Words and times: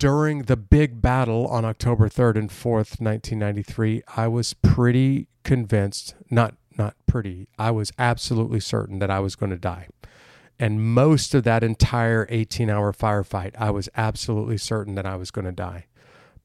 during 0.00 0.44
the 0.44 0.56
big 0.56 1.02
battle 1.02 1.46
on 1.48 1.66
October 1.66 2.08
3rd 2.08 2.36
and 2.36 2.50
4th, 2.50 2.98
1993, 3.00 4.02
I 4.16 4.28
was 4.28 4.54
pretty 4.54 5.28
convinced, 5.44 6.14
not 6.30 6.54
not 6.78 6.96
pretty, 7.06 7.46
I 7.58 7.70
was 7.70 7.92
absolutely 7.98 8.60
certain 8.60 9.00
that 9.00 9.10
I 9.10 9.20
was 9.20 9.36
going 9.36 9.50
to 9.50 9.58
die. 9.58 9.88
And 10.58 10.94
most 10.94 11.34
of 11.34 11.44
that 11.44 11.62
entire 11.62 12.26
18 12.30 12.70
hour 12.70 12.94
firefight, 12.94 13.52
I 13.58 13.70
was 13.70 13.90
absolutely 13.94 14.56
certain 14.56 14.94
that 14.94 15.04
I 15.04 15.16
was 15.16 15.30
going 15.30 15.44
to 15.44 15.52
die. 15.52 15.84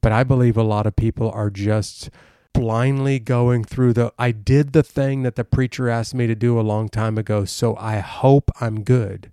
But 0.02 0.12
I 0.12 0.22
believe 0.22 0.58
a 0.58 0.62
lot 0.62 0.86
of 0.86 0.94
people 0.94 1.30
are 1.30 1.48
just 1.48 2.10
blindly 2.52 3.18
going 3.18 3.64
through 3.64 3.94
the 3.94 4.12
I 4.18 4.32
did 4.32 4.74
the 4.74 4.82
thing 4.82 5.22
that 5.22 5.36
the 5.36 5.44
preacher 5.44 5.88
asked 5.88 6.14
me 6.14 6.26
to 6.26 6.34
do 6.34 6.60
a 6.60 6.68
long 6.72 6.90
time 6.90 7.16
ago, 7.16 7.46
so 7.46 7.74
I 7.76 8.00
hope 8.00 8.50
I'm 8.60 8.84
good. 8.84 9.32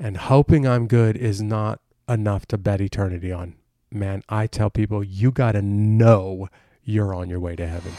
And 0.00 0.16
hoping 0.16 0.66
I'm 0.66 0.88
good 0.88 1.16
is 1.16 1.40
not 1.40 1.80
enough 2.08 2.46
to 2.46 2.58
bet 2.58 2.80
eternity 2.80 3.32
on. 3.32 3.54
Man, 3.90 4.22
I 4.28 4.46
tell 4.46 4.70
people 4.70 5.02
you 5.02 5.32
got 5.32 5.52
to 5.52 5.62
know 5.62 6.48
you're 6.84 7.14
on 7.14 7.28
your 7.28 7.40
way 7.40 7.56
to 7.56 7.66
heaven. 7.66 7.92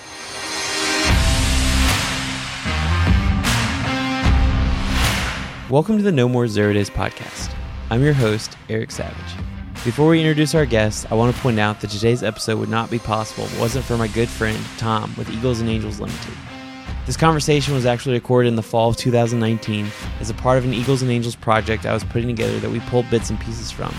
Welcome 5.70 5.98
to 5.98 6.04
the 6.04 6.12
No 6.13 6.30
More 6.30 6.48
Zero 6.48 6.72
Days 6.72 6.90
podcast. 6.90 7.54
I'm 7.90 8.02
your 8.02 8.13
host, 8.13 8.58
Eric 8.70 8.91
Savage. 8.91 9.18
Before 9.84 10.08
we 10.08 10.20
introduce 10.21 10.55
our 10.55 10.66
guest, 10.66 11.12
I 11.12 11.16
want 11.16 11.35
to 11.35 11.41
point 11.41 11.60
out 11.60 11.82
that 11.82 11.90
today's 11.90 12.24
episode 12.24 12.60
would 12.60 12.70
not 12.70 12.90
be 12.90 12.99
possible 12.99 13.44
if 13.46 13.55
it 13.55 13.60
wasn't 13.60 13.85
for 13.85 13.98
my 13.98 14.08
good 14.08 14.30
friend, 14.30 14.58
Tom, 14.77 15.13
with 15.18 15.30
Eagles 15.30 15.60
and 15.60 15.70
Angels 15.70 15.99
Limited. 15.99 16.34
This 17.08 17.16
conversation 17.16 17.74
was 17.74 17.86
actually 17.86 18.16
recorded 18.16 18.50
in 18.50 18.58
the 18.58 18.62
fall 18.62 18.90
of 18.90 18.98
2019 18.98 19.88
as 20.20 20.30
a 20.30 20.34
part 20.34 20.58
of 20.58 20.66
an 20.66 20.74
Eagles 20.74 21.02
and 21.02 21.10
Angels 21.10 21.38
project 21.38 21.86
I 21.86 21.94
was 21.94 22.04
putting 22.04 22.28
together 22.28 22.60
that 22.60 22.70
we 22.70 22.82
pulled 22.82 23.10
bits 23.10 23.30
and 23.30 23.40
pieces 23.40 23.72
from. 23.72 23.96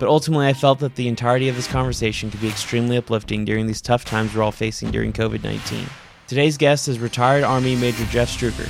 But 0.00 0.08
ultimately, 0.08 0.48
I 0.48 0.52
felt 0.52 0.80
that 0.80 0.96
the 0.96 1.06
entirety 1.06 1.48
of 1.48 1.54
this 1.54 1.68
conversation 1.68 2.32
could 2.32 2.40
be 2.40 2.48
extremely 2.48 2.96
uplifting 2.96 3.44
during 3.44 3.68
these 3.68 3.80
tough 3.80 4.04
times 4.04 4.34
we're 4.34 4.42
all 4.42 4.50
facing 4.50 4.90
during 4.90 5.12
COVID 5.12 5.44
19. 5.44 5.86
Today's 6.26 6.58
guest 6.58 6.88
is 6.88 6.98
retired 6.98 7.44
Army 7.44 7.76
Major 7.76 8.04
Jeff 8.06 8.28
Struecker. 8.28 8.68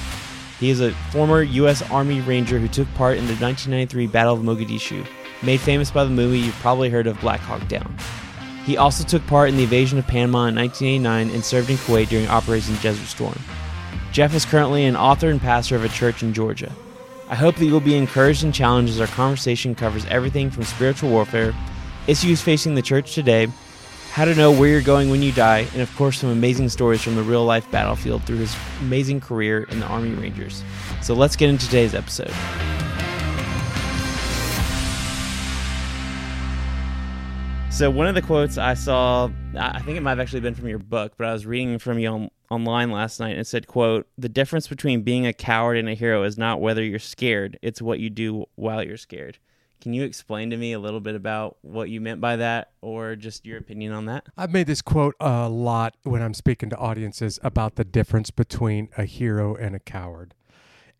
He 0.60 0.68
is 0.68 0.82
a 0.82 0.92
former 1.10 1.40
U.S. 1.42 1.80
Army 1.90 2.20
Ranger 2.20 2.58
who 2.58 2.68
took 2.68 2.92
part 2.92 3.16
in 3.16 3.24
the 3.24 3.36
1993 3.36 4.06
Battle 4.06 4.34
of 4.34 4.42
Mogadishu, 4.42 5.06
made 5.42 5.60
famous 5.60 5.90
by 5.90 6.04
the 6.04 6.10
movie 6.10 6.40
you've 6.40 6.54
probably 6.56 6.90
heard 6.90 7.06
of 7.06 7.18
Black 7.22 7.40
Hawk 7.40 7.66
Down. 7.68 7.96
He 8.66 8.76
also 8.76 9.02
took 9.02 9.26
part 9.26 9.48
in 9.48 9.56
the 9.56 9.64
invasion 9.64 9.98
of 9.98 10.06
Panama 10.06 10.48
in 10.48 10.56
1989 10.56 11.30
and 11.34 11.42
served 11.42 11.70
in 11.70 11.78
Kuwait 11.78 12.10
during 12.10 12.28
Operation 12.28 12.76
Desert 12.82 13.06
Storm. 13.06 13.38
Jeff 14.12 14.34
is 14.34 14.44
currently 14.44 14.84
an 14.84 14.94
author 14.94 15.30
and 15.30 15.40
pastor 15.40 15.74
of 15.74 15.84
a 15.84 15.88
church 15.88 16.22
in 16.22 16.34
Georgia. 16.34 16.70
I 17.30 17.34
hope 17.34 17.56
that 17.56 17.64
you 17.64 17.72
will 17.72 17.80
be 17.80 17.96
encouraged 17.96 18.44
and 18.44 18.52
challenged 18.52 18.92
as 18.92 19.00
our 19.00 19.06
conversation 19.06 19.74
covers 19.74 20.04
everything 20.04 20.50
from 20.50 20.64
spiritual 20.64 21.08
warfare, 21.08 21.54
issues 22.06 22.42
facing 22.42 22.74
the 22.74 22.82
church 22.82 23.14
today, 23.14 23.48
how 24.10 24.26
to 24.26 24.34
know 24.34 24.52
where 24.52 24.68
you're 24.68 24.82
going 24.82 25.08
when 25.08 25.22
you 25.22 25.32
die, 25.32 25.66
and 25.72 25.80
of 25.80 25.96
course, 25.96 26.18
some 26.18 26.28
amazing 26.28 26.68
stories 26.68 27.00
from 27.00 27.16
the 27.16 27.22
real 27.22 27.46
life 27.46 27.70
battlefield 27.70 28.22
through 28.24 28.36
his 28.36 28.54
amazing 28.82 29.18
career 29.18 29.62
in 29.70 29.80
the 29.80 29.86
Army 29.86 30.10
Rangers. 30.10 30.62
So 31.00 31.14
let's 31.14 31.34
get 31.34 31.48
into 31.48 31.64
today's 31.64 31.94
episode. 31.94 32.30
So, 37.70 37.90
one 37.90 38.06
of 38.06 38.14
the 38.14 38.20
quotes 38.20 38.58
I 38.58 38.74
saw, 38.74 39.30
I 39.58 39.80
think 39.80 39.96
it 39.96 40.02
might 40.02 40.10
have 40.10 40.20
actually 40.20 40.40
been 40.40 40.54
from 40.54 40.68
your 40.68 40.78
book, 40.78 41.14
but 41.16 41.26
I 41.26 41.32
was 41.32 41.46
reading 41.46 41.78
from 41.78 41.98
you 41.98 42.08
on, 42.10 42.30
online 42.52 42.90
last 42.90 43.18
night 43.18 43.36
and 43.36 43.46
said, 43.46 43.66
quote, 43.66 44.06
the 44.18 44.28
difference 44.28 44.68
between 44.68 45.02
being 45.02 45.26
a 45.26 45.32
coward 45.32 45.76
and 45.78 45.88
a 45.88 45.94
hero 45.94 46.22
is 46.22 46.36
not 46.36 46.60
whether 46.60 46.84
you're 46.84 46.98
scared, 46.98 47.58
it's 47.62 47.80
what 47.80 47.98
you 47.98 48.10
do 48.10 48.44
while 48.56 48.82
you're 48.82 48.96
scared. 48.96 49.38
Can 49.80 49.92
you 49.92 50.04
explain 50.04 50.50
to 50.50 50.56
me 50.56 50.72
a 50.72 50.78
little 50.78 51.00
bit 51.00 51.16
about 51.16 51.56
what 51.62 51.88
you 51.88 52.00
meant 52.00 52.20
by 52.20 52.36
that 52.36 52.70
or 52.82 53.16
just 53.16 53.46
your 53.46 53.58
opinion 53.58 53.92
on 53.92 54.04
that? 54.06 54.26
I've 54.36 54.52
made 54.52 54.68
this 54.68 54.82
quote 54.82 55.16
a 55.18 55.48
lot 55.48 55.96
when 56.04 56.22
I'm 56.22 56.34
speaking 56.34 56.70
to 56.70 56.76
audiences 56.76 57.40
about 57.42 57.74
the 57.74 57.84
difference 57.84 58.30
between 58.30 58.90
a 58.96 59.04
hero 59.06 59.56
and 59.56 59.74
a 59.74 59.80
coward. 59.80 60.34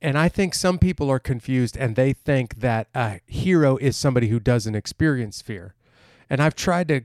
And 0.00 0.18
I 0.18 0.28
think 0.28 0.54
some 0.54 0.78
people 0.78 1.10
are 1.10 1.20
confused 1.20 1.76
and 1.76 1.94
they 1.94 2.12
think 2.12 2.58
that 2.58 2.88
a 2.92 3.20
hero 3.26 3.76
is 3.76 3.96
somebody 3.96 4.28
who 4.28 4.40
doesn't 4.40 4.74
experience 4.74 5.40
fear. 5.40 5.74
And 6.28 6.40
I've 6.40 6.56
tried 6.56 6.88
to 6.88 7.02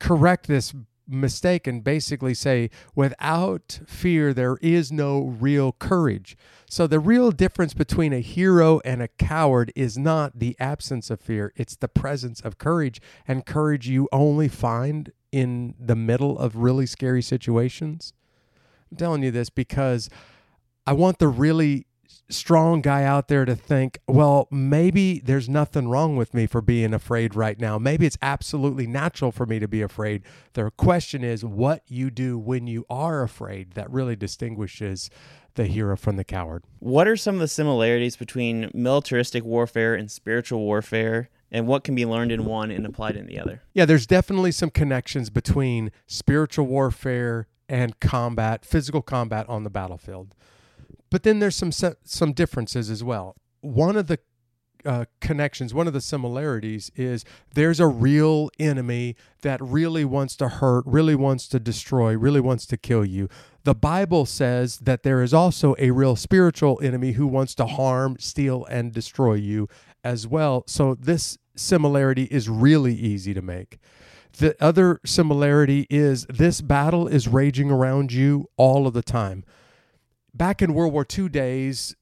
correct 0.00 0.48
this 0.48 0.74
mistake 1.08 1.66
and 1.66 1.84
basically 1.84 2.34
say 2.34 2.70
without 2.94 3.80
fear 3.86 4.34
there 4.34 4.56
is 4.60 4.90
no 4.90 5.22
real 5.22 5.72
courage. 5.72 6.36
So 6.68 6.86
the 6.86 7.00
real 7.00 7.30
difference 7.30 7.74
between 7.74 8.12
a 8.12 8.20
hero 8.20 8.80
and 8.84 9.00
a 9.00 9.08
coward 9.08 9.72
is 9.76 9.96
not 9.96 10.38
the 10.38 10.56
absence 10.58 11.10
of 11.10 11.20
fear, 11.20 11.52
it's 11.56 11.76
the 11.76 11.88
presence 11.88 12.40
of 12.40 12.58
courage 12.58 13.00
and 13.26 13.46
courage 13.46 13.88
you 13.88 14.08
only 14.12 14.48
find 14.48 15.12
in 15.32 15.74
the 15.78 15.96
middle 15.96 16.38
of 16.38 16.56
really 16.56 16.86
scary 16.86 17.22
situations. 17.22 18.12
I'm 18.90 18.96
telling 18.96 19.22
you 19.22 19.30
this 19.30 19.50
because 19.50 20.08
I 20.86 20.92
want 20.92 21.18
the 21.18 21.28
really 21.28 21.86
strong 22.28 22.80
guy 22.80 23.04
out 23.04 23.28
there 23.28 23.44
to 23.44 23.54
think, 23.54 24.00
well, 24.08 24.48
maybe 24.50 25.20
there's 25.20 25.48
nothing 25.48 25.88
wrong 25.88 26.16
with 26.16 26.34
me 26.34 26.46
for 26.46 26.60
being 26.60 26.92
afraid 26.92 27.34
right 27.34 27.58
now. 27.60 27.78
Maybe 27.78 28.06
it's 28.06 28.18
absolutely 28.20 28.86
natural 28.86 29.32
for 29.32 29.46
me 29.46 29.58
to 29.58 29.68
be 29.68 29.82
afraid. 29.82 30.22
The 30.54 30.70
question 30.76 31.22
is 31.22 31.44
what 31.44 31.82
you 31.86 32.10
do 32.10 32.38
when 32.38 32.66
you 32.66 32.84
are 32.90 33.22
afraid 33.22 33.72
that 33.72 33.90
really 33.90 34.16
distinguishes 34.16 35.10
the 35.54 35.66
hero 35.66 35.96
from 35.96 36.16
the 36.16 36.24
coward. 36.24 36.64
What 36.80 37.08
are 37.08 37.16
some 37.16 37.36
of 37.36 37.40
the 37.40 37.48
similarities 37.48 38.16
between 38.16 38.70
militaristic 38.74 39.44
warfare 39.44 39.94
and 39.94 40.10
spiritual 40.10 40.60
warfare? 40.60 41.30
And 41.50 41.66
what 41.66 41.84
can 41.84 41.94
be 41.94 42.04
learned 42.04 42.32
in 42.32 42.44
one 42.44 42.70
and 42.70 42.84
applied 42.84 43.16
in 43.16 43.26
the 43.26 43.38
other? 43.38 43.62
Yeah, 43.72 43.84
there's 43.84 44.06
definitely 44.06 44.50
some 44.50 44.68
connections 44.68 45.30
between 45.30 45.92
spiritual 46.06 46.66
warfare 46.66 47.46
and 47.68 47.98
combat, 48.00 48.64
physical 48.64 49.00
combat 49.00 49.48
on 49.48 49.64
the 49.64 49.70
battlefield. 49.70 50.34
But 51.10 51.22
then 51.22 51.38
there's 51.38 51.56
some 51.56 51.72
some 51.72 52.32
differences 52.32 52.90
as 52.90 53.02
well. 53.04 53.36
One 53.60 53.96
of 53.96 54.06
the 54.06 54.18
uh, 54.84 55.04
connections, 55.20 55.74
one 55.74 55.86
of 55.86 55.92
the 55.92 56.00
similarities 56.00 56.90
is 56.94 57.24
there's 57.54 57.80
a 57.80 57.86
real 57.86 58.50
enemy 58.58 59.16
that 59.42 59.60
really 59.60 60.04
wants 60.04 60.36
to 60.36 60.48
hurt, 60.48 60.84
really 60.86 61.14
wants 61.14 61.48
to 61.48 61.58
destroy, 61.58 62.16
really 62.16 62.40
wants 62.40 62.66
to 62.66 62.76
kill 62.76 63.04
you. 63.04 63.28
The 63.64 63.74
Bible 63.74 64.26
says 64.26 64.78
that 64.78 65.02
there 65.02 65.22
is 65.22 65.34
also 65.34 65.74
a 65.78 65.90
real 65.90 66.14
spiritual 66.14 66.78
enemy 66.82 67.12
who 67.12 67.26
wants 67.26 67.54
to 67.56 67.66
harm, 67.66 68.16
steal, 68.20 68.64
and 68.66 68.92
destroy 68.92 69.34
you 69.34 69.68
as 70.04 70.26
well. 70.26 70.62
So 70.68 70.94
this 70.94 71.36
similarity 71.56 72.24
is 72.24 72.48
really 72.48 72.94
easy 72.94 73.34
to 73.34 73.42
make. 73.42 73.78
The 74.38 74.54
other 74.62 75.00
similarity 75.04 75.86
is 75.90 76.26
this 76.26 76.60
battle 76.60 77.08
is 77.08 77.26
raging 77.26 77.70
around 77.70 78.12
you 78.12 78.48
all 78.56 78.86
of 78.86 78.92
the 78.92 79.02
time 79.02 79.44
back 80.36 80.62
in 80.62 80.74
World 80.74 80.92
War 80.92 81.06
II 81.16 81.28
days, 81.28 81.94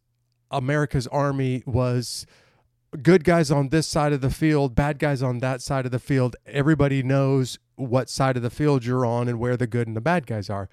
America's 0.51 1.07
army 1.09 1.63
was 1.67 2.27
good 3.03 3.25
guys 3.25 3.51
on 3.51 3.71
this 3.71 3.87
side 3.87 4.13
of 4.13 4.21
the 4.21 4.31
field, 4.31 4.75
bad 4.75 4.99
guys 4.99 5.23
on 5.23 5.39
that 5.39 5.61
side 5.63 5.85
of 5.85 5.93
the 5.93 5.99
field. 5.99 6.37
Everybody 6.47 7.03
knows 7.03 7.59
what 7.77 8.09
side 8.09 8.37
of 8.37 8.43
the 8.43 8.51
field 8.51 8.85
you're 8.85 9.05
on 9.05 9.29
and 9.29 9.39
where 9.39 9.57
the 9.57 9.67
good 9.67 9.87
and 9.87 9.97
the 9.97 10.01
bad 10.01 10.27
guys 10.27 10.49
are. 10.49 10.69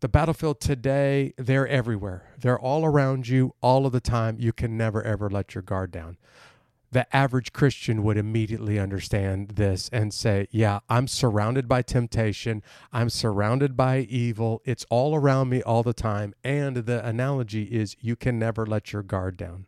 The 0.00 0.08
battlefield 0.08 0.60
today, 0.60 1.32
they're 1.38 1.66
everywhere. 1.66 2.28
They're 2.38 2.58
all 2.58 2.84
around 2.84 3.28
you 3.28 3.54
all 3.62 3.86
of 3.86 3.92
the 3.92 4.00
time. 4.00 4.36
You 4.38 4.52
can 4.52 4.76
never, 4.76 5.02
ever 5.02 5.30
let 5.30 5.54
your 5.54 5.62
guard 5.62 5.90
down 5.90 6.18
the 6.94 7.14
average 7.14 7.52
Christian 7.52 8.04
would 8.04 8.16
immediately 8.16 8.78
understand 8.78 9.50
this 9.56 9.90
and 9.92 10.14
say, 10.14 10.46
Yeah, 10.52 10.78
I'm 10.88 11.08
surrounded 11.08 11.68
by 11.68 11.82
temptation. 11.82 12.62
I'm 12.92 13.10
surrounded 13.10 13.76
by 13.76 13.98
evil. 13.98 14.62
It's 14.64 14.86
all 14.90 15.16
around 15.16 15.48
me 15.48 15.60
all 15.60 15.82
the 15.82 15.92
time. 15.92 16.34
And 16.44 16.76
the 16.76 17.04
analogy 17.04 17.64
is 17.64 17.96
you 18.00 18.14
can 18.14 18.38
never 18.38 18.64
let 18.64 18.92
your 18.92 19.02
guard 19.02 19.36
down. 19.36 19.66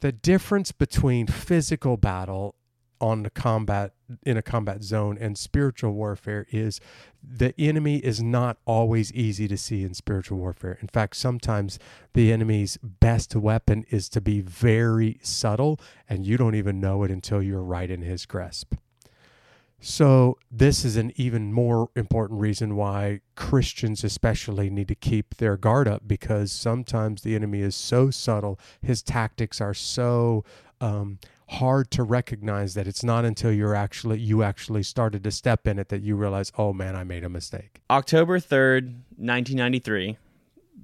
The 0.00 0.10
difference 0.10 0.72
between 0.72 1.26
physical 1.26 1.98
battle 1.98 2.54
on 2.98 3.22
the 3.22 3.30
combat 3.30 3.92
in 4.24 4.36
a 4.36 4.42
combat 4.42 4.82
zone 4.82 5.18
and 5.20 5.36
spiritual 5.36 5.92
warfare 5.92 6.46
is 6.50 6.80
the 7.22 7.54
enemy 7.58 7.98
is 7.98 8.22
not 8.22 8.58
always 8.64 9.12
easy 9.12 9.48
to 9.48 9.56
see 9.56 9.82
in 9.82 9.94
spiritual 9.94 10.38
warfare. 10.38 10.78
In 10.80 10.88
fact, 10.88 11.16
sometimes 11.16 11.78
the 12.14 12.32
enemy's 12.32 12.78
best 12.82 13.34
weapon 13.34 13.84
is 13.90 14.08
to 14.10 14.20
be 14.20 14.40
very 14.40 15.18
subtle 15.22 15.80
and 16.08 16.26
you 16.26 16.36
don't 16.36 16.54
even 16.54 16.80
know 16.80 17.02
it 17.02 17.10
until 17.10 17.42
you're 17.42 17.62
right 17.62 17.90
in 17.90 18.02
his 18.02 18.26
grasp. 18.26 18.74
So, 19.78 20.38
this 20.50 20.86
is 20.86 20.96
an 20.96 21.12
even 21.16 21.52
more 21.52 21.90
important 21.94 22.40
reason 22.40 22.76
why 22.76 23.20
Christians, 23.34 24.02
especially, 24.04 24.70
need 24.70 24.88
to 24.88 24.94
keep 24.94 25.36
their 25.36 25.58
guard 25.58 25.86
up 25.86 26.08
because 26.08 26.50
sometimes 26.50 27.22
the 27.22 27.34
enemy 27.34 27.60
is 27.60 27.76
so 27.76 28.10
subtle, 28.10 28.58
his 28.80 29.02
tactics 29.02 29.60
are 29.60 29.74
so 29.74 30.44
um, 30.80 31.18
hard 31.48 31.90
to 31.92 32.02
recognize 32.02 32.74
that 32.74 32.86
it's 32.86 33.04
not 33.04 33.24
until 33.24 33.52
you're 33.52 33.74
actually 33.74 34.18
you 34.18 34.42
actually 34.42 34.82
started 34.82 35.22
to 35.24 35.30
step 35.30 35.66
in 35.66 35.78
it 35.78 35.88
that 35.88 36.02
you 36.02 36.16
realize, 36.16 36.52
oh 36.58 36.72
man, 36.72 36.96
I 36.96 37.04
made 37.04 37.24
a 37.24 37.28
mistake. 37.28 37.80
October 37.90 38.38
third, 38.38 39.02
nineteen 39.16 39.56
ninety 39.56 39.78
three, 39.78 40.16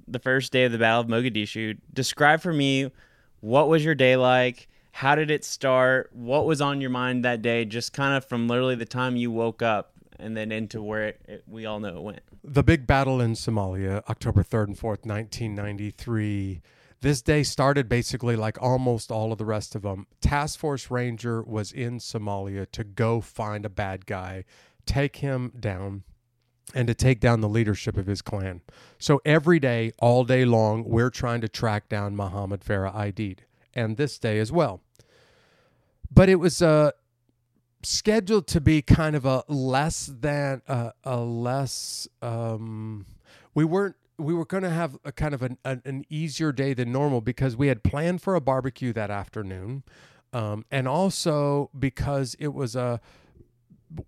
the 0.07 0.19
first 0.19 0.51
day 0.51 0.65
of 0.65 0.71
the 0.71 0.77
Battle 0.77 1.01
of 1.01 1.07
Mogadishu. 1.07 1.77
Describe 1.93 2.41
for 2.41 2.53
me 2.53 2.91
what 3.43 3.67
was 3.67 3.83
your 3.83 3.95
day 3.95 4.15
like? 4.15 4.69
How 4.93 5.15
did 5.15 5.29
it 5.29 5.43
start? 5.43 6.11
What 6.13 6.45
was 6.45 6.61
on 6.61 6.79
your 6.79 6.91
mind 6.91 7.25
that 7.25 7.41
day? 7.41 7.65
Just 7.65 7.91
kind 7.91 8.15
of 8.15 8.23
from 8.23 8.47
literally 8.47 8.75
the 8.75 8.85
time 8.85 9.17
you 9.17 9.31
woke 9.31 9.61
up 9.61 9.91
and 10.17 10.37
then 10.37 10.49
into 10.51 10.81
where 10.81 11.07
it, 11.09 11.21
it, 11.27 11.43
we 11.45 11.65
all 11.65 11.81
know 11.81 11.97
it 11.97 12.01
went. 12.01 12.21
The 12.43 12.63
big 12.63 12.87
battle 12.87 13.19
in 13.19 13.33
Somalia, 13.33 14.01
October 14.09 14.43
3rd 14.43 14.67
and 14.67 14.77
4th, 14.77 15.05
1993. 15.05 16.61
This 17.03 17.21
day 17.21 17.43
started 17.43 17.89
basically 17.89 18.37
like 18.37 18.57
almost 18.61 19.11
all 19.11 19.33
of 19.33 19.37
the 19.37 19.43
rest 19.43 19.75
of 19.75 19.81
them. 19.81 20.07
Task 20.21 20.57
Force 20.57 20.89
Ranger 20.89 21.43
was 21.43 21.73
in 21.73 21.99
Somalia 21.99 22.65
to 22.71 22.85
go 22.85 23.19
find 23.19 23.65
a 23.65 23.69
bad 23.69 24.05
guy, 24.05 24.45
take 24.85 25.17
him 25.17 25.51
down, 25.59 26.03
and 26.73 26.87
to 26.87 26.93
take 26.93 27.19
down 27.19 27.41
the 27.41 27.49
leadership 27.49 27.97
of 27.97 28.05
his 28.05 28.21
clan. 28.21 28.61
So 28.99 29.19
every 29.25 29.59
day, 29.59 29.91
all 29.99 30.23
day 30.23 30.45
long, 30.45 30.85
we're 30.85 31.09
trying 31.09 31.41
to 31.41 31.49
track 31.49 31.89
down 31.89 32.15
Muhammad 32.15 32.61
Farah 32.61 32.95
Aidid, 32.95 33.39
and 33.73 33.97
this 33.97 34.17
day 34.17 34.39
as 34.39 34.49
well. 34.49 34.79
But 36.09 36.29
it 36.29 36.35
was 36.35 36.61
uh, 36.61 36.91
scheduled 37.81 38.47
to 38.47 38.61
be 38.61 38.81
kind 38.81 39.17
of 39.17 39.25
a 39.25 39.43
less 39.49 40.05
than 40.05 40.61
uh, 40.69 40.91
a 41.03 41.17
less. 41.17 42.07
Um, 42.21 43.07
we 43.53 43.65
weren't. 43.65 43.97
We 44.17 44.33
were 44.33 44.45
going 44.45 44.63
to 44.63 44.69
have 44.69 44.97
a 45.03 45.11
kind 45.11 45.33
of 45.33 45.41
an, 45.41 45.57
an, 45.65 45.81
an 45.85 46.05
easier 46.09 46.51
day 46.51 46.73
than 46.73 46.91
normal 46.91 47.21
because 47.21 47.57
we 47.57 47.67
had 47.67 47.83
planned 47.83 48.21
for 48.21 48.35
a 48.35 48.41
barbecue 48.41 48.93
that 48.93 49.09
afternoon, 49.09 49.83
um, 50.31 50.65
and 50.69 50.87
also 50.87 51.69
because 51.77 52.35
it 52.39 52.53
was 52.53 52.75
a 52.75 53.01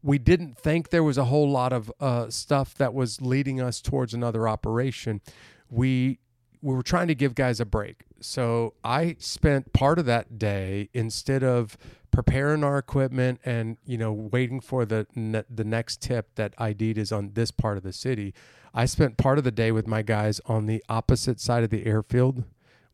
we 0.02 0.18
didn't 0.18 0.58
think 0.58 0.90
there 0.90 1.04
was 1.04 1.18
a 1.18 1.26
whole 1.26 1.50
lot 1.50 1.72
of 1.72 1.92
uh, 2.00 2.30
stuff 2.30 2.74
that 2.76 2.94
was 2.94 3.22
leading 3.22 3.62
us 3.62 3.82
towards 3.82 4.14
another 4.14 4.48
operation. 4.48 5.22
We 5.70 6.20
we 6.62 6.74
were 6.74 6.84
trying 6.84 7.08
to 7.08 7.16
give 7.16 7.36
guys 7.36 7.60
a 7.60 7.66
break. 7.66 8.06
So 8.22 8.74
I 8.84 9.18
spent 9.20 9.72
part 9.72 10.00
of 10.00 10.06
that 10.08 10.40
day 10.40 10.90
instead 10.94 11.44
of 11.44 11.78
preparing 12.16 12.64
our 12.64 12.78
equipment 12.78 13.40
and 13.46 13.78
you 13.86 13.98
know 13.98 14.12
waiting 14.12 14.62
for 14.62 14.86
the 14.86 15.06
ne- 15.16 15.44
the 15.50 15.66
next 15.66 16.02
tip 16.02 16.34
that 16.36 16.56
Aidid 16.58 16.98
is 16.98 17.12
on 17.12 17.32
this 17.34 17.52
part 17.52 17.78
of 17.78 17.84
the 17.84 17.94
city. 17.94 18.34
I 18.74 18.86
spent 18.86 19.18
part 19.18 19.38
of 19.38 19.44
the 19.44 19.52
day 19.52 19.72
with 19.72 19.88
my 19.88 20.02
guys 20.02 20.42
on 20.46 20.66
the 20.66 20.84
opposite 20.90 21.40
side 21.40 21.64
of 21.64 21.70
the 21.70 21.86
airfield 21.86 22.44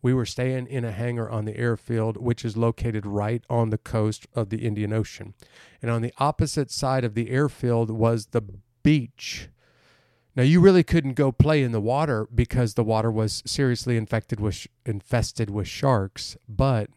we 0.01 0.13
were 0.13 0.25
staying 0.25 0.67
in 0.67 0.83
a 0.83 0.91
hangar 0.91 1.29
on 1.29 1.45
the 1.45 1.57
airfield, 1.57 2.17
which 2.17 2.43
is 2.43 2.57
located 2.57 3.05
right 3.05 3.43
on 3.49 3.69
the 3.69 3.77
coast 3.77 4.27
of 4.33 4.49
the 4.49 4.65
Indian 4.65 4.93
Ocean. 4.93 5.33
And 5.81 5.91
on 5.91 6.01
the 6.01 6.13
opposite 6.17 6.71
side 6.71 7.03
of 7.03 7.13
the 7.13 7.29
airfield 7.29 7.91
was 7.91 8.27
the 8.27 8.43
beach. 8.83 9.49
Now 10.35 10.43
you 10.43 10.59
really 10.59 10.83
couldn't 10.83 11.13
go 11.13 11.31
play 11.31 11.61
in 11.61 11.71
the 11.71 11.81
water 11.81 12.27
because 12.33 12.73
the 12.73 12.83
water 12.83 13.11
was 13.11 13.43
seriously 13.45 13.97
infected 13.97 14.39
with 14.39 14.65
infested 14.85 15.49
with 15.49 15.67
sharks. 15.67 16.37
But 16.47 16.89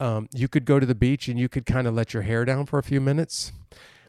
um, 0.00 0.28
you 0.32 0.48
could 0.48 0.64
go 0.64 0.80
to 0.80 0.86
the 0.86 0.94
beach 0.94 1.28
and 1.28 1.38
you 1.38 1.48
could 1.48 1.66
kind 1.66 1.86
of 1.86 1.94
let 1.94 2.12
your 2.12 2.22
hair 2.22 2.44
down 2.44 2.66
for 2.66 2.78
a 2.78 2.82
few 2.82 3.00
minutes 3.00 3.52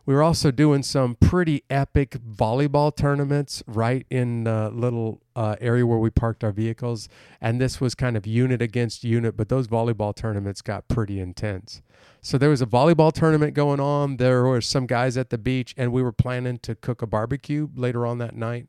we 0.05 0.15
were 0.15 0.23
also 0.23 0.49
doing 0.49 0.81
some 0.81 1.15
pretty 1.15 1.63
epic 1.69 2.17
volleyball 2.27 2.95
tournaments 2.95 3.61
right 3.67 4.05
in 4.09 4.45
the 4.45 4.71
little 4.71 5.21
uh, 5.35 5.55
area 5.61 5.85
where 5.85 5.99
we 5.99 6.09
parked 6.09 6.43
our 6.43 6.51
vehicles. 6.51 7.07
And 7.39 7.61
this 7.61 7.79
was 7.79 7.93
kind 7.93 8.17
of 8.17 8.25
unit 8.25 8.61
against 8.61 9.03
unit, 9.03 9.37
but 9.37 9.49
those 9.49 9.67
volleyball 9.67 10.15
tournaments 10.15 10.61
got 10.61 10.87
pretty 10.87 11.19
intense. 11.19 11.81
So 12.21 12.37
there 12.37 12.49
was 12.49 12.61
a 12.61 12.65
volleyball 12.65 13.11
tournament 13.11 13.53
going 13.53 13.79
on. 13.79 14.17
There 14.17 14.43
were 14.43 14.61
some 14.61 14.87
guys 14.87 15.17
at 15.17 15.29
the 15.29 15.37
beach, 15.37 15.73
and 15.77 15.91
we 15.91 16.01
were 16.01 16.11
planning 16.11 16.57
to 16.59 16.75
cook 16.75 17.01
a 17.01 17.07
barbecue 17.07 17.69
later 17.75 18.05
on 18.05 18.17
that 18.19 18.35
night. 18.35 18.67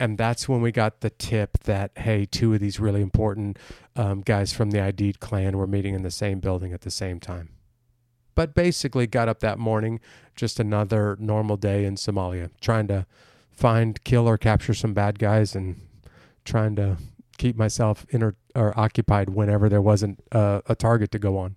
And 0.00 0.18
that's 0.18 0.48
when 0.48 0.62
we 0.62 0.72
got 0.72 1.02
the 1.02 1.10
tip 1.10 1.58
that, 1.64 1.92
hey, 1.96 2.24
two 2.24 2.54
of 2.54 2.60
these 2.60 2.80
really 2.80 3.02
important 3.02 3.58
um, 3.94 4.22
guys 4.22 4.52
from 4.52 4.70
the 4.70 4.78
Aidid 4.78 5.20
clan 5.20 5.56
were 5.56 5.66
meeting 5.66 5.94
in 5.94 6.02
the 6.02 6.10
same 6.10 6.40
building 6.40 6.72
at 6.72 6.80
the 6.80 6.90
same 6.90 7.20
time 7.20 7.50
but 8.40 8.54
basically 8.54 9.06
got 9.06 9.28
up 9.28 9.40
that 9.40 9.58
morning, 9.58 10.00
just 10.34 10.58
another 10.58 11.14
normal 11.20 11.58
day 11.58 11.84
in 11.84 11.94
Somalia, 11.96 12.48
trying 12.58 12.86
to 12.88 13.04
find, 13.50 14.02
kill, 14.02 14.26
or 14.26 14.38
capture 14.38 14.72
some 14.72 14.94
bad 14.94 15.18
guys 15.18 15.54
and 15.54 15.78
trying 16.42 16.74
to 16.76 16.96
keep 17.36 17.54
myself 17.54 18.06
inter- 18.08 18.36
or 18.54 18.72
occupied 18.80 19.28
whenever 19.28 19.68
there 19.68 19.82
wasn't 19.82 20.18
uh, 20.32 20.62
a 20.66 20.74
target 20.74 21.10
to 21.10 21.18
go 21.18 21.36
on. 21.36 21.56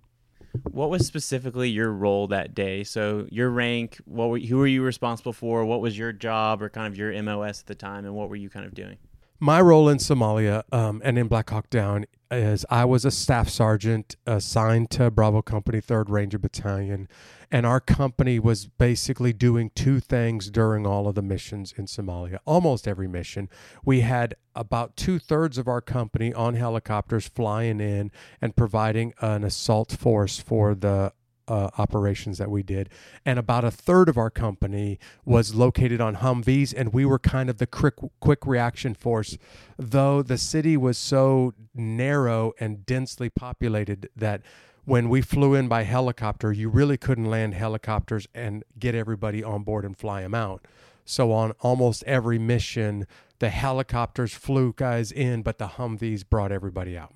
What 0.62 0.90
was 0.90 1.06
specifically 1.06 1.68
your 1.70 1.90
role 1.90 2.26
that 2.28 2.54
day? 2.54 2.84
So 2.84 3.26
your 3.30 3.50
rank, 3.50 4.00
what 4.04 4.28
were, 4.28 4.38
who 4.38 4.58
were 4.58 4.66
you 4.66 4.82
responsible 4.82 5.32
for? 5.32 5.64
What 5.64 5.80
was 5.80 5.96
your 5.98 6.12
job 6.12 6.62
or 6.62 6.68
kind 6.68 6.86
of 6.86 6.96
your 6.96 7.22
MOS 7.22 7.60
at 7.60 7.66
the 7.66 7.74
time, 7.74 8.04
and 8.04 8.14
what 8.14 8.28
were 8.28 8.36
you 8.36 8.50
kind 8.50 8.66
of 8.66 8.74
doing? 8.74 8.98
My 9.40 9.60
role 9.60 9.88
in 9.88 9.98
Somalia 9.98 10.62
um, 10.72 11.02
and 11.04 11.18
in 11.18 11.26
Black 11.26 11.50
Hawk 11.50 11.68
Down 11.68 12.06
is 12.30 12.64
I 12.70 12.84
was 12.84 13.04
a 13.04 13.10
staff 13.10 13.48
sergeant 13.48 14.16
assigned 14.26 14.90
to 14.92 15.10
Bravo 15.10 15.42
Company 15.42 15.80
3rd 15.80 16.08
Ranger 16.08 16.38
Battalion. 16.38 17.08
And 17.50 17.66
our 17.66 17.80
company 17.80 18.38
was 18.38 18.66
basically 18.66 19.32
doing 19.32 19.70
two 19.74 20.00
things 20.00 20.50
during 20.50 20.86
all 20.86 21.08
of 21.08 21.14
the 21.14 21.22
missions 21.22 21.74
in 21.76 21.86
Somalia, 21.86 22.38
almost 22.44 22.88
every 22.88 23.08
mission. 23.08 23.48
We 23.84 24.00
had 24.00 24.34
about 24.54 24.96
two 24.96 25.18
thirds 25.18 25.58
of 25.58 25.68
our 25.68 25.80
company 25.80 26.32
on 26.32 26.54
helicopters 26.54 27.28
flying 27.28 27.80
in 27.80 28.10
and 28.40 28.56
providing 28.56 29.14
an 29.20 29.44
assault 29.44 29.92
force 29.92 30.38
for 30.38 30.74
the 30.74 31.12
uh, 31.48 31.70
operations 31.78 32.38
that 32.38 32.50
we 32.50 32.62
did, 32.62 32.88
and 33.24 33.38
about 33.38 33.64
a 33.64 33.70
third 33.70 34.08
of 34.08 34.16
our 34.16 34.30
company 34.30 34.98
was 35.24 35.54
located 35.54 36.00
on 36.00 36.16
Humvees, 36.16 36.74
and 36.76 36.92
we 36.92 37.04
were 37.04 37.18
kind 37.18 37.50
of 37.50 37.58
the 37.58 37.66
quick 37.66 37.94
quick 38.20 38.46
reaction 38.46 38.94
force. 38.94 39.38
Though 39.76 40.22
the 40.22 40.38
city 40.38 40.76
was 40.76 40.98
so 40.98 41.54
narrow 41.74 42.52
and 42.60 42.86
densely 42.86 43.28
populated 43.28 44.08
that 44.16 44.42
when 44.84 45.08
we 45.08 45.22
flew 45.22 45.54
in 45.54 45.66
by 45.66 45.82
helicopter, 45.84 46.52
you 46.52 46.68
really 46.68 46.96
couldn't 46.98 47.24
land 47.24 47.54
helicopters 47.54 48.28
and 48.34 48.64
get 48.78 48.94
everybody 48.94 49.42
on 49.42 49.62
board 49.62 49.84
and 49.84 49.96
fly 49.96 50.20
them 50.22 50.34
out. 50.34 50.66
So 51.06 51.32
on 51.32 51.52
almost 51.60 52.04
every 52.04 52.38
mission, 52.38 53.06
the 53.38 53.48
helicopters 53.48 54.34
flew 54.34 54.74
guys 54.76 55.10
in, 55.10 55.42
but 55.42 55.58
the 55.58 55.68
Humvees 55.68 56.28
brought 56.28 56.52
everybody 56.52 56.96
out. 56.96 57.14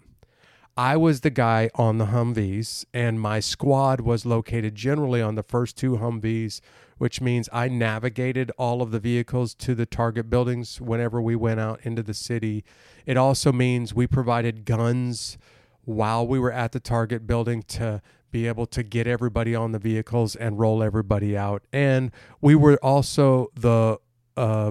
I 0.79 0.97
was 0.97 1.23
the 1.23 1.31
guy 1.31 1.71
on 1.75 1.99
the 1.99 2.07
Humvees, 2.07 2.85
and 2.95 3.21
my 3.21 3.41
squad 3.41 4.01
was 4.01 4.25
located 4.25 4.77
generally 4.77 5.21
on 5.21 5.35
the 5.35 5.43
first 5.43 5.77
two 5.77 5.97
Humvees, 5.97 6.61
which 6.99 7.21
means 7.21 7.49
I 7.53 7.67
navigated 7.67 8.53
all 8.57 8.81
of 8.81 8.93
the 8.93 9.01
vehicles 9.01 9.55
to 9.55 9.75
the 9.75 9.87
target 9.87 10.31
buildings 10.31 10.81
whenever 10.81 11.21
we 11.21 11.35
went 11.35 11.59
out 11.59 11.81
into 11.83 12.05
the 12.05 12.15
city. 12.15 12.65
It 13.07 13.17
also 13.17 13.51
means 13.51 13.93
we 13.93 14.07
provided 14.07 14.65
guns 14.65 15.37
while 15.85 16.25
we 16.25 16.39
were 16.39 16.53
at 16.53 16.71
the 16.71 16.79
target 16.79 17.27
building 17.27 17.65
to 17.65 18.01
be 18.31 18.47
able 18.47 18.67
to 18.67 18.85
get 18.85 19.09
everybody 19.09 19.57
on 19.57 19.73
the 19.73 19.81
vehicles 19.81 20.37
and 20.37 20.61
roll 20.61 20.81
everybody 20.81 21.37
out. 21.37 21.65
And 21.73 22.13
we 22.41 22.55
were 22.55 22.79
also 22.85 23.49
the 23.57 23.99
uh, 24.37 24.71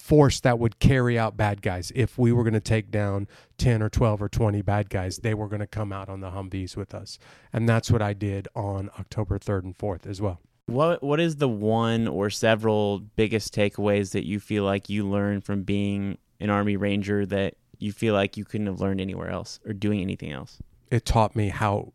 force 0.00 0.40
that 0.40 0.58
would 0.58 0.78
carry 0.78 1.18
out 1.18 1.36
bad 1.36 1.60
guys. 1.60 1.92
If 1.94 2.18
we 2.18 2.32
were 2.32 2.42
going 2.42 2.54
to 2.54 2.60
take 2.60 2.90
down 2.90 3.28
10 3.58 3.82
or 3.82 3.90
12 3.90 4.22
or 4.22 4.28
20 4.28 4.62
bad 4.62 4.88
guys, 4.88 5.18
they 5.18 5.34
were 5.34 5.46
going 5.46 5.60
to 5.60 5.66
come 5.66 5.92
out 5.92 6.08
on 6.08 6.20
the 6.20 6.30
Humvees 6.30 6.76
with 6.76 6.94
us. 6.94 7.18
And 7.52 7.68
that's 7.68 7.90
what 7.90 8.00
I 8.00 8.14
did 8.14 8.48
on 8.56 8.90
October 8.98 9.38
3rd 9.38 9.64
and 9.64 9.78
4th 9.78 10.06
as 10.06 10.20
well. 10.20 10.40
What 10.66 11.02
what 11.02 11.18
is 11.18 11.36
the 11.36 11.48
one 11.48 12.06
or 12.06 12.30
several 12.30 13.00
biggest 13.00 13.52
takeaways 13.52 14.12
that 14.12 14.24
you 14.24 14.38
feel 14.38 14.64
like 14.64 14.88
you 14.88 15.06
learned 15.06 15.44
from 15.44 15.64
being 15.64 16.16
an 16.38 16.48
army 16.48 16.76
ranger 16.76 17.26
that 17.26 17.54
you 17.78 17.92
feel 17.92 18.14
like 18.14 18.36
you 18.36 18.44
couldn't 18.44 18.68
have 18.68 18.80
learned 18.80 19.00
anywhere 19.00 19.30
else 19.30 19.58
or 19.66 19.72
doing 19.72 20.00
anything 20.00 20.30
else? 20.30 20.58
It 20.90 21.04
taught 21.04 21.34
me 21.34 21.48
how 21.48 21.92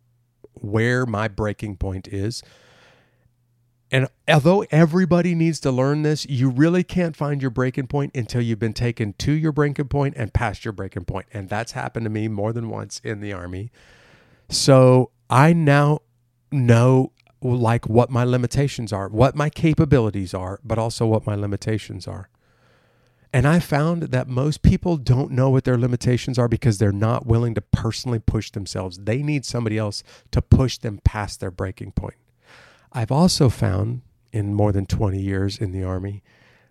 where 0.53 1.05
my 1.05 1.27
breaking 1.27 1.77
point 1.77 2.07
is 2.09 2.43
and 3.95 4.09
although 4.27 4.65
everybody 4.71 5.33
needs 5.35 5.61
to 5.61 5.71
learn 5.71 6.01
this, 6.01 6.25
you 6.25 6.49
really 6.49 6.83
can't 6.83 7.15
find 7.15 7.41
your 7.41 7.49
breaking 7.49 7.87
point 7.87 8.13
until 8.13 8.41
you've 8.41 8.59
been 8.59 8.73
taken 8.73 9.13
to 9.19 9.31
your 9.31 9.53
breaking 9.53 9.87
point 9.87 10.15
and 10.17 10.33
past 10.33 10.65
your 10.65 10.73
breaking 10.73 11.05
point. 11.05 11.27
And 11.33 11.47
that's 11.47 11.71
happened 11.71 12.03
to 12.03 12.09
me 12.09 12.27
more 12.27 12.51
than 12.51 12.67
once 12.67 12.99
in 13.05 13.21
the 13.21 13.31
Army. 13.31 13.71
So 14.49 15.11
I 15.29 15.53
now 15.53 15.99
know 16.51 17.13
like 17.41 17.87
what 17.87 18.09
my 18.09 18.25
limitations 18.25 18.91
are, 18.91 19.07
what 19.07 19.33
my 19.33 19.49
capabilities 19.49 20.33
are, 20.33 20.59
but 20.61 20.77
also 20.77 21.05
what 21.05 21.25
my 21.25 21.35
limitations 21.35 22.05
are. 22.05 22.27
And 23.31 23.47
I 23.47 23.59
found 23.59 24.03
that 24.03 24.27
most 24.27 24.61
people 24.61 24.97
don't 24.97 25.31
know 25.31 25.49
what 25.49 25.63
their 25.63 25.77
limitations 25.77 26.37
are 26.37 26.49
because 26.49 26.79
they're 26.79 26.91
not 26.91 27.25
willing 27.25 27.55
to 27.55 27.61
personally 27.61 28.19
push 28.19 28.51
themselves. 28.51 28.97
They 28.97 29.23
need 29.23 29.45
somebody 29.45 29.77
else 29.77 30.03
to 30.31 30.41
push 30.41 30.79
them 30.79 30.99
past 31.05 31.39
their 31.39 31.49
breaking 31.49 31.93
point. 31.93 32.15
I've 32.95 33.11
also 33.11 33.49
found 33.49 34.03
in 34.31 34.53
more 34.53 34.71
than 34.71 34.85
20 34.85 35.19
years 35.19 35.57
in 35.57 35.73
the 35.73 35.83
Army 35.83 36.23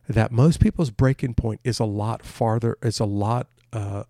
that 0.08 0.32
most 0.32 0.58
people's 0.58 0.88
breaking 0.88 1.34
point 1.34 1.60
is 1.64 1.78
a 1.78 1.84
lot 1.84 2.24
farther, 2.24 2.78
is 2.82 2.98
a 2.98 3.04
lot, 3.04 3.46
uh, 3.74 4.04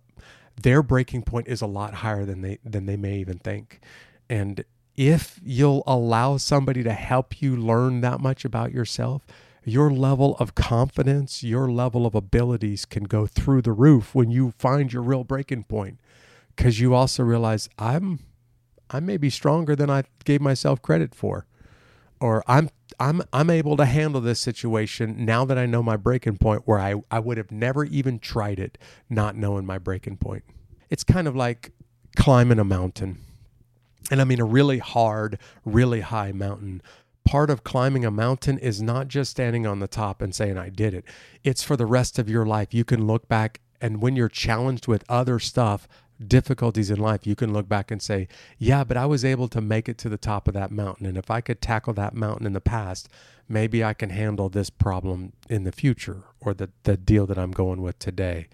their 0.55 0.81
breaking 0.81 1.23
point 1.23 1.49
is 1.49 1.61
a 1.61 1.67
lot 1.67 1.95
higher 1.95 2.23
than 2.23 2.39
they, 2.39 2.59
than 2.63 2.85
they 2.85 2.95
may 2.95 3.17
even 3.17 3.37
think. 3.37 3.81
And 4.29 4.63
if 4.95 5.41
you'll 5.43 5.83
allow 5.85 6.37
somebody 6.37 6.83
to 6.83 6.93
help 6.93 7.41
you 7.41 7.57
learn 7.57 7.99
that 7.99 8.21
much 8.21 8.45
about 8.45 8.71
yourself, 8.71 9.25
your 9.65 9.91
level 9.91 10.37
of 10.37 10.55
confidence, 10.55 11.43
your 11.43 11.69
level 11.69 12.05
of 12.05 12.15
abilities 12.15 12.85
can 12.85 13.03
go 13.03 13.27
through 13.27 13.61
the 13.61 13.73
roof 13.73 14.15
when 14.15 14.31
you 14.31 14.53
find 14.57 14.93
your 14.93 15.01
real 15.01 15.25
breaking 15.25 15.63
point. 15.63 15.99
Because 16.55 16.79
you 16.79 16.93
also 16.93 17.23
realize 17.23 17.67
I'm 17.77 18.19
I 18.89 19.01
may 19.01 19.17
be 19.17 19.29
stronger 19.29 19.75
than 19.75 19.89
I 19.89 20.03
gave 20.23 20.39
myself 20.39 20.81
credit 20.81 21.13
for. 21.13 21.45
Or 22.19 22.43
I'm 22.47 22.69
I'm 22.99 23.21
I'm 23.33 23.49
able 23.49 23.75
to 23.77 23.85
handle 23.85 24.21
this 24.21 24.39
situation 24.39 25.25
now 25.25 25.45
that 25.45 25.57
I 25.57 25.65
know 25.65 25.83
my 25.83 25.97
breaking 25.97 26.37
point 26.37 26.63
where 26.65 26.79
I, 26.79 26.95
I 27.11 27.19
would 27.19 27.37
have 27.37 27.51
never 27.51 27.83
even 27.83 28.19
tried 28.19 28.59
it 28.59 28.77
not 29.09 29.35
knowing 29.35 29.65
my 29.65 29.77
breaking 29.77 30.17
point. 30.17 30.43
It's 30.89 31.03
kind 31.03 31.27
of 31.27 31.35
like 31.35 31.71
climbing 32.15 32.59
a 32.59 32.63
mountain. 32.63 33.19
And 34.11 34.21
I 34.21 34.23
mean 34.23 34.39
a 34.39 34.45
really 34.45 34.77
hard, 34.77 35.39
really 35.65 36.01
high 36.01 36.31
mountain 36.31 36.81
part 37.25 37.49
of 37.49 37.63
climbing 37.63 38.05
a 38.05 38.11
mountain 38.11 38.57
is 38.59 38.81
not 38.81 39.07
just 39.07 39.31
standing 39.31 39.67
on 39.67 39.79
the 39.79 39.87
top 39.87 40.21
and 40.21 40.33
saying, 40.33 40.57
I 40.57 40.69
did 40.69 40.93
it. 40.93 41.03
It's 41.43 41.63
for 41.63 41.75
the 41.75 41.85
rest 41.85 42.17
of 42.17 42.29
your 42.29 42.45
life. 42.45 42.73
You 42.73 42.85
can 42.85 43.05
look 43.05 43.27
back, 43.27 43.59
and 43.81 44.01
when 44.01 44.15
you're 44.15 44.29
challenged 44.29 44.87
with 44.87 45.03
other 45.09 45.39
stuff, 45.39 45.87
difficulties 46.25 46.89
in 46.89 46.99
life, 46.99 47.25
you 47.25 47.35
can 47.35 47.53
look 47.53 47.67
back 47.67 47.91
and 47.91 48.01
say, 48.01 48.27
Yeah, 48.57 48.83
but 48.83 48.97
I 48.97 49.05
was 49.05 49.25
able 49.25 49.47
to 49.49 49.61
make 49.61 49.89
it 49.89 49.97
to 49.99 50.09
the 50.09 50.17
top 50.17 50.47
of 50.47 50.53
that 50.53 50.71
mountain. 50.71 51.05
And 51.05 51.17
if 51.17 51.29
I 51.31 51.41
could 51.41 51.61
tackle 51.61 51.93
that 51.93 52.13
mountain 52.13 52.45
in 52.45 52.53
the 52.53 52.61
past, 52.61 53.09
maybe 53.47 53.83
I 53.83 53.93
can 53.93 54.09
handle 54.09 54.49
this 54.49 54.69
problem 54.69 55.33
in 55.49 55.63
the 55.63 55.71
future 55.71 56.23
or 56.39 56.53
the, 56.53 56.69
the 56.83 56.97
deal 56.97 57.25
that 57.27 57.37
I'm 57.37 57.51
going 57.51 57.81
with 57.81 57.99
today. 57.99 58.47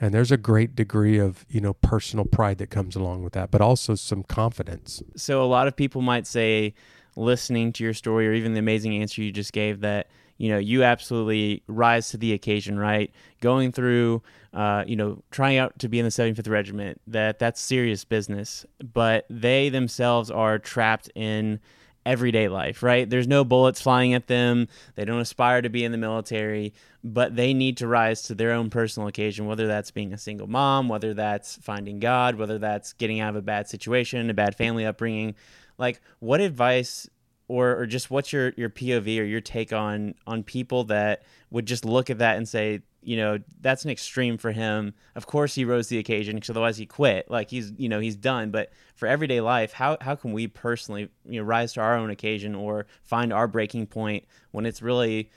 And 0.00 0.12
there's 0.12 0.32
a 0.32 0.36
great 0.36 0.74
degree 0.74 1.18
of, 1.18 1.46
you 1.48 1.60
know, 1.60 1.74
personal 1.74 2.24
pride 2.24 2.58
that 2.58 2.68
comes 2.68 2.96
along 2.96 3.22
with 3.22 3.32
that, 3.34 3.50
but 3.50 3.60
also 3.60 3.94
some 3.94 4.24
confidence. 4.24 5.02
So 5.16 5.42
a 5.42 5.46
lot 5.46 5.68
of 5.68 5.76
people 5.76 6.02
might 6.02 6.26
say, 6.26 6.74
listening 7.16 7.72
to 7.72 7.84
your 7.84 7.94
story 7.94 8.26
or 8.26 8.32
even 8.32 8.54
the 8.54 8.58
amazing 8.58 9.00
answer 9.00 9.22
you 9.22 9.32
just 9.32 9.52
gave 9.52 9.80
that 9.80 10.08
you 10.36 10.48
know 10.48 10.58
you 10.58 10.82
absolutely 10.82 11.62
rise 11.66 12.10
to 12.10 12.16
the 12.16 12.32
occasion 12.32 12.78
right? 12.78 13.12
Going 13.40 13.72
through 13.72 14.22
uh, 14.52 14.84
you 14.86 14.96
know 14.96 15.22
trying 15.30 15.58
out 15.58 15.78
to 15.80 15.88
be 15.88 15.98
in 15.98 16.04
the 16.04 16.10
75th 16.10 16.48
regiment 16.48 17.00
that 17.06 17.38
that's 17.38 17.60
serious 17.60 18.04
business. 18.04 18.66
But 18.92 19.26
they 19.30 19.68
themselves 19.68 20.30
are 20.30 20.58
trapped 20.58 21.10
in 21.14 21.60
everyday 22.06 22.48
life 22.48 22.82
right? 22.82 23.08
There's 23.08 23.28
no 23.28 23.44
bullets 23.44 23.80
flying 23.80 24.14
at 24.14 24.26
them. 24.26 24.68
They 24.94 25.04
don't 25.04 25.20
aspire 25.20 25.62
to 25.62 25.70
be 25.70 25.84
in 25.84 25.92
the 25.92 25.98
military 25.98 26.74
but 27.04 27.36
they 27.36 27.52
need 27.52 27.76
to 27.76 27.86
rise 27.86 28.22
to 28.22 28.34
their 28.34 28.52
own 28.52 28.70
personal 28.70 29.06
occasion 29.06 29.46
whether 29.46 29.66
that's 29.66 29.90
being 29.90 30.14
a 30.14 30.18
single 30.18 30.46
mom 30.46 30.88
whether 30.88 31.12
that's 31.12 31.56
finding 31.56 32.00
god 32.00 32.34
whether 32.36 32.58
that's 32.58 32.94
getting 32.94 33.20
out 33.20 33.28
of 33.28 33.36
a 33.36 33.42
bad 33.42 33.68
situation 33.68 34.30
a 34.30 34.34
bad 34.34 34.56
family 34.56 34.86
upbringing. 34.86 35.34
Like 35.76 36.00
what 36.20 36.40
advice 36.40 37.08
or, 37.48 37.76
or 37.76 37.86
just 37.86 38.10
what's 38.10 38.32
your, 38.32 38.52
your 38.56 38.70
POV 38.70 39.20
or 39.20 39.24
your 39.24 39.40
take 39.40 39.72
on 39.72 40.14
on 40.26 40.42
people 40.42 40.84
that 40.84 41.22
would 41.50 41.66
just 41.66 41.84
look 41.84 42.10
at 42.10 42.18
that 42.18 42.36
and 42.36 42.48
say, 42.48 42.80
you 43.02 43.16
know, 43.16 43.38
that's 43.60 43.84
an 43.84 43.90
extreme 43.90 44.38
for 44.38 44.52
him. 44.52 44.94
Of 45.14 45.26
course, 45.26 45.54
he 45.54 45.64
rose 45.64 45.88
the 45.88 45.98
occasion 45.98 46.36
because 46.36 46.50
otherwise 46.50 46.78
he 46.78 46.86
quit. 46.86 47.30
Like 47.30 47.50
he's, 47.50 47.72
you 47.76 47.88
know, 47.88 48.00
he's 48.00 48.16
done. 48.16 48.50
But 48.50 48.72
for 48.94 49.06
everyday 49.06 49.40
life, 49.40 49.72
how 49.72 49.98
how 50.00 50.14
can 50.14 50.32
we 50.32 50.46
personally, 50.46 51.10
you 51.28 51.40
know, 51.40 51.46
rise 51.46 51.74
to 51.74 51.80
our 51.80 51.96
own 51.96 52.10
occasion 52.10 52.54
or 52.54 52.86
find 53.02 53.32
our 53.32 53.46
breaking 53.46 53.86
point 53.86 54.24
when 54.52 54.64
it's 54.64 54.80
really 54.80 55.30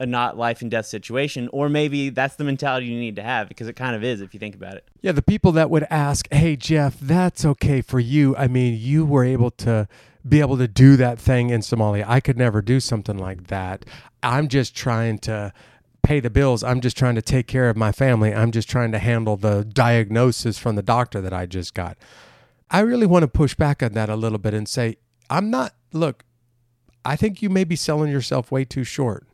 a 0.00 0.06
not 0.06 0.36
life 0.36 0.62
and 0.62 0.70
death 0.70 0.86
situation 0.86 1.48
or 1.52 1.68
maybe 1.68 2.08
that's 2.08 2.34
the 2.34 2.42
mentality 2.42 2.86
you 2.86 2.98
need 2.98 3.14
to 3.14 3.22
have 3.22 3.48
because 3.48 3.68
it 3.68 3.74
kind 3.74 3.94
of 3.94 4.02
is 4.02 4.20
if 4.20 4.34
you 4.34 4.40
think 4.40 4.54
about 4.56 4.74
it 4.74 4.88
yeah 5.00 5.12
the 5.12 5.22
people 5.22 5.52
that 5.52 5.70
would 5.70 5.86
ask 5.90 6.26
hey 6.32 6.56
jeff 6.56 6.98
that's 6.98 7.44
okay 7.44 7.80
for 7.80 8.00
you 8.00 8.34
i 8.36 8.48
mean 8.48 8.76
you 8.76 9.06
were 9.06 9.22
able 9.22 9.50
to 9.50 9.86
be 10.28 10.40
able 10.40 10.56
to 10.58 10.68
do 10.68 10.96
that 10.96 11.18
thing 11.18 11.50
in 11.50 11.60
somalia. 11.60 12.04
I 12.06 12.20
could 12.20 12.38
never 12.38 12.62
do 12.62 12.80
something 12.80 13.18
like 13.18 13.48
that. 13.48 13.84
I'm 14.22 14.48
just 14.48 14.76
trying 14.76 15.18
to 15.20 15.52
pay 16.02 16.20
the 16.20 16.30
bills. 16.30 16.62
I'm 16.64 16.80
just 16.80 16.96
trying 16.96 17.14
to 17.14 17.22
take 17.22 17.46
care 17.46 17.68
of 17.68 17.76
my 17.76 17.92
family. 17.92 18.34
I'm 18.34 18.50
just 18.50 18.68
trying 18.68 18.92
to 18.92 18.98
handle 18.98 19.36
the 19.36 19.64
diagnosis 19.64 20.58
from 20.58 20.76
the 20.76 20.82
doctor 20.82 21.20
that 21.20 21.32
i 21.32 21.46
just 21.46 21.74
got. 21.74 21.96
I 22.70 22.80
really 22.80 23.06
want 23.06 23.22
to 23.22 23.28
push 23.28 23.54
back 23.54 23.82
on 23.82 23.92
that 23.92 24.08
a 24.08 24.16
little 24.16 24.38
bit 24.38 24.54
and 24.54 24.68
say 24.68 24.96
i'm 25.30 25.50
not 25.50 25.74
look 25.92 26.24
i 27.04 27.16
think 27.16 27.40
you 27.40 27.48
may 27.48 27.64
be 27.64 27.76
selling 27.76 28.10
yourself 28.10 28.50
way 28.50 28.64
too 28.64 28.84
short. 28.84 29.26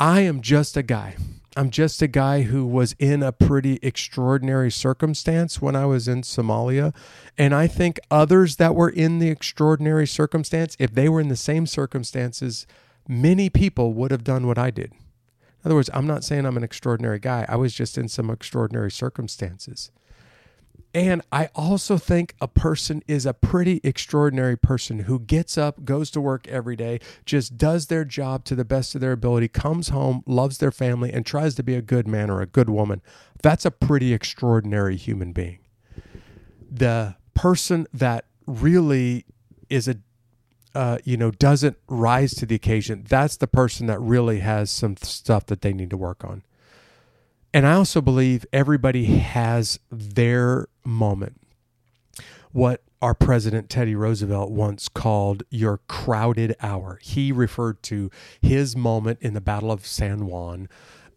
I 0.00 0.20
am 0.20 0.40
just 0.40 0.76
a 0.76 0.82
guy. 0.82 1.16
I'm 1.56 1.70
just 1.70 2.02
a 2.02 2.08
guy 2.08 2.42
who 2.42 2.66
was 2.66 2.96
in 2.98 3.22
a 3.22 3.30
pretty 3.30 3.78
extraordinary 3.80 4.72
circumstance 4.72 5.62
when 5.62 5.76
I 5.76 5.86
was 5.86 6.08
in 6.08 6.22
Somalia. 6.22 6.92
And 7.38 7.54
I 7.54 7.68
think 7.68 8.00
others 8.10 8.56
that 8.56 8.74
were 8.74 8.90
in 8.90 9.20
the 9.20 9.28
extraordinary 9.28 10.06
circumstance, 10.06 10.76
if 10.80 10.94
they 10.94 11.08
were 11.08 11.20
in 11.20 11.28
the 11.28 11.36
same 11.36 11.66
circumstances, 11.66 12.66
many 13.06 13.48
people 13.50 13.92
would 13.94 14.10
have 14.10 14.24
done 14.24 14.48
what 14.48 14.58
I 14.58 14.70
did. 14.70 14.92
In 14.92 15.68
other 15.70 15.76
words, 15.76 15.90
I'm 15.94 16.06
not 16.06 16.24
saying 16.24 16.44
I'm 16.44 16.56
an 16.56 16.64
extraordinary 16.64 17.20
guy. 17.20 17.46
I 17.48 17.56
was 17.56 17.72
just 17.72 17.96
in 17.96 18.08
some 18.08 18.30
extraordinary 18.30 18.90
circumstances. 18.90 19.92
And 20.94 21.22
I 21.32 21.48
also 21.56 21.98
think 21.98 22.36
a 22.40 22.46
person 22.46 23.02
is 23.08 23.26
a 23.26 23.34
pretty 23.34 23.80
extraordinary 23.82 24.56
person 24.56 25.00
who 25.00 25.18
gets 25.18 25.58
up, 25.58 25.84
goes 25.84 26.08
to 26.12 26.20
work 26.20 26.46
every 26.46 26.76
day, 26.76 27.00
just 27.26 27.58
does 27.58 27.88
their 27.88 28.04
job 28.04 28.44
to 28.44 28.54
the 28.54 28.64
best 28.64 28.94
of 28.94 29.00
their 29.00 29.10
ability, 29.10 29.48
comes 29.48 29.88
home, 29.88 30.22
loves 30.24 30.58
their 30.58 30.70
family, 30.70 31.12
and 31.12 31.26
tries 31.26 31.56
to 31.56 31.64
be 31.64 31.74
a 31.74 31.82
good 31.82 32.06
man 32.06 32.30
or 32.30 32.40
a 32.40 32.46
good 32.46 32.70
woman. 32.70 33.02
That's 33.42 33.64
a 33.64 33.72
pretty 33.72 34.14
extraordinary 34.14 34.94
human 34.94 35.32
being. 35.32 35.58
The 36.70 37.16
person 37.34 37.88
that 37.92 38.26
really 38.46 39.26
is 39.68 39.88
a 39.88 39.96
uh, 40.76 40.98
you 41.04 41.16
know, 41.16 41.30
doesn't 41.30 41.76
rise 41.88 42.34
to 42.34 42.46
the 42.46 42.54
occasion, 42.54 43.04
that's 43.08 43.36
the 43.36 43.46
person 43.46 43.86
that 43.86 44.00
really 44.00 44.40
has 44.40 44.72
some 44.72 44.96
stuff 44.96 45.46
that 45.46 45.60
they 45.60 45.72
need 45.72 45.90
to 45.90 45.96
work 45.96 46.24
on. 46.24 46.42
And 47.54 47.68
I 47.68 47.74
also 47.74 48.00
believe 48.00 48.44
everybody 48.52 49.04
has 49.04 49.78
their 49.88 50.66
moment. 50.84 51.40
What 52.50 52.82
our 53.00 53.14
president 53.14 53.70
Teddy 53.70 53.94
Roosevelt 53.94 54.50
once 54.50 54.88
called 54.88 55.44
your 55.50 55.78
crowded 55.86 56.56
hour. 56.60 56.98
He 57.00 57.30
referred 57.30 57.80
to 57.84 58.10
his 58.40 58.76
moment 58.76 59.18
in 59.20 59.34
the 59.34 59.40
Battle 59.40 59.70
of 59.70 59.86
San 59.86 60.26
Juan 60.26 60.68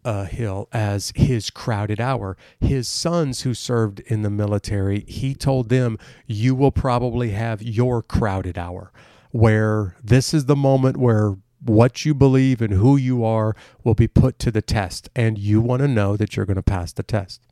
uh, 0.04 0.26
Hill 0.26 0.68
as 0.70 1.12
his 1.16 1.50
crowded 1.50 2.00
hour. 2.00 2.36
His 2.60 2.86
sons, 2.86 3.40
who 3.40 3.52
served 3.52 3.98
in 4.00 4.22
the 4.22 4.30
military, 4.30 5.00
he 5.08 5.34
told 5.34 5.70
them, 5.70 5.98
You 6.26 6.54
will 6.54 6.70
probably 6.70 7.30
have 7.30 7.62
your 7.62 8.00
crowded 8.00 8.56
hour, 8.56 8.92
where 9.32 9.96
this 10.04 10.32
is 10.32 10.44
the 10.44 10.54
moment 10.54 10.98
where 10.98 11.36
what 11.68 12.04
you 12.04 12.14
believe 12.14 12.60
and 12.62 12.72
who 12.72 12.96
you 12.96 13.24
are 13.24 13.54
will 13.84 13.94
be 13.94 14.08
put 14.08 14.38
to 14.40 14.50
the 14.50 14.62
test, 14.62 15.08
and 15.14 15.38
you 15.38 15.60
want 15.60 15.80
to 15.80 15.88
know 15.88 16.16
that 16.16 16.36
you're 16.36 16.46
going 16.46 16.56
to 16.56 16.62
pass 16.62 16.92
the 16.92 17.02
test. 17.02 17.42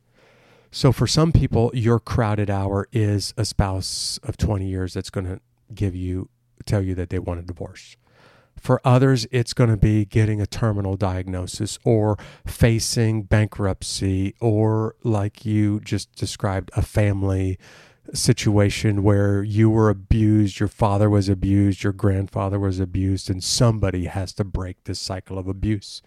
So, 0.71 0.91
for 0.91 1.07
some 1.07 1.31
people, 1.31 1.71
your 1.73 1.99
crowded 1.99 2.49
hour 2.49 2.87
is 2.91 3.33
a 3.37 3.45
spouse 3.45 4.19
of 4.23 4.37
20 4.37 4.67
years 4.67 4.93
that's 4.93 5.09
going 5.09 5.25
to 5.25 5.39
give 5.73 5.95
you, 5.95 6.29
tell 6.65 6.81
you 6.81 6.95
that 6.95 7.09
they 7.09 7.19
want 7.19 7.39
a 7.39 7.43
divorce. 7.43 7.95
For 8.59 8.81
others, 8.83 9.27
it's 9.31 9.53
going 9.53 9.69
to 9.69 9.77
be 9.77 10.03
getting 10.03 10.41
a 10.41 10.47
terminal 10.47 10.97
diagnosis 10.97 11.77
or 11.83 12.17
facing 12.45 13.23
bankruptcy, 13.23 14.35
or 14.41 14.95
like 15.03 15.45
you 15.45 15.79
just 15.79 16.13
described, 16.15 16.71
a 16.75 16.81
family 16.81 17.57
situation 18.13 19.03
where 19.03 19.43
you 19.43 19.69
were 19.69 19.89
abused, 19.89 20.59
your 20.59 20.69
father 20.69 21.09
was 21.09 21.29
abused, 21.29 21.83
your 21.83 21.93
grandfather 21.93 22.59
was 22.59 22.79
abused, 22.79 23.29
and 23.29 23.43
somebody 23.43 24.05
has 24.05 24.33
to 24.33 24.43
break 24.43 24.83
this 24.83 24.99
cycle 24.99 25.37
of 25.37 25.47
abuse. 25.47 26.01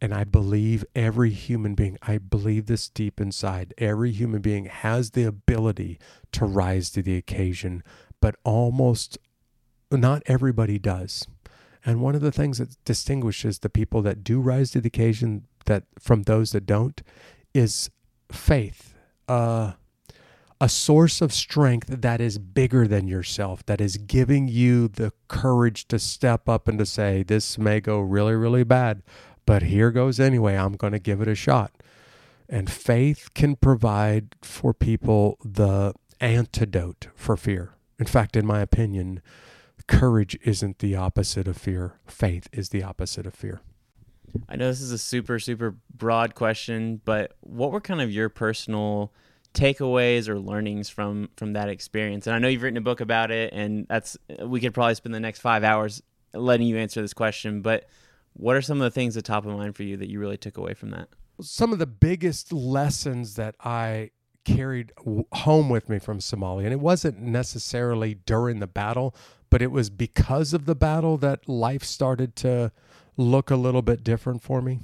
And 0.00 0.12
I 0.12 0.24
believe 0.24 0.84
every 0.94 1.30
human 1.30 1.74
being, 1.74 1.96
I 2.02 2.18
believe 2.18 2.66
this 2.66 2.88
deep 2.88 3.20
inside, 3.20 3.72
every 3.78 4.12
human 4.12 4.42
being 4.42 4.66
has 4.66 5.12
the 5.12 5.24
ability 5.24 5.98
to 6.32 6.44
rise 6.44 6.90
to 6.90 7.02
the 7.02 7.16
occasion, 7.16 7.82
but 8.20 8.36
almost 8.44 9.18
not 9.90 10.22
everybody 10.26 10.78
does. 10.78 11.26
And 11.84 12.00
one 12.00 12.14
of 12.14 12.20
the 12.20 12.32
things 12.32 12.58
that 12.58 12.76
distinguishes 12.84 13.60
the 13.60 13.70
people 13.70 14.02
that 14.02 14.24
do 14.24 14.40
rise 14.40 14.72
to 14.72 14.80
the 14.80 14.88
occasion 14.88 15.46
that 15.64 15.84
from 15.98 16.24
those 16.24 16.52
that 16.52 16.66
don't 16.66 17.00
is 17.54 17.90
faith. 18.30 18.94
Uh, 19.28 19.72
a 20.60 20.68
source 20.68 21.20
of 21.20 21.32
strength 21.32 21.86
that 21.88 22.20
is 22.20 22.38
bigger 22.38 22.86
than 22.86 23.06
yourself, 23.06 23.64
that 23.66 23.80
is 23.80 23.96
giving 23.96 24.48
you 24.48 24.88
the 24.88 25.12
courage 25.28 25.86
to 25.88 25.98
step 25.98 26.48
up 26.48 26.66
and 26.66 26.78
to 26.78 26.86
say, 26.86 27.22
This 27.22 27.58
may 27.58 27.80
go 27.80 28.00
really, 28.00 28.34
really 28.34 28.64
bad, 28.64 29.02
but 29.44 29.64
here 29.64 29.90
goes 29.90 30.18
anyway. 30.18 30.56
I'm 30.56 30.76
going 30.76 30.92
to 30.92 30.98
give 30.98 31.20
it 31.20 31.28
a 31.28 31.34
shot. 31.34 31.72
And 32.48 32.70
faith 32.70 33.30
can 33.34 33.56
provide 33.56 34.36
for 34.40 34.72
people 34.72 35.36
the 35.44 35.94
antidote 36.20 37.08
for 37.14 37.36
fear. 37.36 37.74
In 37.98 38.06
fact, 38.06 38.36
in 38.36 38.46
my 38.46 38.60
opinion, 38.60 39.20
courage 39.86 40.38
isn't 40.44 40.78
the 40.78 40.96
opposite 40.96 41.48
of 41.48 41.56
fear, 41.56 41.98
faith 42.06 42.48
is 42.52 42.70
the 42.70 42.82
opposite 42.82 43.26
of 43.26 43.34
fear. 43.34 43.60
I 44.48 44.56
know 44.56 44.68
this 44.68 44.80
is 44.80 44.92
a 44.92 44.98
super, 44.98 45.38
super 45.38 45.76
broad 45.94 46.34
question, 46.34 47.00
but 47.04 47.36
what 47.40 47.72
were 47.72 47.80
kind 47.80 48.00
of 48.00 48.10
your 48.10 48.28
personal 48.28 49.12
takeaways 49.56 50.28
or 50.28 50.38
learnings 50.38 50.88
from 50.88 51.30
from 51.36 51.54
that 51.54 51.68
experience? 51.68 52.26
And 52.26 52.36
I 52.36 52.38
know 52.38 52.48
you've 52.48 52.62
written 52.62 52.76
a 52.76 52.82
book 52.82 53.00
about 53.00 53.30
it, 53.30 53.52
and 53.52 53.86
that's 53.88 54.16
we 54.44 54.60
could 54.60 54.74
probably 54.74 54.94
spend 54.94 55.14
the 55.14 55.20
next 55.20 55.40
five 55.40 55.64
hours 55.64 56.02
letting 56.34 56.66
you 56.66 56.76
answer 56.76 57.00
this 57.00 57.14
question. 57.14 57.62
But 57.62 57.88
what 58.34 58.56
are 58.56 58.62
some 58.62 58.80
of 58.80 58.84
the 58.84 58.90
things 58.90 59.14
that 59.14 59.24
top 59.24 59.46
of 59.46 59.56
mind 59.56 59.74
for 59.74 59.82
you 59.82 59.96
that 59.96 60.08
you 60.08 60.20
really 60.20 60.36
took 60.36 60.56
away 60.58 60.74
from 60.74 60.90
that? 60.90 61.08
Some 61.40 61.72
of 61.72 61.78
the 61.78 61.86
biggest 61.86 62.52
lessons 62.52 63.34
that 63.34 63.54
I 63.60 64.10
carried 64.46 64.92
home 65.32 65.68
with 65.68 65.88
me 65.88 65.98
from 65.98 66.20
Somalia. 66.20 66.64
And 66.64 66.72
it 66.72 66.80
wasn't 66.80 67.18
necessarily 67.18 68.14
during 68.14 68.60
the 68.60 68.66
battle, 68.66 69.14
but 69.50 69.60
it 69.60 69.72
was 69.72 69.90
because 69.90 70.54
of 70.54 70.64
the 70.66 70.74
battle 70.74 71.18
that 71.18 71.48
life 71.48 71.82
started 71.82 72.36
to 72.36 72.70
look 73.16 73.50
a 73.50 73.56
little 73.56 73.82
bit 73.82 74.04
different 74.04 74.42
for 74.42 74.62
me. 74.62 74.78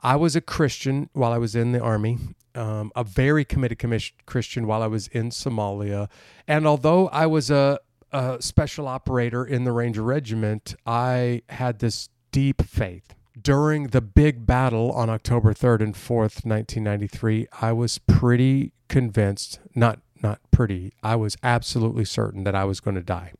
I 0.00 0.14
was 0.14 0.36
a 0.36 0.40
Christian 0.40 1.10
while 1.12 1.32
I 1.32 1.38
was 1.38 1.56
in 1.56 1.72
the 1.72 1.80
army, 1.80 2.18
um, 2.58 2.90
a 2.96 3.04
very 3.04 3.44
committed 3.44 3.78
Christian 4.26 4.66
while 4.66 4.82
I 4.82 4.88
was 4.88 5.06
in 5.08 5.30
Somalia. 5.30 6.08
And 6.46 6.66
although 6.66 7.08
I 7.08 7.26
was 7.26 7.50
a, 7.50 7.78
a 8.12 8.38
special 8.40 8.88
operator 8.88 9.44
in 9.44 9.64
the 9.64 9.72
Ranger 9.72 10.02
Regiment, 10.02 10.74
I 10.84 11.42
had 11.50 11.78
this 11.78 12.08
deep 12.32 12.62
faith. 12.62 13.14
During 13.40 13.88
the 13.88 14.00
big 14.00 14.44
battle 14.44 14.90
on 14.90 15.08
October 15.08 15.54
3rd 15.54 15.80
and 15.80 15.94
4th, 15.94 16.44
1993, 16.44 17.46
I 17.62 17.72
was 17.72 17.98
pretty 17.98 18.72
convinced, 18.88 19.60
not 19.74 20.00
not 20.20 20.40
pretty, 20.50 20.92
I 21.00 21.14
was 21.14 21.36
absolutely 21.44 22.04
certain 22.04 22.42
that 22.42 22.56
I 22.56 22.64
was 22.64 22.80
going 22.80 22.96
to 22.96 23.02
die. 23.02 23.34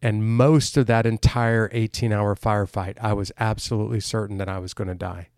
And 0.00 0.24
most 0.24 0.78
of 0.78 0.86
that 0.86 1.04
entire 1.04 1.68
18 1.72 2.10
hour 2.10 2.34
firefight, 2.34 2.96
I 3.02 3.12
was 3.12 3.32
absolutely 3.38 4.00
certain 4.00 4.38
that 4.38 4.48
I 4.48 4.58
was 4.58 4.72
going 4.72 4.88
to 4.88 4.94
die. 4.94 5.28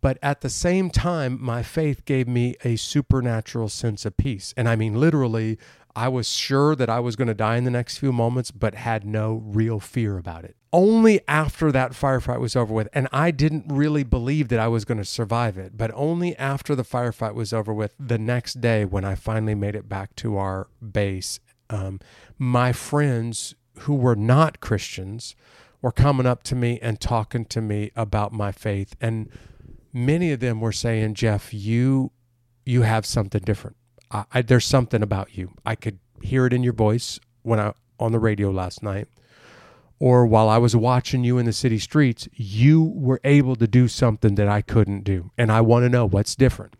But 0.00 0.18
at 0.22 0.42
the 0.42 0.50
same 0.50 0.90
time, 0.90 1.38
my 1.40 1.62
faith 1.62 2.04
gave 2.04 2.28
me 2.28 2.54
a 2.64 2.76
supernatural 2.76 3.68
sense 3.68 4.06
of 4.06 4.16
peace. 4.16 4.54
And 4.56 4.68
I 4.68 4.76
mean, 4.76 4.94
literally, 4.94 5.58
I 5.96 6.06
was 6.06 6.28
sure 6.28 6.76
that 6.76 6.88
I 6.88 7.00
was 7.00 7.16
going 7.16 7.26
to 7.28 7.34
die 7.34 7.56
in 7.56 7.64
the 7.64 7.72
next 7.72 7.98
few 7.98 8.12
moments, 8.12 8.52
but 8.52 8.76
had 8.76 9.04
no 9.04 9.42
real 9.44 9.80
fear 9.80 10.16
about 10.16 10.44
it. 10.44 10.54
Only 10.72 11.22
after 11.26 11.72
that 11.72 11.92
firefight 11.92 12.38
was 12.38 12.54
over 12.54 12.72
with, 12.72 12.88
and 12.92 13.08
I 13.10 13.30
didn't 13.32 13.64
really 13.68 14.04
believe 14.04 14.48
that 14.48 14.60
I 14.60 14.68
was 14.68 14.84
going 14.84 14.98
to 14.98 15.04
survive 15.04 15.58
it, 15.58 15.76
but 15.76 15.90
only 15.94 16.36
after 16.36 16.76
the 16.76 16.84
firefight 16.84 17.34
was 17.34 17.52
over 17.52 17.72
with, 17.72 17.94
the 17.98 18.18
next 18.18 18.60
day 18.60 18.84
when 18.84 19.04
I 19.04 19.14
finally 19.16 19.54
made 19.54 19.74
it 19.74 19.88
back 19.88 20.14
to 20.16 20.36
our 20.36 20.68
base, 20.80 21.40
um, 21.70 21.98
my 22.38 22.72
friends 22.72 23.54
who 23.80 23.94
were 23.94 24.16
not 24.16 24.60
Christians 24.60 25.34
were 25.80 25.92
coming 25.92 26.26
up 26.26 26.42
to 26.44 26.54
me 26.54 26.78
and 26.80 27.00
talking 27.00 27.44
to 27.46 27.60
me 27.60 27.90
about 27.96 28.32
my 28.32 28.52
faith. 28.52 28.94
And 29.00 29.30
many 29.92 30.32
of 30.32 30.40
them 30.40 30.60
were 30.60 30.72
saying, 30.72 31.14
Jeff, 31.14 31.52
you 31.52 32.12
you 32.64 32.82
have 32.82 33.06
something 33.06 33.40
different. 33.40 33.76
I, 34.10 34.24
I, 34.32 34.42
there's 34.42 34.66
something 34.66 35.02
about 35.02 35.36
you. 35.36 35.54
I 35.64 35.74
could 35.74 35.98
hear 36.20 36.46
it 36.46 36.52
in 36.52 36.62
your 36.62 36.74
voice 36.74 37.18
when 37.42 37.58
I 37.58 37.72
on 37.98 38.12
the 38.12 38.18
radio 38.18 38.50
last 38.50 38.82
night, 38.82 39.08
or 39.98 40.26
while 40.26 40.48
I 40.48 40.58
was 40.58 40.76
watching 40.76 41.24
you 41.24 41.38
in 41.38 41.46
the 41.46 41.52
city 41.52 41.78
streets. 41.78 42.28
You 42.34 42.82
were 42.82 43.20
able 43.24 43.56
to 43.56 43.66
do 43.66 43.88
something 43.88 44.34
that 44.36 44.48
I 44.48 44.62
couldn't 44.62 45.04
do, 45.04 45.30
and 45.36 45.50
I 45.50 45.60
want 45.60 45.84
to 45.84 45.88
know 45.88 46.06
what's 46.06 46.36
different. 46.36 46.74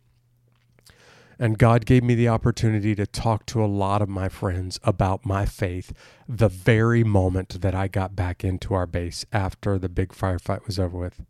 And 1.40 1.56
God 1.56 1.86
gave 1.86 2.02
me 2.02 2.16
the 2.16 2.28
opportunity 2.28 2.96
to 2.96 3.06
talk 3.06 3.46
to 3.46 3.64
a 3.64 3.66
lot 3.66 4.02
of 4.02 4.08
my 4.08 4.28
friends 4.28 4.80
about 4.82 5.24
my 5.24 5.46
faith 5.46 5.92
the 6.28 6.48
very 6.48 7.04
moment 7.04 7.60
that 7.60 7.76
I 7.76 7.86
got 7.86 8.16
back 8.16 8.42
into 8.42 8.74
our 8.74 8.88
base 8.88 9.24
after 9.32 9.78
the 9.78 9.88
big 9.88 10.08
firefight 10.08 10.66
was 10.66 10.80
over 10.80 10.98
with. 10.98 11.22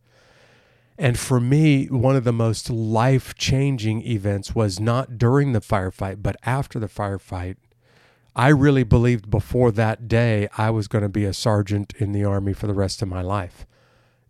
And 0.99 1.17
for 1.17 1.39
me, 1.39 1.87
one 1.87 2.17
of 2.17 2.25
the 2.25 2.33
most 2.33 2.69
life 2.69 3.37
changing 3.37 4.05
events 4.05 4.55
was 4.55 4.81
not 4.81 5.17
during 5.17 5.53
the 5.53 5.61
firefight, 5.61 6.23
but 6.23 6.35
after 6.43 6.81
the 6.81 6.89
firefight. 6.89 7.57
I 8.35 8.49
really 8.49 8.83
believed 8.83 9.31
before 9.31 9.71
that 9.73 10.09
day 10.09 10.49
I 10.57 10.71
was 10.71 10.89
going 10.89 11.03
to 11.03 11.09
be 11.09 11.25
a 11.25 11.33
sergeant 11.33 11.93
in 11.99 12.11
the 12.13 12.25
Army 12.25 12.53
for 12.53 12.67
the 12.67 12.75
rest 12.75 13.01
of 13.01 13.09
my 13.09 13.23
life. 13.23 13.65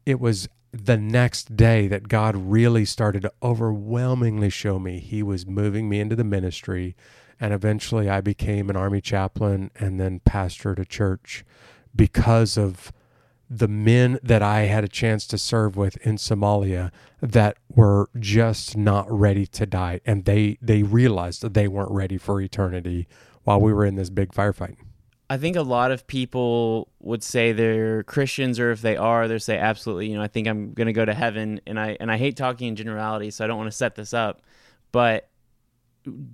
It 0.04 0.20
was 0.20 0.48
the 0.70 0.98
next 0.98 1.56
day 1.56 1.88
that 1.88 2.08
God 2.08 2.36
really 2.36 2.84
started 2.84 3.22
to 3.22 3.32
overwhelmingly 3.42 4.50
show 4.50 4.78
me 4.78 5.00
He 5.00 5.22
was 5.22 5.46
moving 5.46 5.88
me 5.88 6.00
into 6.00 6.16
the 6.16 6.24
ministry. 6.24 6.94
And 7.40 7.54
eventually 7.54 8.10
I 8.10 8.20
became 8.20 8.68
an 8.68 8.76
Army 8.76 9.00
chaplain 9.00 9.70
and 9.76 9.98
then 9.98 10.20
pastored 10.20 10.78
a 10.78 10.84
church 10.84 11.44
because 11.96 12.58
of 12.58 12.92
the 13.50 13.68
men 13.68 14.18
that 14.22 14.42
I 14.42 14.62
had 14.62 14.84
a 14.84 14.88
chance 14.88 15.26
to 15.28 15.38
serve 15.38 15.76
with 15.76 15.96
in 15.98 16.16
Somalia 16.16 16.90
that 17.20 17.56
were 17.74 18.10
just 18.18 18.76
not 18.76 19.10
ready 19.10 19.46
to 19.46 19.66
die 19.66 20.00
and 20.04 20.24
they 20.24 20.58
they 20.60 20.82
realized 20.82 21.42
that 21.42 21.54
they 21.54 21.66
weren't 21.66 21.90
ready 21.90 22.18
for 22.18 22.40
eternity 22.40 23.08
while 23.44 23.60
we 23.60 23.72
were 23.72 23.86
in 23.86 23.96
this 23.96 24.10
big 24.10 24.32
firefight. 24.32 24.76
I 25.30 25.36
think 25.36 25.56
a 25.56 25.62
lot 25.62 25.90
of 25.90 26.06
people 26.06 26.88
would 27.00 27.22
say 27.22 27.52
they're 27.52 28.02
Christians 28.02 28.58
or 28.58 28.70
if 28.70 28.80
they 28.80 28.96
are 28.96 29.28
they 29.28 29.38
say 29.38 29.58
absolutely, 29.58 30.10
you 30.10 30.16
know, 30.16 30.22
I 30.22 30.28
think 30.28 30.46
I'm 30.46 30.72
going 30.72 30.86
to 30.86 30.92
go 30.92 31.04
to 31.04 31.14
heaven 31.14 31.60
and 31.66 31.80
I 31.80 31.96
and 32.00 32.10
I 32.10 32.16
hate 32.18 32.36
talking 32.36 32.68
in 32.68 32.76
generality 32.76 33.30
so 33.30 33.44
I 33.44 33.46
don't 33.46 33.58
want 33.58 33.70
to 33.70 33.76
set 33.76 33.94
this 33.94 34.12
up. 34.12 34.42
But 34.92 35.28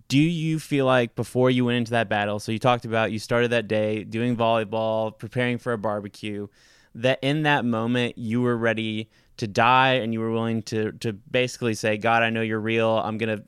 do 0.09 0.19
you 0.19 0.59
feel 0.59 0.87
like 0.87 1.15
before 1.15 1.51
you 1.51 1.65
went 1.65 1.79
into 1.79 1.91
that 1.93 2.09
battle, 2.09 2.39
so 2.39 2.53
you 2.53 2.59
talked 2.59 2.85
about 2.85 3.11
you 3.11 3.19
started 3.19 3.51
that 3.51 3.67
day 3.67 4.05
doing 4.05 4.37
volleyball, 4.37 5.17
preparing 5.17 5.59
for 5.59 5.73
a 5.73 5.79
barbecue, 5.79 6.47
that 6.95 7.19
in 7.23 7.43
that 7.43 7.65
moment 7.65 8.19
you 8.19 8.41
were 8.41 8.57
ready 8.57 9.11
to 9.37 9.47
die 9.47 9.95
and 9.95 10.13
you 10.13 10.21
were 10.21 10.31
willing 10.31 10.63
to 10.63 10.93
to 10.93 11.13
basically 11.13 11.75
say, 11.75 11.97
God, 11.97 12.23
I 12.23 12.31
know 12.31 12.41
you're 12.41 12.61
real. 12.61 12.99
I'm 12.99 13.19
gonna 13.19 13.43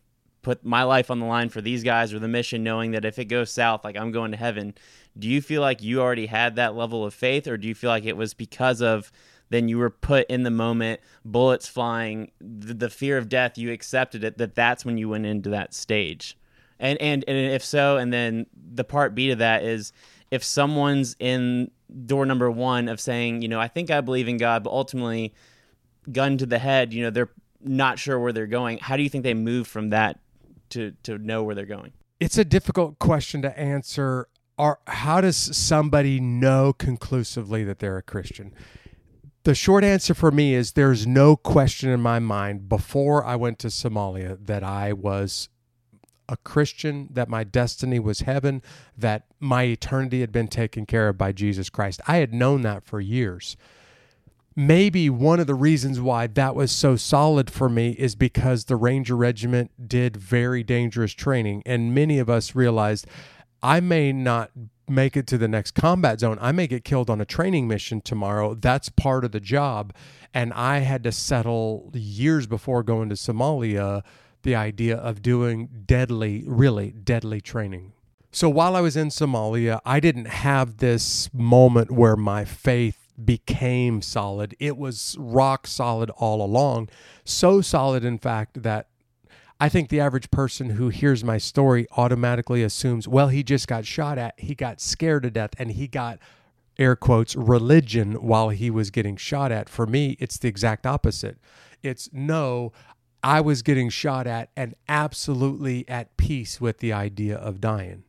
put 0.46 0.64
my 0.64 0.84
life 0.84 1.10
on 1.10 1.18
the 1.18 1.26
line 1.26 1.48
for 1.48 1.60
these 1.60 1.82
guys 1.82 2.14
or 2.14 2.20
the 2.20 2.28
mission, 2.28 2.62
knowing 2.62 2.92
that 2.92 3.04
if 3.04 3.18
it 3.18 3.24
goes 3.24 3.50
south, 3.50 3.84
like 3.84 3.96
I'm 3.96 4.12
going 4.12 4.30
to 4.30 4.36
heaven. 4.36 4.74
Do 5.18 5.28
you 5.28 5.40
feel 5.42 5.60
like 5.60 5.82
you 5.82 6.00
already 6.00 6.26
had 6.26 6.54
that 6.54 6.76
level 6.76 7.04
of 7.04 7.14
faith, 7.14 7.48
or 7.48 7.56
do 7.56 7.66
you 7.66 7.74
feel 7.74 7.90
like 7.90 8.04
it 8.04 8.16
was 8.16 8.32
because 8.32 8.80
of 8.80 9.10
then 9.48 9.68
you 9.68 9.76
were 9.78 9.90
put 9.90 10.24
in 10.28 10.44
the 10.44 10.50
moment, 10.50 11.00
bullets 11.24 11.66
flying, 11.66 12.30
the, 12.40 12.74
the 12.74 12.90
fear 12.90 13.18
of 13.18 13.28
death, 13.28 13.58
you 13.58 13.72
accepted 13.72 14.22
it, 14.22 14.38
that 14.38 14.54
that's 14.54 14.84
when 14.84 14.98
you 14.98 15.08
went 15.08 15.26
into 15.26 15.50
that 15.50 15.74
stage? 15.74 16.38
And, 16.78 17.00
and 17.00 17.24
and 17.26 17.36
if 17.36 17.64
so, 17.64 17.96
and 17.96 18.12
then 18.12 18.46
the 18.54 18.84
part 18.84 19.16
B 19.16 19.28
to 19.30 19.36
that 19.36 19.64
is 19.64 19.92
if 20.30 20.42
someone's 20.42 21.16
in 21.18 21.70
door 22.06 22.26
number 22.26 22.50
one 22.50 22.88
of 22.88 23.00
saying, 23.00 23.42
you 23.42 23.48
know, 23.48 23.60
I 23.60 23.68
think 23.68 23.90
I 23.90 24.00
believe 24.00 24.28
in 24.28 24.36
God, 24.36 24.64
but 24.64 24.70
ultimately, 24.70 25.34
gun 26.10 26.38
to 26.38 26.46
the 26.46 26.58
head, 26.58 26.92
you 26.92 27.02
know, 27.02 27.10
they're 27.10 27.30
not 27.60 27.98
sure 27.98 28.18
where 28.18 28.32
they're 28.32 28.46
going. 28.46 28.78
How 28.78 28.96
do 28.96 29.02
you 29.02 29.08
think 29.08 29.24
they 29.24 29.34
move 29.34 29.66
from 29.66 29.90
that 29.90 30.18
to 30.70 30.92
to 31.04 31.18
know 31.18 31.42
where 31.42 31.54
they're 31.54 31.66
going? 31.66 31.92
It's 32.20 32.38
a 32.38 32.44
difficult 32.44 32.98
question 32.98 33.42
to 33.42 33.58
answer. 33.58 34.28
Or 34.58 34.78
how 34.86 35.20
does 35.20 35.36
somebody 35.36 36.18
know 36.18 36.72
conclusively 36.72 37.62
that 37.64 37.78
they're 37.78 37.98
a 37.98 38.02
Christian? 38.02 38.54
The 39.44 39.54
short 39.54 39.84
answer 39.84 40.14
for 40.14 40.30
me 40.30 40.54
is 40.54 40.72
there's 40.72 41.06
no 41.06 41.36
question 41.36 41.90
in 41.90 42.00
my 42.00 42.18
mind 42.18 42.68
before 42.68 43.24
I 43.24 43.36
went 43.36 43.58
to 43.60 43.68
Somalia 43.68 44.38
that 44.46 44.64
I 44.64 44.92
was 44.94 45.50
a 46.28 46.36
Christian, 46.38 47.08
that 47.12 47.28
my 47.28 47.44
destiny 47.44 47.98
was 47.98 48.20
heaven, 48.20 48.62
that 48.96 49.26
my 49.40 49.64
eternity 49.64 50.20
had 50.20 50.32
been 50.32 50.48
taken 50.48 50.86
care 50.86 51.08
of 51.08 51.18
by 51.18 51.32
Jesus 51.32 51.70
Christ. 51.70 52.00
I 52.06 52.16
had 52.16 52.34
known 52.34 52.62
that 52.62 52.84
for 52.84 53.00
years. 53.00 53.56
Maybe 54.54 55.10
one 55.10 55.38
of 55.38 55.46
the 55.46 55.54
reasons 55.54 56.00
why 56.00 56.26
that 56.28 56.54
was 56.54 56.72
so 56.72 56.96
solid 56.96 57.50
for 57.50 57.68
me 57.68 57.90
is 57.90 58.14
because 58.14 58.64
the 58.64 58.76
Ranger 58.76 59.14
Regiment 59.14 59.88
did 59.88 60.16
very 60.16 60.62
dangerous 60.62 61.12
training, 61.12 61.62
and 61.66 61.94
many 61.94 62.18
of 62.18 62.30
us 62.30 62.54
realized 62.54 63.06
I 63.62 63.80
may 63.80 64.12
not 64.12 64.50
make 64.88 65.16
it 65.16 65.26
to 65.26 65.38
the 65.38 65.48
next 65.48 65.72
combat 65.72 66.20
zone. 66.20 66.38
I 66.40 66.52
may 66.52 66.66
get 66.66 66.84
killed 66.84 67.10
on 67.10 67.20
a 67.20 67.24
training 67.24 67.68
mission 67.68 68.00
tomorrow. 68.00 68.54
That's 68.54 68.88
part 68.88 69.24
of 69.24 69.32
the 69.32 69.40
job. 69.40 69.92
And 70.32 70.52
I 70.52 70.78
had 70.78 71.02
to 71.04 71.12
settle 71.12 71.90
years 71.94 72.46
before 72.46 72.82
going 72.82 73.08
to 73.08 73.14
Somalia 73.14 74.02
the 74.46 74.54
idea 74.54 74.96
of 74.96 75.20
doing 75.20 75.68
deadly, 75.84 76.44
really 76.46 76.92
deadly 76.92 77.40
training. 77.40 77.92
So 78.30 78.48
while 78.48 78.76
I 78.76 78.80
was 78.80 78.96
in 78.96 79.08
Somalia, 79.08 79.80
I 79.84 79.98
didn't 79.98 80.26
have 80.26 80.76
this 80.78 81.28
moment 81.34 81.90
where 81.90 82.16
my 82.16 82.44
faith 82.44 83.12
became 83.22 84.02
solid. 84.02 84.54
It 84.60 84.76
was 84.76 85.16
rock 85.18 85.66
solid 85.66 86.10
all 86.10 86.42
along. 86.42 86.90
So 87.24 87.60
solid, 87.60 88.04
in 88.04 88.18
fact, 88.18 88.62
that 88.62 88.88
I 89.58 89.68
think 89.68 89.88
the 89.88 90.00
average 90.00 90.30
person 90.30 90.70
who 90.70 90.90
hears 90.90 91.24
my 91.24 91.38
story 91.38 91.86
automatically 91.96 92.62
assumes, 92.62 93.08
well, 93.08 93.28
he 93.28 93.42
just 93.42 93.66
got 93.66 93.84
shot 93.84 94.16
at, 94.16 94.38
he 94.38 94.54
got 94.54 94.80
scared 94.80 95.24
to 95.24 95.30
death, 95.30 95.50
and 95.58 95.72
he 95.72 95.88
got 95.88 96.18
air 96.78 96.94
quotes 96.94 97.34
religion 97.34 98.14
while 98.22 98.50
he 98.50 98.70
was 98.70 98.90
getting 98.90 99.16
shot 99.16 99.50
at. 99.50 99.68
For 99.68 99.86
me, 99.86 100.16
it's 100.20 100.38
the 100.38 100.48
exact 100.48 100.86
opposite. 100.86 101.38
It's 101.82 102.10
no, 102.12 102.72
I 103.26 103.40
was 103.40 103.62
getting 103.62 103.88
shot 103.88 104.28
at 104.28 104.50
and 104.56 104.76
absolutely 104.88 105.84
at 105.88 106.16
peace 106.16 106.60
with 106.60 106.78
the 106.78 106.92
idea 106.92 107.36
of 107.36 107.60
dying. 107.60 108.04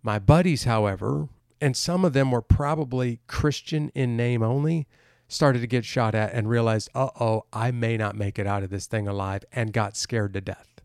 My 0.00 0.20
buddies, 0.20 0.62
however, 0.62 1.28
and 1.60 1.76
some 1.76 2.04
of 2.04 2.12
them 2.12 2.30
were 2.30 2.40
probably 2.40 3.18
Christian 3.26 3.90
in 3.96 4.16
name 4.16 4.44
only, 4.44 4.86
started 5.26 5.58
to 5.62 5.66
get 5.66 5.84
shot 5.84 6.14
at 6.14 6.32
and 6.32 6.48
realized, 6.48 6.88
uh 6.94 7.08
oh, 7.18 7.46
I 7.52 7.72
may 7.72 7.96
not 7.96 8.14
make 8.14 8.38
it 8.38 8.46
out 8.46 8.62
of 8.62 8.70
this 8.70 8.86
thing 8.86 9.08
alive, 9.08 9.44
and 9.52 9.72
got 9.72 9.96
scared 9.96 10.32
to 10.34 10.40
death. 10.40 10.80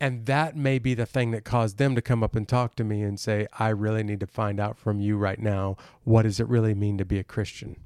And 0.00 0.24
that 0.24 0.56
may 0.56 0.78
be 0.78 0.94
the 0.94 1.04
thing 1.04 1.30
that 1.32 1.44
caused 1.44 1.76
them 1.76 1.94
to 1.94 2.00
come 2.00 2.22
up 2.22 2.34
and 2.34 2.48
talk 2.48 2.74
to 2.76 2.84
me 2.84 3.02
and 3.02 3.20
say, 3.20 3.48
I 3.58 3.68
really 3.68 4.02
need 4.02 4.20
to 4.20 4.26
find 4.26 4.58
out 4.58 4.78
from 4.78 4.98
you 4.98 5.18
right 5.18 5.38
now 5.38 5.76
what 6.04 6.22
does 6.22 6.40
it 6.40 6.48
really 6.48 6.72
mean 6.72 6.96
to 6.96 7.04
be 7.04 7.18
a 7.18 7.22
Christian? 7.22 7.76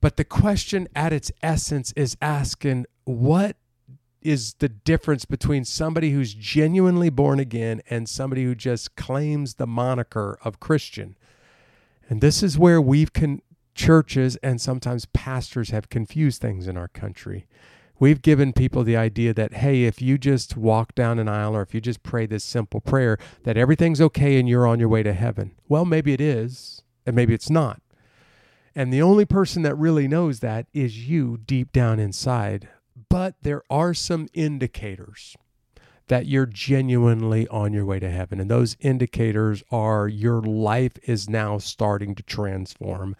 But 0.00 0.16
the 0.16 0.24
question 0.24 0.88
at 0.96 1.12
its 1.12 1.30
essence 1.40 1.92
is 1.92 2.16
asking, 2.20 2.86
what 3.10 3.56
is 4.22 4.54
the 4.54 4.68
difference 4.68 5.24
between 5.24 5.64
somebody 5.64 6.10
who's 6.10 6.34
genuinely 6.34 7.10
born 7.10 7.40
again 7.40 7.80
and 7.88 8.08
somebody 8.08 8.44
who 8.44 8.54
just 8.54 8.94
claims 8.94 9.54
the 9.54 9.66
moniker 9.66 10.38
of 10.44 10.60
Christian. 10.60 11.16
And 12.08 12.20
this 12.20 12.42
is 12.42 12.58
where 12.58 12.80
we've 12.80 13.12
con- 13.12 13.42
churches 13.74 14.36
and 14.36 14.60
sometimes 14.60 15.06
pastors 15.06 15.70
have 15.70 15.88
confused 15.88 16.40
things 16.40 16.68
in 16.68 16.76
our 16.76 16.88
country. 16.88 17.46
We've 17.98 18.22
given 18.22 18.52
people 18.52 18.82
the 18.82 18.96
idea 18.96 19.34
that, 19.34 19.54
hey, 19.54 19.84
if 19.84 20.00
you 20.00 20.16
just 20.18 20.56
walk 20.56 20.94
down 20.94 21.18
an 21.18 21.28
aisle 21.28 21.54
or 21.54 21.62
if 21.62 21.74
you 21.74 21.80
just 21.80 22.02
pray 22.02 22.26
this 22.26 22.44
simple 22.44 22.80
prayer, 22.80 23.18
that 23.44 23.58
everything's 23.58 24.00
okay 24.00 24.38
and 24.38 24.48
you're 24.48 24.66
on 24.66 24.80
your 24.80 24.88
way 24.88 25.02
to 25.02 25.12
heaven. 25.12 25.52
Well, 25.68 25.84
maybe 25.84 26.14
it 26.14 26.20
is, 26.20 26.82
and 27.04 27.14
maybe 27.14 27.34
it's 27.34 27.50
not. 27.50 27.82
And 28.74 28.92
the 28.92 29.02
only 29.02 29.26
person 29.26 29.62
that 29.62 29.74
really 29.74 30.08
knows 30.08 30.40
that 30.40 30.66
is 30.72 31.08
you 31.08 31.38
deep 31.44 31.72
down 31.72 31.98
inside. 31.98 32.68
But 33.10 33.34
there 33.42 33.62
are 33.68 33.92
some 33.92 34.28
indicators 34.32 35.36
that 36.06 36.26
you're 36.26 36.46
genuinely 36.46 37.46
on 37.48 37.72
your 37.72 37.84
way 37.84 38.00
to 38.00 38.10
heaven. 38.10 38.40
And 38.40 38.50
those 38.50 38.76
indicators 38.80 39.62
are 39.70 40.08
your 40.08 40.40
life 40.40 40.92
is 41.02 41.28
now 41.28 41.58
starting 41.58 42.14
to 42.14 42.22
transform 42.22 43.14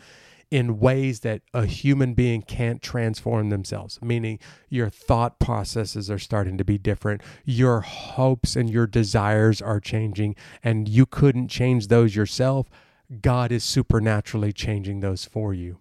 in 0.50 0.81
ways 0.81 1.20
that 1.20 1.42
a 1.55 1.66
human 1.66 2.14
being 2.14 2.42
can't 2.42 2.83
transform 2.83 3.50
themselves, 3.50 4.00
meaning 4.03 4.38
your 4.68 4.90
thought 4.90 5.38
processes 5.38 6.11
are 6.11 6.18
starting 6.18 6.59
to 6.59 6.64
be 6.64 6.79
different. 6.79 7.22
Your 7.44 7.81
hopes 7.83 8.57
and 8.57 8.68
your 8.68 8.88
desires 8.88 9.62
are 9.62 9.79
changing, 9.79 10.35
and 10.64 10.88
you 10.88 11.07
couldn't 11.07 11.48
change 11.48 11.87
those 11.87 12.16
yourself. 12.16 12.68
God 13.22 13.53
is 13.53 13.62
supernaturally 13.62 14.53
changing 14.53 15.00
those 15.00 15.24
for 15.24 15.55
you. 15.55 15.79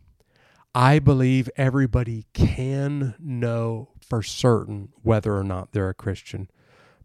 I 0.76 1.00
believe 1.00 1.50
everybody 1.58 2.28
can 2.34 3.16
know 3.18 3.90
for 4.10 4.24
certain 4.24 4.90
whether 5.04 5.36
or 5.36 5.44
not 5.44 5.72
they're 5.72 5.90
a 5.90 5.94
Christian, 5.94 6.50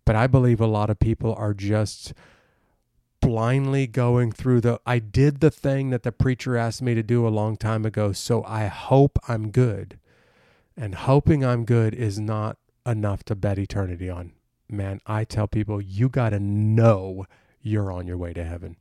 but 0.04 0.16
I 0.16 0.26
believe 0.26 0.60
a 0.60 0.66
lot 0.66 0.90
of 0.90 0.98
people 0.98 1.34
are 1.34 1.54
just 1.54 2.12
blindly 3.20 3.86
going 3.86 4.32
through 4.32 4.60
the 4.60 4.80
I 4.84 4.98
did 4.98 5.40
the 5.40 5.50
thing 5.50 5.90
that 5.90 6.02
the 6.02 6.12
preacher 6.12 6.56
asked 6.56 6.82
me 6.82 6.94
to 6.94 7.02
do 7.02 7.26
a 7.26 7.30
long 7.30 7.56
time 7.56 7.86
ago, 7.86 8.12
so 8.12 8.44
I 8.44 8.66
hope 8.66 9.18
I'm 9.28 9.50
good. 9.50 9.98
And 10.76 10.94
hoping 10.94 11.44
I'm 11.44 11.64
good 11.64 11.94
is 11.94 12.18
not 12.18 12.58
enough 12.84 13.22
to 13.24 13.34
bet 13.34 13.58
eternity 13.58 14.10
on. 14.10 14.32
Man, 14.68 15.00
I 15.06 15.24
tell 15.24 15.46
people 15.46 15.80
you 15.80 16.08
got 16.08 16.30
to 16.30 16.40
know 16.40 17.26
you're 17.62 17.92
on 17.92 18.06
your 18.06 18.18
way 18.18 18.32
to 18.32 18.44
heaven. 18.44 18.76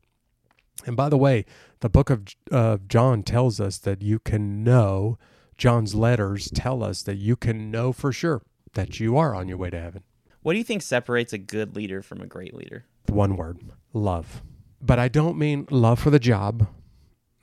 And 0.86 0.97
by 0.97 1.07
the 1.07 1.17
way, 1.17 1.45
the 1.79 1.89
book 1.89 2.09
of 2.09 2.88
John 2.88 3.23
tells 3.23 3.62
us 3.62 3.77
that 3.77 4.01
you 4.01 4.19
can 4.19 4.63
know, 4.63 5.17
John's 5.63 5.95
letters 5.95 6.52
tell 6.54 6.84
us 6.84 7.02
that 7.04 7.15
you 7.15 7.38
can 7.38 7.71
know 7.71 7.93
for 7.93 8.12
sure 8.12 8.41
that 8.73 8.99
you 8.99 9.15
are 9.15 9.34
on 9.34 9.47
your 9.47 9.56
way 9.56 9.69
to 9.69 9.80
heaven. 9.80 10.04
What 10.41 10.52
do 10.52 10.58
you 10.58 10.63
think 10.65 10.82
separates 10.82 11.32
a 11.32 11.38
good 11.38 11.73
leader 11.73 12.02
from 12.02 12.19
a 12.19 12.28
great 12.28 12.54
leader? 12.54 12.84
One 13.08 13.38
word 13.38 13.60
love. 13.93 14.43
But 14.82 14.99
I 14.99 15.08
don't 15.08 15.38
mean 15.38 15.65
love 15.71 15.99
for 15.99 16.10
the 16.10 16.19
job 16.19 16.67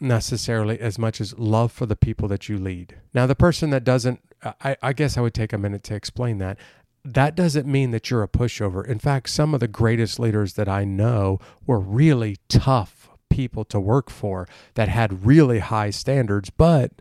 necessarily 0.00 0.78
as 0.78 0.98
much 0.98 1.18
as 1.18 1.38
love 1.38 1.72
for 1.72 1.86
the 1.86 1.96
people 1.96 2.28
that 2.28 2.46
you 2.46 2.58
lead. 2.58 2.96
Now, 3.14 3.26
the 3.26 3.34
person 3.34 3.70
that 3.70 3.84
doesn't, 3.84 4.20
I, 4.62 4.76
I 4.82 4.92
guess 4.92 5.16
I 5.16 5.22
would 5.22 5.32
take 5.32 5.54
a 5.54 5.58
minute 5.58 5.82
to 5.84 5.94
explain 5.94 6.36
that. 6.40 6.58
That 7.02 7.34
doesn't 7.34 7.66
mean 7.66 7.90
that 7.92 8.10
you're 8.10 8.22
a 8.22 8.28
pushover. 8.28 8.86
In 8.86 8.98
fact, 8.98 9.30
some 9.30 9.54
of 9.54 9.60
the 9.60 9.66
greatest 9.66 10.20
leaders 10.20 10.52
that 10.56 10.68
I 10.68 10.84
know 10.84 11.38
were 11.66 11.80
really 11.80 12.36
tough 12.50 13.08
people 13.30 13.64
to 13.64 13.80
work 13.80 14.10
for 14.10 14.46
that 14.74 14.90
had 14.90 15.24
really 15.24 15.60
high 15.60 15.88
standards, 15.88 16.50
but 16.50 16.92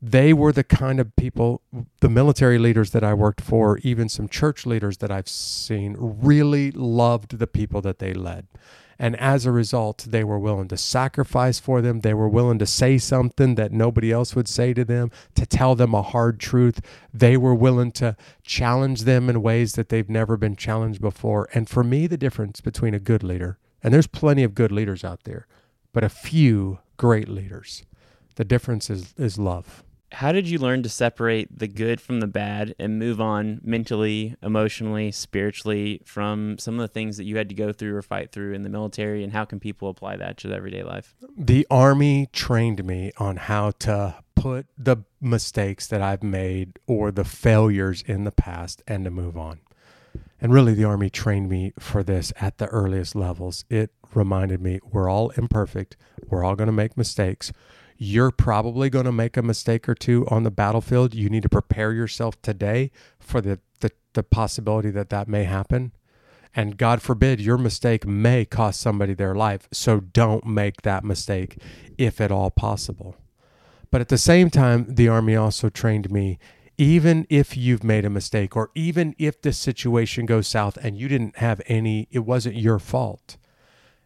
they 0.00 0.32
were 0.32 0.52
the 0.52 0.64
kind 0.64 1.00
of 1.00 1.14
people, 1.16 1.62
the 2.00 2.08
military 2.08 2.58
leaders 2.58 2.90
that 2.92 3.02
I 3.02 3.14
worked 3.14 3.40
for, 3.40 3.78
even 3.78 4.08
some 4.08 4.28
church 4.28 4.64
leaders 4.64 4.98
that 4.98 5.10
I've 5.10 5.28
seen, 5.28 5.96
really 5.98 6.70
loved 6.70 7.38
the 7.38 7.48
people 7.48 7.80
that 7.82 7.98
they 7.98 8.14
led. 8.14 8.46
And 9.00 9.14
as 9.16 9.46
a 9.46 9.52
result, 9.52 10.06
they 10.08 10.24
were 10.24 10.38
willing 10.38 10.68
to 10.68 10.76
sacrifice 10.76 11.60
for 11.60 11.80
them. 11.80 12.00
They 12.00 12.14
were 12.14 12.28
willing 12.28 12.58
to 12.58 12.66
say 12.66 12.98
something 12.98 13.54
that 13.54 13.72
nobody 13.72 14.10
else 14.10 14.34
would 14.34 14.48
say 14.48 14.74
to 14.74 14.84
them, 14.84 15.10
to 15.36 15.46
tell 15.46 15.76
them 15.76 15.94
a 15.94 16.02
hard 16.02 16.40
truth. 16.40 16.80
They 17.14 17.36
were 17.36 17.54
willing 17.54 17.92
to 17.92 18.16
challenge 18.42 19.02
them 19.02 19.30
in 19.30 19.42
ways 19.42 19.74
that 19.74 19.88
they've 19.88 20.08
never 20.08 20.36
been 20.36 20.56
challenged 20.56 21.00
before. 21.00 21.48
And 21.54 21.68
for 21.68 21.84
me, 21.84 22.08
the 22.08 22.16
difference 22.16 22.60
between 22.60 22.94
a 22.94 23.00
good 23.00 23.22
leader, 23.22 23.58
and 23.82 23.94
there's 23.94 24.08
plenty 24.08 24.42
of 24.42 24.54
good 24.54 24.72
leaders 24.72 25.04
out 25.04 25.24
there, 25.24 25.46
but 25.92 26.02
a 26.02 26.08
few 26.08 26.80
great 26.96 27.28
leaders, 27.28 27.84
the 28.34 28.44
difference 28.44 28.90
is, 28.90 29.14
is 29.16 29.38
love 29.38 29.84
how 30.10 30.32
did 30.32 30.48
you 30.48 30.58
learn 30.58 30.82
to 30.82 30.88
separate 30.88 31.58
the 31.58 31.68
good 31.68 32.00
from 32.00 32.20
the 32.20 32.26
bad 32.26 32.74
and 32.78 32.98
move 32.98 33.20
on 33.20 33.60
mentally, 33.62 34.36
emotionally, 34.42 35.12
spiritually 35.12 36.00
from 36.04 36.58
some 36.58 36.74
of 36.74 36.80
the 36.80 36.92
things 36.92 37.16
that 37.18 37.24
you 37.24 37.36
had 37.36 37.48
to 37.50 37.54
go 37.54 37.72
through 37.72 37.94
or 37.94 38.02
fight 38.02 38.32
through 38.32 38.54
in 38.54 38.62
the 38.62 38.70
military? 38.70 39.22
And 39.22 39.32
how 39.32 39.44
can 39.44 39.60
people 39.60 39.88
apply 39.90 40.16
that 40.16 40.38
to 40.38 40.52
everyday 40.52 40.82
life? 40.82 41.14
The 41.36 41.66
Army 41.70 42.28
trained 42.32 42.84
me 42.84 43.12
on 43.18 43.36
how 43.36 43.72
to 43.80 44.16
put 44.34 44.66
the 44.78 44.98
mistakes 45.20 45.86
that 45.88 46.00
I've 46.00 46.22
made 46.22 46.78
or 46.86 47.10
the 47.10 47.24
failures 47.24 48.02
in 48.06 48.24
the 48.24 48.32
past 48.32 48.82
and 48.86 49.04
to 49.04 49.10
move 49.10 49.36
on. 49.36 49.60
And 50.40 50.52
really, 50.52 50.74
the 50.74 50.84
Army 50.84 51.10
trained 51.10 51.48
me 51.48 51.72
for 51.78 52.02
this 52.02 52.32
at 52.40 52.58
the 52.58 52.66
earliest 52.66 53.14
levels. 53.14 53.64
It 53.68 53.90
reminded 54.14 54.62
me 54.62 54.78
we're 54.84 55.10
all 55.10 55.30
imperfect, 55.30 55.96
we're 56.28 56.44
all 56.44 56.54
going 56.54 56.66
to 56.66 56.72
make 56.72 56.96
mistakes 56.96 57.52
you're 57.98 58.30
probably 58.30 58.88
going 58.88 59.04
to 59.04 59.12
make 59.12 59.36
a 59.36 59.42
mistake 59.42 59.88
or 59.88 59.94
two 59.94 60.24
on 60.28 60.44
the 60.44 60.50
battlefield. 60.50 61.14
You 61.14 61.28
need 61.28 61.42
to 61.42 61.48
prepare 61.48 61.92
yourself 61.92 62.40
today 62.40 62.92
for 63.18 63.40
the, 63.40 63.58
the, 63.80 63.90
the 64.14 64.22
possibility 64.22 64.90
that 64.90 65.10
that 65.10 65.26
may 65.26 65.44
happen. 65.44 65.92
And 66.54 66.78
God 66.78 67.02
forbid 67.02 67.40
your 67.40 67.58
mistake 67.58 68.06
may 68.06 68.44
cost 68.44 68.80
somebody 68.80 69.14
their 69.14 69.34
life. 69.34 69.68
So 69.72 70.00
don't 70.00 70.46
make 70.46 70.82
that 70.82 71.04
mistake 71.04 71.60
if 71.98 72.20
at 72.20 72.30
all 72.30 72.50
possible. 72.50 73.16
But 73.90 74.00
at 74.00 74.08
the 74.08 74.18
same 74.18 74.48
time, 74.48 74.86
the 74.88 75.08
Army 75.08 75.34
also 75.34 75.68
trained 75.68 76.10
me 76.10 76.38
even 76.80 77.26
if 77.28 77.56
you've 77.56 77.82
made 77.82 78.04
a 78.04 78.10
mistake 78.10 78.56
or 78.56 78.70
even 78.76 79.16
if 79.18 79.42
the 79.42 79.52
situation 79.52 80.26
goes 80.26 80.46
south 80.46 80.78
and 80.80 80.96
you 80.96 81.08
didn't 81.08 81.36
have 81.38 81.60
any, 81.66 82.06
it 82.12 82.20
wasn't 82.20 82.54
your 82.54 82.78
fault 82.78 83.36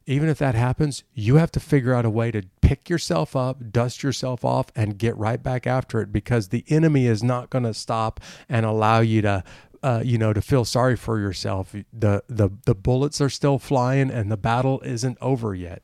even 0.06 0.28
if 0.28 0.38
that 0.38 0.54
happens, 0.54 1.04
you 1.14 1.36
have 1.36 1.52
to 1.52 1.60
figure 1.60 1.94
out 1.94 2.04
a 2.04 2.10
way 2.10 2.30
to 2.30 2.42
pick 2.60 2.88
yourself 2.88 3.36
up, 3.36 3.70
dust 3.70 4.02
yourself 4.02 4.44
off, 4.44 4.66
and 4.74 4.98
get 4.98 5.16
right 5.16 5.42
back 5.42 5.66
after 5.66 6.00
it 6.00 6.12
because 6.12 6.48
the 6.48 6.64
enemy 6.68 7.06
is 7.06 7.22
not 7.22 7.50
going 7.50 7.64
to 7.64 7.74
stop 7.74 8.20
and 8.48 8.66
allow 8.66 9.00
you 9.00 9.22
to. 9.22 9.44
Uh, 9.84 10.00
you 10.04 10.16
know, 10.16 10.32
to 10.32 10.40
feel 10.40 10.64
sorry 10.64 10.94
for 10.94 11.18
yourself. 11.18 11.74
The, 11.92 12.22
the 12.28 12.50
the 12.66 12.74
bullets 12.76 13.20
are 13.20 13.28
still 13.28 13.58
flying, 13.58 14.12
and 14.12 14.30
the 14.30 14.36
battle 14.36 14.80
isn't 14.84 15.18
over 15.20 15.56
yet. 15.56 15.82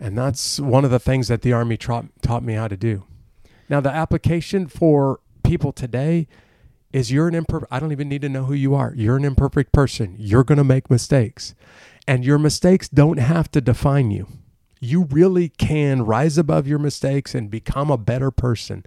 And 0.00 0.18
that's 0.18 0.58
one 0.58 0.84
of 0.84 0.90
the 0.90 0.98
things 0.98 1.28
that 1.28 1.42
the 1.42 1.52
army 1.52 1.76
taught 1.76 2.06
taught 2.20 2.42
me 2.42 2.54
how 2.54 2.66
to 2.66 2.76
do. 2.76 3.04
Now, 3.68 3.80
the 3.80 3.90
application 3.90 4.66
for 4.66 5.20
people 5.44 5.72
today 5.72 6.26
is 6.92 7.12
you're 7.12 7.28
an 7.28 7.34
imperfect. 7.34 7.72
I 7.72 7.78
don't 7.78 7.92
even 7.92 8.08
need 8.08 8.22
to 8.22 8.28
know 8.28 8.44
who 8.44 8.54
you 8.54 8.74
are. 8.74 8.92
You're 8.96 9.16
an 9.16 9.24
imperfect 9.24 9.72
person. 9.72 10.16
You're 10.18 10.44
going 10.44 10.58
to 10.58 10.64
make 10.64 10.90
mistakes. 10.90 11.54
And 12.06 12.24
your 12.24 12.38
mistakes 12.38 12.88
don't 12.88 13.18
have 13.18 13.50
to 13.52 13.60
define 13.60 14.10
you. 14.10 14.28
You 14.80 15.04
really 15.04 15.48
can 15.48 16.02
rise 16.02 16.38
above 16.38 16.66
your 16.66 16.78
mistakes 16.78 17.34
and 17.34 17.50
become 17.50 17.90
a 17.90 17.98
better 17.98 18.30
person. 18.30 18.84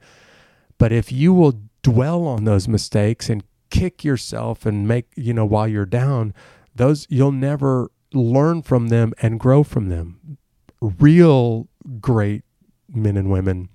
But 0.77 0.91
if 0.91 1.11
you 1.11 1.33
will 1.33 1.61
dwell 1.81 2.25
on 2.25 2.45
those 2.45 2.67
mistakes 2.67 3.29
and 3.29 3.43
kick 3.69 4.03
yourself 4.03 4.65
and 4.65 4.87
make, 4.87 5.07
you 5.15 5.33
know, 5.33 5.45
while 5.45 5.67
you're 5.67 5.85
down, 5.85 6.33
those 6.75 7.05
you'll 7.09 7.31
never 7.31 7.91
learn 8.13 8.61
from 8.61 8.87
them 8.87 9.13
and 9.21 9.39
grow 9.39 9.63
from 9.63 9.89
them. 9.89 10.37
Real 10.81 11.67
great 11.99 12.43
men 12.87 13.17
and 13.17 13.29
women 13.29 13.69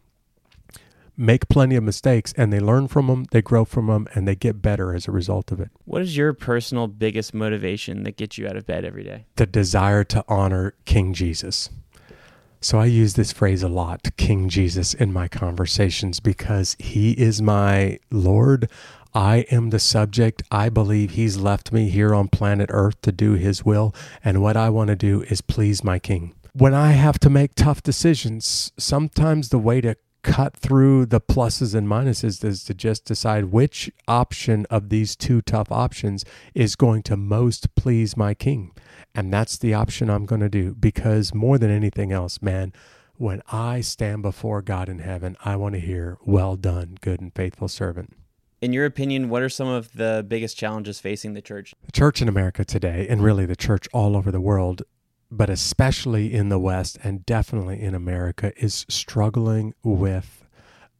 make 1.17 1.49
plenty 1.49 1.77
of 1.77 1.85
mistakes 1.85 2.33
and 2.37 2.53
they 2.53 2.61
learn 2.61 2.89
from 2.89 3.07
them, 3.07 3.27
they 3.31 3.43
grow 3.43 3.65
from 3.65 3.87
them, 3.87 4.07
and 4.15 4.27
they 4.27 4.35
get 4.35 4.63
better 4.63 4.95
as 4.95 5.07
a 5.07 5.13
result 5.13 5.53
of 5.53 5.61
it. 5.61 5.71
What 5.85 6.03
is 6.03 6.17
your 6.17 6.33
personal 6.33 6.87
biggest 6.87 7.35
motivation 7.35 8.03
that 8.05 8.17
gets 8.17 8.39
you 8.39 8.47
out 8.47 8.57
of 8.57 8.67
bed 8.67 8.85
every 8.85 9.05
day? 9.05 9.27
The 9.37 9.47
desire 9.47 10.05
to 10.05 10.25
honor 10.29 10.75
King 10.85 11.13
Jesus. 11.13 11.71
So 12.61 12.79
I 12.79 12.87
use 12.87 13.13
this 13.13 13.31
phrase 13.31 13.63
a 13.63 13.69
lot, 13.69 14.09
King 14.17 14.49
Jesus, 14.49 14.95
in 14.95 15.13
my 15.13 15.29
conversations 15.29 16.19
because 16.19 16.77
he 16.79 17.13
is 17.13 17.43
my 17.43 17.99
Lord. 18.11 18.71
I 19.13 19.45
am 19.51 19.69
the 19.69 19.79
subject. 19.79 20.43
I 20.51 20.71
believe 20.71 21.11
he's 21.11 21.37
left 21.37 21.73
me 21.73 21.91
here 21.91 22.15
on 22.15 22.29
planet 22.29 22.71
Earth 22.73 23.01
to 23.03 23.13
do 23.13 23.35
his 23.35 23.65
will. 23.65 23.95
And 24.25 24.41
what 24.41 24.57
I 24.57 24.71
want 24.71 24.89
to 24.89 24.97
do 24.97 25.23
is 25.25 25.43
please 25.43 25.85
my 25.85 25.99
King. 25.99 26.35
When 26.55 26.73
I 26.73 26.93
have 26.93 27.19
to 27.21 27.29
make 27.29 27.55
tough 27.55 27.83
decisions, 27.83 28.73
sometimes 28.79 29.51
the 29.51 29.59
way 29.59 29.81
to 29.83 29.97
cut 30.25 30.57
through 30.57 31.07
the 31.07 31.21
pluses 31.21 31.75
and 31.75 31.87
minuses 31.87 32.43
is 32.43 32.65
to 32.65 32.75
just 32.75 33.05
decide 33.05 33.45
which 33.47 33.91
option 34.09 34.67
of 34.71 34.89
these 34.89 35.15
two 35.15 35.41
tough 35.43 35.71
options 35.71 36.25
is 36.55 36.75
going 36.75 37.03
to 37.05 37.17
most 37.17 37.73
please 37.77 38.17
my 38.17 38.35
king. 38.35 38.73
And 39.15 39.33
that's 39.33 39.57
the 39.57 39.75
option 39.75 40.11
I'm 40.11 40.25
going 40.27 40.41
to 40.41 40.49
do 40.49 40.75
because 40.75 41.33
more 41.33 41.59
than 41.59 41.71
anything 41.71 42.11
else, 42.11 42.43
man, 42.43 42.73
when 43.17 43.43
I 43.53 43.81
stand 43.83 44.23
before 44.23 44.61
God 44.63 44.89
in 44.89 44.99
heaven, 44.99 45.37
I 45.45 45.55
want 45.55 45.75
to 45.75 45.81
hear, 45.81 46.19
Well 46.25 46.57
done, 46.57 46.97
good 47.01 47.21
and 47.21 47.33
faithful 47.33 47.69
servant. 47.69 48.17
in 48.61 48.73
your 48.73 48.87
opinion, 48.87 49.29
what 49.29 49.43
are 49.43 49.51
some 49.51 49.69
of 49.69 49.93
the 49.93 50.25
biggest 50.27 50.57
challenges 50.57 50.99
facing 50.99 51.35
the 51.35 51.43
church? 51.43 51.75
The 51.85 51.93
church 51.93 52.23
in 52.23 52.29
America 52.29 52.65
today, 52.65 53.07
and 53.09 53.23
really 53.23 53.45
the 53.47 53.55
church 53.55 53.87
all 53.93 54.17
over 54.17 54.33
the 54.33 54.41
world, 54.41 54.83
but 55.37 55.51
especially 55.51 56.33
in 56.33 56.49
the 56.49 56.59
West 56.59 56.99
and 57.03 57.27
definitely 57.27 57.81
in 57.81 57.95
America, 57.95 58.53
is 58.57 58.87
struggling 58.89 59.75
with 59.83 60.47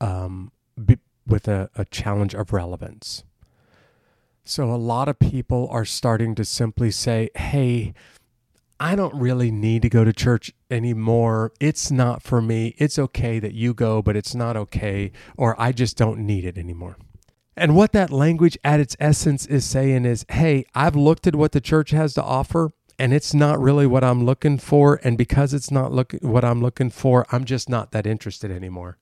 um, 0.01 0.51
be, 0.85 0.99
with 1.27 1.49
a, 1.49 1.71
a 1.77 1.85
challenge 1.85 2.35
of 2.35 2.53
relevance. 2.53 3.25
So 4.45 4.71
a 4.71 4.77
lot 4.77 5.09
of 5.09 5.19
people 5.19 5.69
are 5.71 5.85
starting 5.85 6.35
to 6.35 6.45
simply 6.45 6.91
say, 6.91 7.31
"Hey." 7.35 7.95
I 8.81 8.97
don't 8.97 9.15
really 9.15 9.53
need 9.53 9.83
to 9.83 9.89
go 9.89 10.03
to 10.03 10.13
church 10.13 10.53
anymore. 10.69 11.53
It's 11.61 11.93
not 11.93 12.25
for 12.25 12.43
me. 12.43 12.75
It's 12.77 12.99
okay 12.99 13.39
that 13.39 13.55
you 13.55 13.73
go, 13.73 14.03
but 14.03 14.17
it's 14.17 14.35
not 14.35 14.57
okay, 14.57 15.13
or 15.37 15.59
I 15.63 15.71
just 15.71 15.97
don't 15.97 16.19
need 16.19 16.45
it 16.45 16.59
anymore. 16.59 16.97
And 17.57 17.77
what 17.77 17.93
that 17.93 18.11
language 18.11 18.59
at 18.65 18.81
its 18.81 18.97
essence 18.99 19.47
is 19.47 19.65
saying 19.65 20.05
is, 20.05 20.27
hey, 20.29 20.65
I've 20.75 20.97
looked 20.97 21.29
at 21.29 21.37
what 21.37 21.53
the 21.53 21.61
church 21.61 21.91
has 21.91 22.15
to 22.15 22.23
offer 22.23 22.73
and 22.99 23.13
it's 23.13 23.35
not 23.35 23.61
really 23.61 23.87
what 23.87 24.05
I'm 24.05 24.25
looking 24.25 24.59
for. 24.59 25.01
And 25.03 25.19
because 25.19 25.53
it's 25.53 25.71
not 25.71 25.93
look, 25.93 26.13
what 26.21 26.45
I'm 26.45 26.63
looking 26.63 26.91
for, 26.91 27.27
I'm 27.31 27.45
just 27.45 27.69
not 27.69 27.93
that 27.93 28.07
interested 28.07 28.51
anymore. 28.51 28.99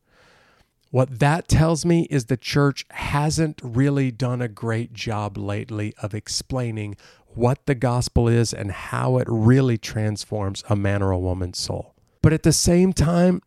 What 0.91 1.21
that 1.21 1.49
tells 1.49 1.87
me 1.87 2.07
is 2.11 2.27
the 2.27 2.37
church 2.37 2.85
hasn't 2.91 3.61
really 3.63 4.11
done 4.11 4.43
a 4.43 4.49
great 4.49 4.93
job 4.93 5.39
lately 5.39 5.95
of 6.03 6.15
explaining 6.15 6.97
what 7.29 7.65
the 7.65 7.75
gospel 7.75 8.29
is 8.29 8.53
and 8.53 8.71
how 8.71 9.17
it 9.17 9.27
really 9.29 9.79
transforms 9.79 10.63
a 10.69 10.77
man 10.77 11.03
or 11.03 11.11
a 11.11 11.19
woman's 11.19 11.59
soul. 11.59 11.95
But 12.21 12.35
at 12.35 12.43
the 12.43 12.53
same 12.53 12.93
time, 12.93 13.41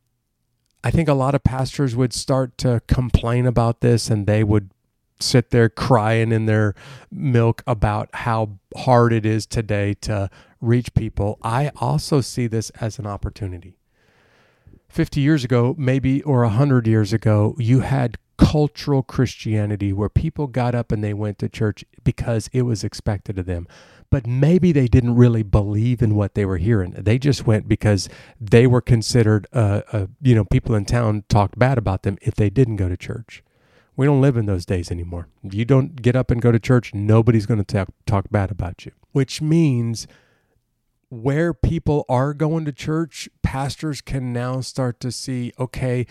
I 0.84 0.92
think 0.92 1.08
a 1.08 1.14
lot 1.14 1.36
of 1.36 1.44
pastors 1.44 1.96
would 1.96 2.14
start 2.14 2.58
to 2.60 2.82
complain 2.88 3.46
about 3.46 3.82
this 3.82 4.10
and 4.10 4.26
they 4.26 4.44
would 4.44 4.72
sit 5.19 5.51
there 5.51 5.69
crying 5.69 6.32
in 6.32 6.45
their 6.45 6.75
milk 7.12 7.63
about 7.65 8.10
how 8.13 8.60
hard 8.75 9.13
it 9.13 9.25
is 9.25 9.45
today 9.45 9.93
to 10.01 10.30
reach 10.62 10.93
people. 10.93 11.38
I 11.41 11.71
also 11.78 12.21
see 12.21 12.47
this 12.47 12.69
as 12.82 12.99
an 12.99 13.08
opportunity. 13.08 13.78
50 14.89 15.19
years 15.19 15.43
ago, 15.43 15.75
maybe, 15.78 16.23
or 16.23 16.41
100 16.41 16.88
years 16.88 17.12
ago, 17.12 17.56
you 17.60 17.82
had 17.82 18.17
cultural 18.38 19.04
Christianity 19.04 19.93
where 19.93 20.10
people 20.10 20.47
got 20.47 20.75
up 20.75 20.91
and 20.91 21.04
they 21.04 21.13
went 21.13 21.39
to 21.39 21.49
church 21.49 21.86
because 22.04 22.49
it 22.54 22.63
was 22.63 22.84
expected 22.84 23.39
of 23.39 23.45
them. 23.45 23.67
But 24.10 24.28
maybe 24.28 24.71
they 24.71 24.88
didn't 24.88 25.15
really 25.15 25.43
believe 25.43 26.01
in 26.01 26.15
what 26.15 26.36
they 26.36 26.45
were 26.45 26.58
hearing. 26.58 26.91
They 26.91 27.17
just 27.17 27.45
went 27.45 27.67
because 27.67 28.08
they 28.39 28.67
were 28.67 28.82
considered, 28.82 29.47
uh, 29.51 29.82
uh, 29.91 30.08
you 30.21 30.36
know, 30.36 30.45
people 30.45 30.75
in 30.75 30.86
town 30.86 31.23
talked 31.28 31.58
bad 31.58 31.78
about 31.78 32.04
them 32.04 32.17
if 32.21 32.36
they 32.36 32.49
didn't 32.49 32.75
go 32.75 32.88
to 32.88 32.95
church. 32.95 33.43
We 33.98 34.06
don't 34.06 34.22
live 34.22 34.38
in 34.38 34.46
those 34.46 34.66
days 34.66 34.92
anymore. 34.92 35.28
If 35.44 35.54
you 35.54 35.66
don't 35.66 36.02
get 36.02 36.16
up 36.16 36.32
and 36.32 36.42
go 36.42 36.52
to 36.52 36.60
church, 36.60 36.94
nobody's 36.94 37.46
going 37.46 37.64
to 37.64 37.64
talk, 37.64 37.90
talk 38.06 38.26
bad 38.30 38.52
about 38.52 38.86
you, 38.86 38.92
which 39.12 39.42
means 39.42 40.08
where 41.10 41.54
people 41.54 42.06
are 42.10 42.34
going 42.34 42.66
to 42.66 42.72
church, 42.72 43.30
pastors 43.42 44.02
can 44.02 44.34
now 44.34 44.60
start 44.62 45.00
to 45.00 45.12
see 45.12 45.54
okay, 45.60 46.06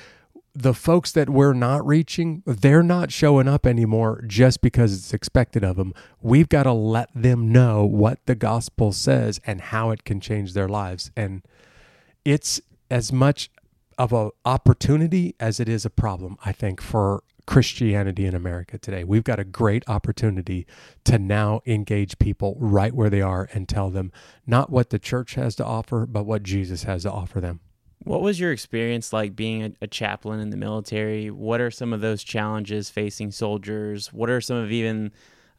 the 0.55 0.73
folks 0.73 1.11
that 1.12 1.29
we're 1.29 1.53
not 1.53 1.85
reaching, 1.85 2.42
they're 2.47 2.83
not 2.83 3.11
showing 3.11 3.49
up 3.49 3.66
anymore 3.66 4.23
just 4.27 4.61
because 4.61 4.94
it's 4.94 5.12
expected 5.12 5.64
of 5.64 5.77
them. 5.77 5.92
We've 6.23 6.49
got 6.49 6.62
to 6.62 6.73
let 6.73 7.11
them 7.14 7.51
know 7.51 7.85
what 7.85 8.25
the 8.27 8.37
gospel 8.37 8.92
says 8.92 9.40
and 9.44 9.61
how 9.61 9.90
it 9.90 10.05
can 10.05 10.20
change 10.20 10.53
their 10.53 10.68
lives. 10.68 11.11
And 11.16 11.42
it's 12.25 12.61
as 12.88 13.12
much 13.12 13.51
of 13.98 14.12
an 14.12 14.30
opportunity 14.44 15.35
as 15.38 15.61
it 15.61 15.68
is 15.68 15.85
a 15.85 15.90
problem, 15.90 16.37
I 16.44 16.52
think, 16.52 16.80
for 16.80 17.22
Christianity 17.46 18.24
in 18.24 18.35
America 18.35 18.78
today. 18.78 19.04
We've 19.04 19.24
got 19.24 19.38
a 19.38 19.44
great 19.44 19.85
opportunity 19.88 20.66
to 21.04 21.18
now 21.18 21.61
engage 21.66 22.18
people 22.18 22.57
right 22.59 22.94
where 22.94 23.11
they 23.11 23.20
are 23.20 23.48
and 23.52 23.68
tell 23.68 23.90
them 23.90 24.12
not 24.46 24.70
what 24.70 24.90
the 24.90 24.98
church 24.98 25.35
has 25.35 25.54
to 25.57 25.64
offer, 25.64 26.07
but 26.07 26.24
what 26.24 26.42
Jesus 26.42 26.85
has 26.85 27.02
to 27.02 27.12
offer 27.12 27.40
them. 27.40 27.61
What 28.02 28.20
was 28.20 28.38
your 28.38 28.52
experience 28.52 29.12
like 29.12 29.35
being 29.35 29.62
a, 29.62 29.72
a, 29.83 29.87
chaplain 29.87 30.40
in 30.40 30.50
the 30.50 30.59
military? 30.59 31.30
What 31.30 31.61
are 31.61 31.70
some 31.70 31.92
of 31.94 32.02
those 32.02 32.22
challenges 32.22 32.90
facing 32.90 33.30
soldiers? 33.30 34.12
What 34.12 34.28
are 34.28 34.42
some 34.42 34.59
of 34.59 34.70
even 34.70 35.11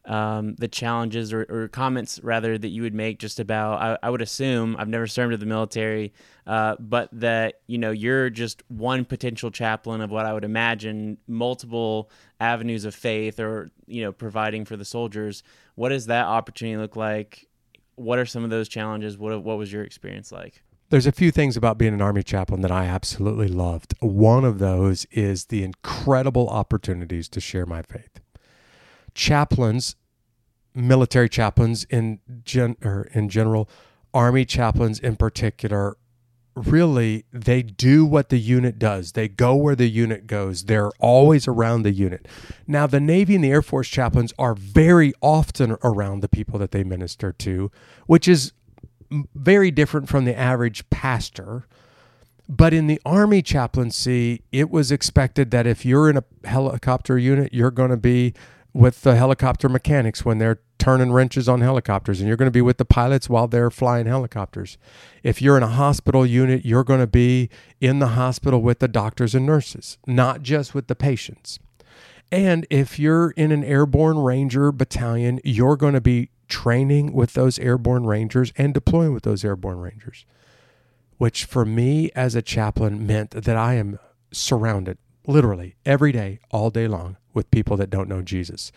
um, 0.06 0.56
the 0.56 0.68
challenges 0.68 1.34
or, 1.34 1.46
or, 1.50 1.68
comments 1.68 2.20
rather 2.22 2.58
that 2.58 2.68
you 2.68 2.84
would 2.84 2.94
make 2.94 3.18
just 3.18 3.40
about 3.40 3.82
I, 3.82 4.08
I 4.08 4.10
would 4.10 4.22
assume 4.22 4.76
I've 4.78 4.88
never 4.88 5.08
served 5.08 5.34
in 5.34 5.40
the 5.40 5.46
military, 5.46 6.14
uh, 6.46 6.76
but 6.80 7.10
that 7.14 7.62
you 7.68 7.78
know 7.78 7.92
you're 7.92 8.30
just 8.30 8.64
one 8.68 9.06
potential 9.06 9.50
chaplain 9.50 10.02
of 10.02 10.12
what 10.12 10.26
I 10.26 10.34
would 10.34 10.44
imagine 10.44 11.18
multiple 11.28 12.12
avenues 12.40 12.86
of 12.86 12.94
faith 12.94 13.40
or 13.40 13.72
you 13.88 14.04
know 14.04 14.12
providing 14.12 14.66
for 14.66 14.78
the 14.78 14.86
soldiers. 14.86 15.44
What 15.74 15.90
does 15.90 16.06
that 16.06 16.26
opportunity 16.26 16.78
look 16.78 16.96
like? 16.96 17.48
What 17.96 18.20
are 18.20 18.26
some 18.26 18.44
of 18.44 18.52
those 18.52 18.70
challenges? 18.70 19.18
What 19.18 19.44
what 19.44 19.58
was 19.58 19.74
your 19.74 19.84
experience 19.84 20.32
like? 20.32 20.62
There's 20.90 21.08
a 21.08 21.12
few 21.12 21.32
things 21.32 21.58
about 21.58 21.80
being 21.80 21.96
an 21.96 22.02
Army 22.02 22.22
chaplain 22.22 22.62
that 22.62 22.72
I 22.72 22.86
absolutely 22.86 23.48
loved. 23.48 23.96
One 24.02 24.46
of 24.46 24.60
those 24.60 25.06
is 25.06 25.46
the 25.46 25.64
incredible 25.64 26.48
opportunities 26.48 27.28
to 27.30 27.42
share 27.42 27.66
my 27.66 27.82
faith 27.82 28.20
chaplains, 29.16 29.96
military 30.76 31.30
chaplains 31.30 31.86
in 31.86 32.20
gen 32.44 32.76
or 32.84 33.10
in 33.14 33.30
general, 33.30 33.68
army 34.14 34.46
chaplains 34.46 35.00
in 35.00 35.16
particular, 35.16 35.98
really 36.56 37.26
they 37.34 37.62
do 37.62 38.06
what 38.06 38.30
the 38.30 38.38
unit 38.38 38.80
does. 38.80 39.14
They 39.14 39.28
go 39.28 39.56
where 39.56 39.76
the 39.76 39.90
unit 39.90 40.28
goes. 40.28 40.66
They're 40.66 40.92
always 41.00 41.48
around 41.48 41.84
the 41.84 41.92
unit. 41.92 42.28
Now, 42.68 42.88
the 42.88 43.00
Navy 43.00 43.36
and 43.36 43.44
the 43.44 43.52
Air 43.52 43.62
Force 43.62 43.90
chaplains 43.90 44.34
are 44.38 44.54
very 44.54 45.14
often 45.22 45.76
around 45.84 46.22
the 46.22 46.30
people 46.30 46.60
that 46.60 46.72
they 46.72 46.84
minister 46.84 47.32
to, 47.34 47.72
which 48.06 48.28
is 48.28 48.54
very 49.34 49.72
different 49.72 50.08
from 50.10 50.26
the 50.26 50.38
average 50.38 50.90
pastor. 50.90 51.68
But 52.48 52.74
in 52.74 52.88
the 52.88 53.02
Army 53.06 53.42
chaplaincy, 53.42 54.44
it 54.52 54.70
was 54.70 54.92
expected 54.92 55.52
that 55.52 55.66
if 55.66 55.86
you're 55.86 56.10
in 56.10 56.18
a 56.18 56.24
helicopter 56.48 57.18
unit, 57.18 57.54
you're 57.54 57.72
going 57.72 57.90
to 57.90 57.98
be 57.98 58.34
with 58.76 59.04
the 59.04 59.16
helicopter 59.16 59.70
mechanics 59.70 60.26
when 60.26 60.38
they're 60.38 60.60
turning 60.78 61.14
wrenches 61.14 61.48
on 61.48 61.62
helicopters, 61.62 62.20
and 62.20 62.28
you're 62.28 62.36
going 62.36 62.46
to 62.46 62.52
be 62.52 62.62
with 62.62 62.78
the 62.78 62.84
pilots 62.84 63.30
while 63.30 63.48
they're 63.48 63.72
flying 63.72 64.06
helicopters. 64.06 64.78
If 65.24 65.42
you're 65.42 65.56
in 65.56 65.64
a 65.64 65.68
hospital 65.68 66.26
unit, 66.26 66.66
you're 66.66 66.84
going 66.84 67.00
to 67.00 67.08
be 67.08 67.50
in 67.80 68.00
the 68.00 68.10
hospital 68.10 68.62
with 68.62 68.80
the 68.80 68.90
doctors 68.90 69.34
and 69.34 69.46
nurses, 69.46 69.98
not 70.06 70.42
just 70.42 70.76
with 70.76 70.88
the 70.88 70.96
patients. 70.96 71.58
And 72.34 72.68
if 72.70 73.00
you're 73.00 73.32
in 73.32 73.54
an 73.54 73.64
airborne 73.64 74.18
ranger 74.18 74.74
battalion, 74.74 75.40
you're 75.46 75.78
going 75.78 75.94
to 75.94 76.02
be 76.02 76.32
training 76.50 77.14
with 77.14 77.32
those 77.32 77.58
airborne 77.60 78.06
rangers 78.06 78.52
and 78.58 78.74
deploying 78.74 79.14
with 79.14 79.24
those 79.24 79.46
airborne 79.46 79.80
rangers, 79.80 80.26
which 81.18 81.46
for 81.46 81.64
me 81.64 82.12
as 82.14 82.36
a 82.36 82.42
chaplain 82.42 83.08
meant 83.08 83.32
that 83.32 83.56
I 83.56 83.76
am 83.76 84.00
surrounded 84.34 84.98
literally 85.28 85.76
every 85.86 86.12
day, 86.12 86.40
all 86.52 86.70
day 86.70 86.88
long, 86.88 87.18
with 87.34 87.52
people 87.52 87.78
that 87.78 87.90
don't 87.90 88.10
know 88.10 88.22
Jesus. 88.22 88.72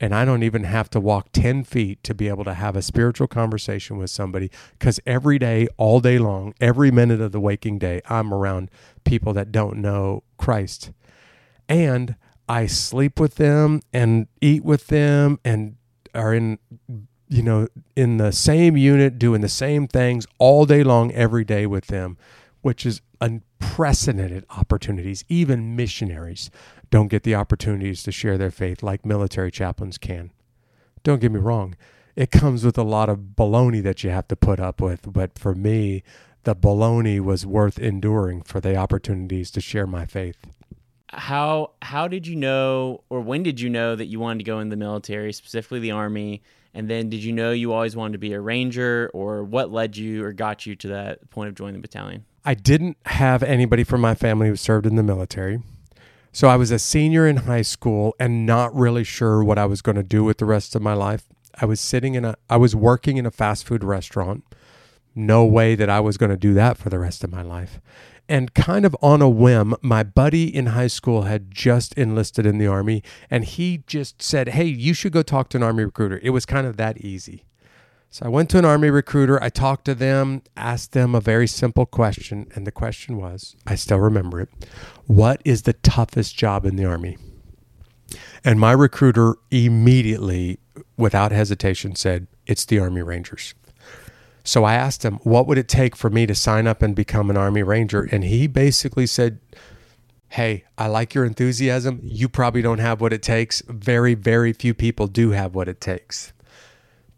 And 0.00 0.14
I 0.14 0.24
don't 0.24 0.42
even 0.42 0.64
have 0.64 0.88
to 0.90 1.00
walk 1.00 1.30
10 1.32 1.64
feet 1.64 2.02
to 2.04 2.14
be 2.14 2.28
able 2.28 2.44
to 2.44 2.54
have 2.54 2.76
a 2.76 2.82
spiritual 2.82 3.26
conversation 3.26 3.96
with 3.96 4.10
somebody 4.10 4.50
because 4.78 5.00
every 5.06 5.38
day, 5.38 5.68
all 5.76 6.00
day 6.00 6.18
long, 6.18 6.54
every 6.60 6.90
minute 6.90 7.20
of 7.20 7.32
the 7.32 7.40
waking 7.40 7.78
day, 7.78 8.00
I'm 8.08 8.32
around 8.32 8.70
people 9.04 9.32
that 9.34 9.52
don't 9.52 9.78
know 9.78 10.22
Christ. 10.36 10.92
And 11.68 12.16
I 12.48 12.66
sleep 12.66 13.18
with 13.18 13.36
them 13.36 13.80
and 13.92 14.28
eat 14.40 14.64
with 14.64 14.88
them 14.88 15.38
and 15.44 15.76
are 16.14 16.34
in 16.34 16.58
you 17.28 17.42
know 17.42 17.66
in 17.96 18.18
the 18.18 18.30
same 18.30 18.76
unit 18.76 19.18
doing 19.18 19.40
the 19.40 19.48
same 19.48 19.88
things 19.88 20.26
all 20.38 20.66
day 20.66 20.84
long 20.84 21.10
every 21.12 21.44
day 21.44 21.66
with 21.66 21.86
them 21.86 22.16
which 22.60 22.86
is 22.86 23.00
unprecedented 23.24 24.44
opportunities 24.50 25.24
even 25.28 25.74
missionaries 25.74 26.50
don't 26.90 27.08
get 27.08 27.22
the 27.22 27.34
opportunities 27.34 28.02
to 28.04 28.12
share 28.12 28.38
their 28.38 28.50
faith 28.50 28.82
like 28.82 29.04
military 29.04 29.50
chaplains 29.50 29.98
can. 29.98 30.30
Don't 31.02 31.20
get 31.20 31.32
me 31.32 31.40
wrong, 31.40 31.74
it 32.14 32.30
comes 32.30 32.64
with 32.64 32.78
a 32.78 32.84
lot 32.84 33.08
of 33.08 33.18
baloney 33.36 33.82
that 33.82 34.04
you 34.04 34.10
have 34.10 34.28
to 34.28 34.36
put 34.36 34.60
up 34.60 34.80
with, 34.80 35.12
but 35.12 35.36
for 35.36 35.54
me, 35.54 36.04
the 36.44 36.54
baloney 36.54 37.18
was 37.18 37.44
worth 37.44 37.78
enduring 37.78 38.42
for 38.42 38.60
the 38.60 38.76
opportunities 38.76 39.50
to 39.50 39.60
share 39.60 39.86
my 39.86 40.06
faith. 40.06 40.46
How 41.08 41.72
how 41.82 42.06
did 42.06 42.26
you 42.26 42.36
know 42.36 43.02
or 43.10 43.20
when 43.20 43.42
did 43.42 43.60
you 43.60 43.70
know 43.70 43.96
that 43.96 44.06
you 44.06 44.20
wanted 44.20 44.38
to 44.38 44.44
go 44.44 44.60
in 44.60 44.68
the 44.68 44.76
military, 44.76 45.32
specifically 45.32 45.80
the 45.80 45.92
army? 45.92 46.42
And 46.74 46.88
then 46.88 47.08
did 47.08 47.22
you 47.22 47.32
know 47.32 47.52
you 47.52 47.72
always 47.72 47.96
wanted 47.96 48.12
to 48.12 48.18
be 48.18 48.32
a 48.34 48.40
ranger 48.40 49.10
or 49.14 49.44
what 49.44 49.72
led 49.72 49.96
you 49.96 50.24
or 50.24 50.32
got 50.32 50.66
you 50.66 50.76
to 50.76 50.88
that 50.88 51.30
point 51.30 51.48
of 51.48 51.54
joining 51.54 51.74
the 51.74 51.80
battalion? 51.80 52.24
I 52.44 52.54
didn't 52.54 52.98
have 53.06 53.42
anybody 53.42 53.84
from 53.84 54.00
my 54.02 54.14
family 54.14 54.48
who 54.48 54.56
served 54.56 54.86
in 54.86 54.96
the 54.96 55.02
military. 55.02 55.62
So 56.30 56.48
I 56.48 56.56
was 56.56 56.70
a 56.70 56.78
senior 56.78 57.26
in 57.26 57.36
high 57.36 57.62
school 57.62 58.14
and 58.18 58.44
not 58.44 58.74
really 58.74 59.04
sure 59.04 59.42
what 59.42 59.58
I 59.58 59.66
was 59.66 59.80
going 59.80 59.96
to 59.96 60.02
do 60.02 60.24
with 60.24 60.38
the 60.38 60.44
rest 60.44 60.74
of 60.74 60.82
my 60.82 60.92
life. 60.92 61.24
I 61.60 61.64
was 61.64 61.80
sitting 61.80 62.16
in 62.16 62.24
a 62.24 62.34
I 62.50 62.56
was 62.56 62.74
working 62.74 63.16
in 63.16 63.24
a 63.24 63.30
fast 63.30 63.66
food 63.66 63.84
restaurant. 63.84 64.44
No 65.14 65.44
way 65.44 65.74
that 65.76 65.88
I 65.88 66.00
was 66.00 66.16
going 66.16 66.30
to 66.30 66.36
do 66.36 66.52
that 66.54 66.76
for 66.76 66.90
the 66.90 66.98
rest 66.98 67.22
of 67.22 67.30
my 67.30 67.42
life. 67.42 67.80
And 68.28 68.52
kind 68.52 68.84
of 68.84 68.96
on 69.00 69.22
a 69.22 69.28
whim, 69.28 69.76
my 69.80 70.02
buddy 70.02 70.54
in 70.54 70.66
high 70.66 70.88
school 70.88 71.22
had 71.22 71.50
just 71.50 71.94
enlisted 71.94 72.46
in 72.46 72.58
the 72.58 72.66
Army, 72.66 73.02
and 73.30 73.44
he 73.44 73.84
just 73.86 74.20
said, 74.22 74.48
Hey, 74.48 74.64
you 74.64 74.92
should 74.94 75.12
go 75.12 75.22
talk 75.22 75.50
to 75.50 75.58
an 75.58 75.62
Army 75.62 75.84
recruiter. 75.84 76.18
It 76.22 76.30
was 76.30 76.46
kind 76.46 76.66
of 76.66 76.76
that 76.78 76.98
easy. 76.98 77.44
So 78.14 78.24
I 78.24 78.28
went 78.28 78.48
to 78.50 78.58
an 78.58 78.64
Army 78.64 78.90
recruiter. 78.90 79.42
I 79.42 79.48
talked 79.48 79.86
to 79.86 79.94
them, 79.96 80.42
asked 80.56 80.92
them 80.92 81.16
a 81.16 81.20
very 81.20 81.48
simple 81.48 81.84
question. 81.84 82.46
And 82.54 82.64
the 82.64 82.70
question 82.70 83.16
was 83.16 83.56
I 83.66 83.74
still 83.74 83.98
remember 83.98 84.40
it 84.40 84.50
What 85.08 85.42
is 85.44 85.62
the 85.62 85.72
toughest 85.72 86.36
job 86.36 86.64
in 86.64 86.76
the 86.76 86.84
Army? 86.84 87.18
And 88.44 88.60
my 88.60 88.70
recruiter 88.70 89.34
immediately, 89.50 90.60
without 90.96 91.32
hesitation, 91.32 91.96
said, 91.96 92.28
It's 92.46 92.64
the 92.64 92.78
Army 92.78 93.02
Rangers. 93.02 93.52
So 94.44 94.62
I 94.62 94.74
asked 94.74 95.04
him, 95.04 95.14
What 95.24 95.48
would 95.48 95.58
it 95.58 95.66
take 95.66 95.96
for 95.96 96.08
me 96.08 96.24
to 96.26 96.36
sign 96.36 96.68
up 96.68 96.82
and 96.82 96.94
become 96.94 97.30
an 97.30 97.36
Army 97.36 97.64
Ranger? 97.64 98.08
And 98.12 98.22
he 98.22 98.46
basically 98.46 99.08
said, 99.08 99.40
Hey, 100.28 100.66
I 100.78 100.86
like 100.86 101.14
your 101.14 101.24
enthusiasm. 101.24 101.98
You 102.04 102.28
probably 102.28 102.62
don't 102.62 102.78
have 102.78 103.00
what 103.00 103.12
it 103.12 103.22
takes. 103.24 103.60
Very, 103.66 104.14
very 104.14 104.52
few 104.52 104.72
people 104.72 105.08
do 105.08 105.30
have 105.30 105.56
what 105.56 105.68
it 105.68 105.80
takes. 105.80 106.32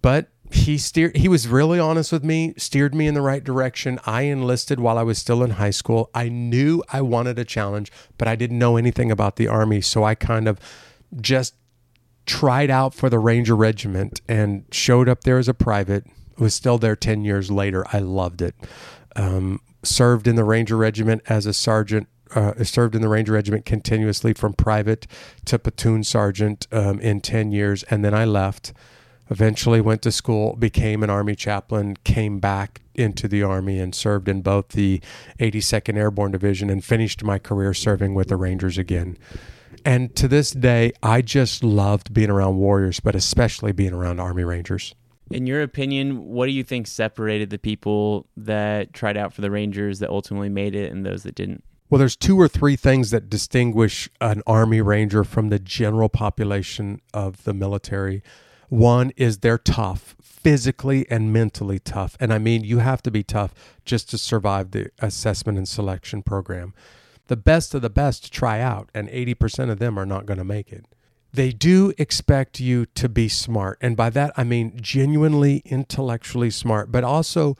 But 0.01 0.29
he 0.51 0.79
steered 0.79 1.17
he 1.17 1.29
was 1.29 1.49
really 1.49 1.79
honest 1.79 2.13
with 2.13 2.25
me 2.25 2.55
steered 2.57 2.95
me 2.95 3.07
in 3.07 3.15
the 3.15 3.23
right 3.23 3.45
direction. 3.45 3.99
I 4.07 4.23
enlisted 4.23 4.81
while 4.81 4.99
i 4.99 5.03
was 5.03 5.19
still 5.19 5.43
in 5.43 5.51
high 5.51 5.71
school. 5.71 6.11
I 6.15 6.29
knew 6.29 6.83
i 6.93 7.01
wanted 7.01 7.39
a 7.39 7.45
challenge 7.45 7.91
but 8.19 8.29
i 8.29 8.37
didn't 8.37 8.59
know 8.59 8.77
anything 8.77 9.11
about 9.11 9.37
the 9.37 9.49
army 9.49 9.81
so 9.81 10.05
i 10.05 10.15
kind 10.15 10.49
of 10.49 10.59
just 11.21 11.55
tried 12.27 12.71
out 12.71 12.93
for 12.93 13.09
the 13.09 13.19
ranger 13.19 13.57
regiment 13.57 14.21
and 14.29 14.65
showed 14.73 15.09
up 15.09 15.23
there 15.23 15.39
as 15.39 15.49
a 15.49 15.55
private. 15.55 16.05
Was 16.39 16.55
still 16.55 16.77
there 16.77 16.97
10 16.97 17.25
years 17.25 17.51
later. 17.51 17.87
I 17.93 18.01
loved 18.01 18.43
it. 18.43 18.55
Um, 19.15 19.61
served 19.83 20.27
in 20.27 20.37
the 20.37 20.45
ranger 20.45 20.77
regiment 20.77 21.23
as 21.29 21.47
a 21.47 21.55
sergeant 21.55 22.09
uh, 22.35 22.65
served 22.65 22.95
in 22.95 23.03
the 23.03 23.09
Ranger 23.09 23.33
Regiment 23.33 23.65
continuously 23.65 24.33
from 24.33 24.53
private 24.53 25.07
to 25.45 25.59
platoon 25.59 26.03
sergeant 26.03 26.67
um, 26.73 26.99
in 27.01 27.21
10 27.21 27.53
years. 27.53 27.83
And 27.85 28.05
then 28.05 28.15
I 28.15 28.25
left 28.25 28.73
eventually 29.31 29.81
went 29.81 30.03
to 30.03 30.13
school, 30.13 30.57
became 30.57 31.03
an 31.03 31.11
Army 31.11 31.35
chaplain, 31.35 31.97
came 32.05 32.39
back 32.39 32.83
into 32.95 33.29
the 33.29 33.43
Army 33.43 33.79
and 33.79 33.95
served 33.95 34.29
in 34.29 34.43
both 34.43 34.69
the 34.69 35.01
82nd 35.39 35.97
Airborne 35.97 36.33
Division 36.33 36.71
and 36.71 36.85
finished 36.85 37.23
my 37.23 37.39
career 37.39 37.75
serving 37.75 38.15
with 38.15 38.29
the 38.29 38.37
Rangers 38.37 38.79
again. 38.79 39.19
And 39.85 40.15
to 40.17 40.27
this 40.27 40.51
day, 40.51 40.93
I 41.03 41.23
just 41.23 41.63
loved 41.63 42.13
being 42.13 42.31
around 42.31 42.57
Warriors, 42.57 43.01
but 43.01 43.15
especially 43.15 43.73
being 43.73 43.93
around 43.93 44.21
Army 44.21 44.45
Rangers. 44.45 44.95
In 45.31 45.47
your 45.47 45.63
opinion, 45.63 46.27
what 46.27 46.47
do 46.47 46.53
you 46.53 46.63
think 46.63 46.87
separated 46.87 47.51
the 47.51 47.59
people 47.59 48.27
that 48.37 48.93
tried 48.93 49.17
out 49.17 49.33
for 49.33 49.41
the 49.41 49.51
Rangers 49.51 49.99
that 49.99 50.11
ultimately 50.11 50.49
made 50.49 50.75
it 50.75 50.93
and 50.93 51.05
those 51.05 51.25
that 51.25 51.35
didn't? 51.35 51.65
Well, 51.89 51.99
there's 52.01 52.17
two 52.17 52.41
or 52.41 52.49
three 52.49 52.75
things 52.75 53.11
that 53.13 53.31
distinguish 53.31 54.09
an 54.21 54.43
Army 54.47 54.81
Ranger 54.81 55.23
from 55.23 55.51
the 55.51 55.59
general 55.59 56.09
population 56.09 57.01
of 57.15 57.45
the 57.45 57.55
military. 57.55 58.23
One 58.69 59.13
is 59.17 59.39
they're 59.39 59.59
tough, 59.59 60.17
physically 60.21 61.07
and 61.11 61.33
mentally 61.33 61.79
tough. 61.79 62.17
And 62.21 62.33
I 62.33 62.39
mean, 62.39 62.65
you 62.65 62.79
have 62.79 63.03
to 63.03 63.11
be 63.11 63.23
tough 63.23 63.53
just 63.85 64.11
to 64.11 64.19
survive 64.19 64.71
the 64.71 64.91
assessment 65.01 65.59
and 65.59 65.69
selection 65.69 66.23
program. 66.23 66.75
The 67.29 67.37
best 67.37 67.75
of 67.75 67.83
the 67.83 67.91
best 67.91 68.33
try 68.33 68.61
out, 68.61 68.89
and 68.95 69.09
80% 69.09 69.71
of 69.71 69.79
them 69.79 69.99
are 69.99 70.07
not 70.07 70.27
going 70.27 70.39
to 70.39 70.45
make 70.45 70.73
it. 70.73 70.85
They 71.33 71.51
do 71.51 71.93
expect 71.99 72.61
you 72.61 72.87
to 72.87 73.09
be 73.09 73.29
smart. 73.29 73.79
And 73.81 73.97
by 73.97 74.11
that, 74.11 74.33
I 74.37 74.45
mean 74.45 74.79
genuinely 74.81 75.63
intellectually 75.65 76.51
smart, 76.51 76.91
but 76.93 77.05
also 77.05 77.57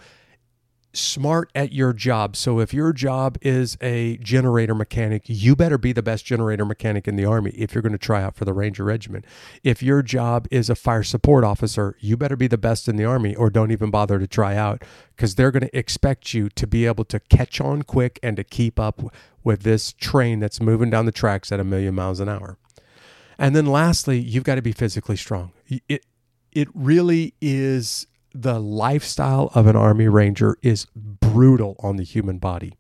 smart 0.97 1.51
at 1.55 1.73
your 1.73 1.93
job. 1.93 2.37
So 2.37 2.61
if 2.61 2.73
your 2.75 2.93
job 2.93 3.39
is 3.43 3.77
a 3.81 4.17
generator 4.19 4.75
mechanic, 4.75 5.25
you 5.27 5.55
better 5.55 5.79
be 5.79 5.93
the 5.93 6.03
best 6.03 6.25
generator 6.25 6.65
mechanic 6.65 7.07
in 7.07 7.17
the 7.17 7.25
Army 7.25 7.51
if 7.51 7.75
you're 7.75 7.83
going 7.83 7.93
to 7.93 7.99
try 7.99 8.23
out 8.23 8.37
for 8.37 8.45
the 8.45 8.53
Ranger 8.53 8.85
Regiment. 8.85 9.25
If 9.63 9.83
your 9.83 10.03
job 10.03 10.47
is 10.51 10.71
a 10.71 10.75
fire 10.75 11.03
support 11.03 11.45
officer, 11.45 11.97
you 12.01 12.17
better 12.17 12.37
be 12.37 12.47
the 12.47 12.59
best 12.59 12.89
in 12.89 12.97
the 12.97 13.05
Army 13.05 13.35
or 13.35 13.51
don't 13.51 13.71
even 13.71 13.91
bother 13.91 14.19
to 14.19 14.27
try 14.27 14.57
out 14.57 14.83
because 15.15 15.35
they're 15.35 15.51
going 15.51 15.69
to 15.69 15.77
expect 15.77 16.35
you 16.35 16.49
to 16.51 16.67
be 16.67 16.87
able 16.87 17.05
to 17.05 17.21
catch 17.21 17.61
on 17.61 17.83
quick 17.83 18.19
and 18.23 18.37
to 18.37 18.45
keep 18.45 18.81
up 18.81 19.03
with 19.45 19.63
this 19.63 19.93
train 19.93 20.41
that's 20.41 20.61
moving 20.61 20.91
down 20.91 21.07
the 21.07 21.13
tracks 21.13 21.53
at 21.53 21.61
a 21.61 21.65
million 21.65 21.95
miles 21.95 22.21
an 22.21 22.29
hour. 22.29 22.59
And 23.39 23.55
then 23.55 23.67
lastly, 23.67 24.19
you've 24.19 24.45
got 24.45 24.57
to 24.57 24.63
be 24.63 24.73
physically 24.73 25.17
strong. 25.17 25.53
It 25.89 26.05
it 26.53 26.69
really 26.75 27.35
is 27.41 28.07
the 28.43 28.59
lifestyle 28.59 29.51
of 29.55 29.67
an 29.67 29.77
Army 29.77 30.09
Ranger 30.09 30.57
is 30.63 30.87
brutal 30.95 31.77
on 31.81 31.97
the 31.97 32.05
human 32.05 32.39
body. 32.39 32.75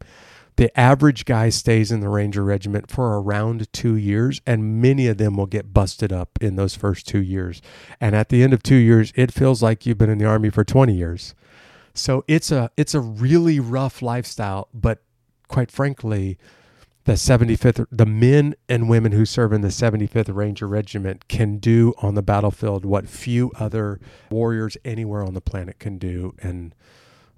The 0.56 0.78
average 0.78 1.26
guy 1.26 1.50
stays 1.50 1.92
in 1.92 2.00
the 2.00 2.08
Ranger 2.08 2.42
Regiment 2.42 2.90
for 2.90 3.20
around 3.20 3.70
two 3.74 3.94
years, 3.94 4.40
and 4.46 4.80
many 4.80 5.06
of 5.06 5.18
them 5.18 5.36
will 5.36 5.46
get 5.46 5.74
busted 5.74 6.12
up 6.12 6.38
in 6.40 6.56
those 6.56 6.74
first 6.74 7.06
two 7.06 7.20
years. 7.20 7.60
And 8.00 8.16
at 8.16 8.30
the 8.30 8.42
end 8.42 8.54
of 8.54 8.62
two 8.62 8.76
years, 8.76 9.12
it 9.14 9.32
feels 9.32 9.62
like 9.62 9.84
you've 9.84 9.98
been 9.98 10.08
in 10.08 10.18
the 10.18 10.24
Army 10.24 10.48
for 10.48 10.64
20 10.64 10.94
years. 10.94 11.34
So 11.92 12.24
it's 12.26 12.50
a 12.50 12.70
it's 12.76 12.94
a 12.94 13.00
really 13.00 13.60
rough 13.60 14.02
lifestyle, 14.02 14.68
but 14.72 15.02
quite 15.48 15.70
frankly, 15.70 16.38
the 17.06 17.12
75th 17.12 17.86
the 17.90 18.04
men 18.04 18.56
and 18.68 18.88
women 18.88 19.12
who 19.12 19.24
serve 19.24 19.52
in 19.52 19.60
the 19.60 19.68
75th 19.68 20.34
Ranger 20.34 20.66
Regiment 20.66 21.28
can 21.28 21.58
do 21.58 21.94
on 22.02 22.16
the 22.16 22.22
battlefield 22.22 22.84
what 22.84 23.08
few 23.08 23.52
other 23.54 24.00
warriors 24.28 24.76
anywhere 24.84 25.22
on 25.22 25.32
the 25.32 25.40
planet 25.40 25.78
can 25.78 25.98
do 25.98 26.34
and 26.42 26.74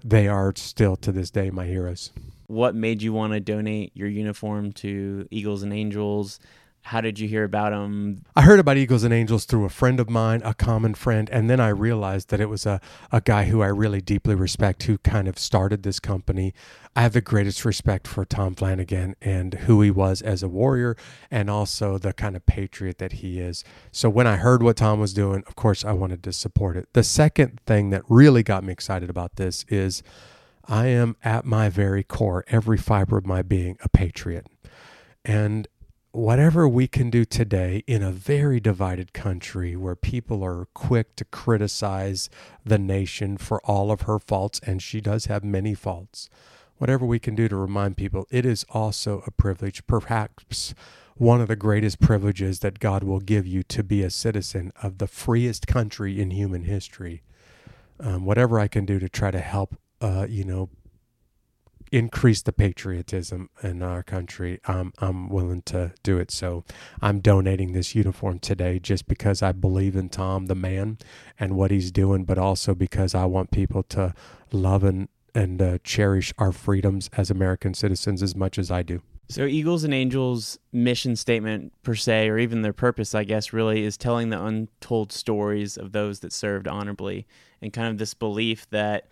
they 0.03 0.27
are 0.27 0.53
still 0.55 0.95
to 0.95 1.11
this 1.11 1.29
day 1.29 1.51
my 1.51 1.65
heroes. 1.65 2.11
What 2.47 2.73
made 2.73 3.03
you 3.03 3.13
want 3.13 3.33
to 3.33 3.39
donate 3.39 3.91
your 3.93 4.07
uniform 4.07 4.71
to 4.73 5.27
Eagles 5.29 5.61
and 5.61 5.71
Angels? 5.71 6.39
How 6.89 7.01
did 7.01 7.19
you 7.19 7.27
hear 7.27 7.43
about 7.43 7.69
them? 7.69 8.23
I 8.35 8.41
heard 8.41 8.59
about 8.59 8.77
Eagles 8.77 9.03
and 9.03 9.13
Angels 9.13 9.45
through 9.45 9.63
a 9.63 9.69
friend 9.69 9.99
of 9.99 10.09
mine, 10.09 10.41
a 10.43 10.55
common 10.55 10.95
friend, 10.95 11.29
and 11.29 11.47
then 11.47 11.59
I 11.59 11.67
realized 11.67 12.29
that 12.29 12.41
it 12.41 12.49
was 12.49 12.65
a, 12.65 12.81
a 13.11 13.21
guy 13.21 13.43
who 13.43 13.61
I 13.61 13.67
really 13.67 14.01
deeply 14.01 14.33
respect 14.33 14.81
who 14.81 14.97
kind 14.97 15.27
of 15.27 15.37
started 15.37 15.83
this 15.83 15.99
company. 15.99 16.51
I 16.95 17.03
have 17.03 17.13
the 17.13 17.21
greatest 17.21 17.63
respect 17.63 18.07
for 18.07 18.25
Tom 18.25 18.55
Flanagan 18.55 19.15
and 19.21 19.53
who 19.53 19.83
he 19.83 19.91
was 19.91 20.23
as 20.23 20.41
a 20.41 20.49
warrior 20.49 20.97
and 21.29 21.47
also 21.47 21.99
the 21.99 22.11
kind 22.11 22.35
of 22.35 22.47
patriot 22.47 22.97
that 22.97 23.11
he 23.11 23.39
is. 23.39 23.63
So 23.91 24.09
when 24.09 24.25
I 24.25 24.37
heard 24.37 24.63
what 24.63 24.77
Tom 24.77 24.99
was 24.99 25.13
doing, 25.13 25.43
of 25.45 25.55
course, 25.55 25.85
I 25.85 25.91
wanted 25.91 26.23
to 26.23 26.33
support 26.33 26.75
it. 26.75 26.89
The 26.93 27.03
second 27.03 27.59
thing 27.67 27.91
that 27.91 28.01
really 28.09 28.41
got 28.41 28.63
me 28.63 28.73
excited 28.73 29.11
about 29.11 29.35
this 29.35 29.63
is 29.69 30.01
I 30.65 30.87
am 30.87 31.17
at 31.23 31.45
my 31.45 31.69
very 31.69 32.01
core, 32.01 32.43
every 32.47 32.79
fiber 32.79 33.15
of 33.15 33.27
my 33.27 33.43
being, 33.43 33.77
a 33.83 33.89
patriot. 33.89 34.47
And 35.23 35.67
whatever 36.11 36.67
we 36.67 36.87
can 36.87 37.09
do 37.09 37.23
today 37.23 37.83
in 37.85 38.01
a 38.01 38.11
very 38.11 38.59
divided 38.59 39.13
country 39.13 39.75
where 39.75 39.95
people 39.95 40.43
are 40.43 40.67
quick 40.73 41.15
to 41.15 41.25
criticize 41.25 42.29
the 42.65 42.79
nation 42.79 43.37
for 43.37 43.61
all 43.65 43.91
of 43.91 44.01
her 44.01 44.17
faults, 44.17 44.59
and 44.65 44.81
she 44.81 44.99
does 45.01 45.25
have 45.25 45.43
many 45.43 45.75
faults, 45.75 46.29
whatever 46.77 47.05
we 47.05 47.19
can 47.19 47.35
do 47.35 47.47
to 47.47 47.55
remind 47.55 47.95
people, 47.95 48.25
it 48.31 48.45
is 48.45 48.65
also 48.69 49.23
a 49.27 49.31
privilege, 49.31 49.85
perhaps 49.85 50.73
one 51.15 51.41
of 51.41 51.47
the 51.47 51.55
greatest 51.55 51.99
privileges 51.99 52.59
that 52.59 52.79
God 52.79 53.03
will 53.03 53.19
give 53.19 53.45
you 53.45 53.61
to 53.63 53.83
be 53.83 54.01
a 54.01 54.09
citizen 54.09 54.71
of 54.81 54.97
the 54.97 55.07
freest 55.07 55.67
country 55.67 56.19
in 56.19 56.31
human 56.31 56.63
history. 56.63 57.21
Um, 57.99 58.25
whatever 58.25 58.59
I 58.59 58.69
can 58.69 58.85
do 58.85 58.97
to 58.99 59.09
try 59.09 59.29
to 59.29 59.41
help, 59.41 59.75
uh, 59.99 60.25
you 60.29 60.45
know, 60.45 60.69
increase 61.91 62.41
the 62.41 62.53
patriotism 62.53 63.49
in 63.63 63.81
our 63.81 64.03
country, 64.03 64.59
um, 64.65 64.93
I'm 64.99 65.29
willing 65.29 65.61
to 65.63 65.93
do 66.03 66.17
it. 66.17 66.31
So 66.31 66.63
I'm 67.01 67.19
donating 67.19 67.73
this 67.73 67.95
uniform 67.95 68.39
today 68.39 68.79
just 68.79 69.07
because 69.07 69.41
I 69.41 69.51
believe 69.51 69.95
in 69.95 70.09
Tom, 70.09 70.47
the 70.47 70.55
man, 70.55 70.97
and 71.39 71.55
what 71.55 71.71
he's 71.71 71.91
doing, 71.91 72.25
but 72.25 72.37
also 72.37 72.75
because 72.75 73.15
I 73.15 73.25
want 73.25 73.51
people 73.51 73.83
to 73.83 74.13
love 74.51 74.83
and 74.83 75.07
and 75.35 75.61
uh, 75.61 75.77
cherish 75.83 76.33
our 76.39 76.51
freedoms 76.51 77.07
as 77.13 77.29
American 77.29 77.73
citizens 77.75 78.23
as 78.23 78.35
much 78.35 78.57
as 78.57 78.71
I 78.71 78.81
do. 78.81 79.01
So, 79.31 79.45
Eagles 79.45 79.83
and 79.83 79.93
Angels' 79.93 80.57
mission 80.73 81.15
statement, 81.15 81.71
per 81.83 81.93
se, 81.93 82.29
or 82.29 82.39
even 82.39 82.63
their 82.63 82.73
purpose, 82.73 83.13
I 83.13 83.23
guess, 83.25 83.53
really 83.53 83.83
is 83.83 83.95
telling 83.95 84.29
the 84.29 84.43
untold 84.43 85.11
stories 85.11 85.77
of 85.77 85.91
those 85.91 86.21
that 86.21 86.33
served 86.33 86.67
honorably 86.67 87.27
and 87.61 87.71
kind 87.71 87.89
of 87.89 87.99
this 87.99 88.15
belief 88.15 88.67
that 88.71 89.07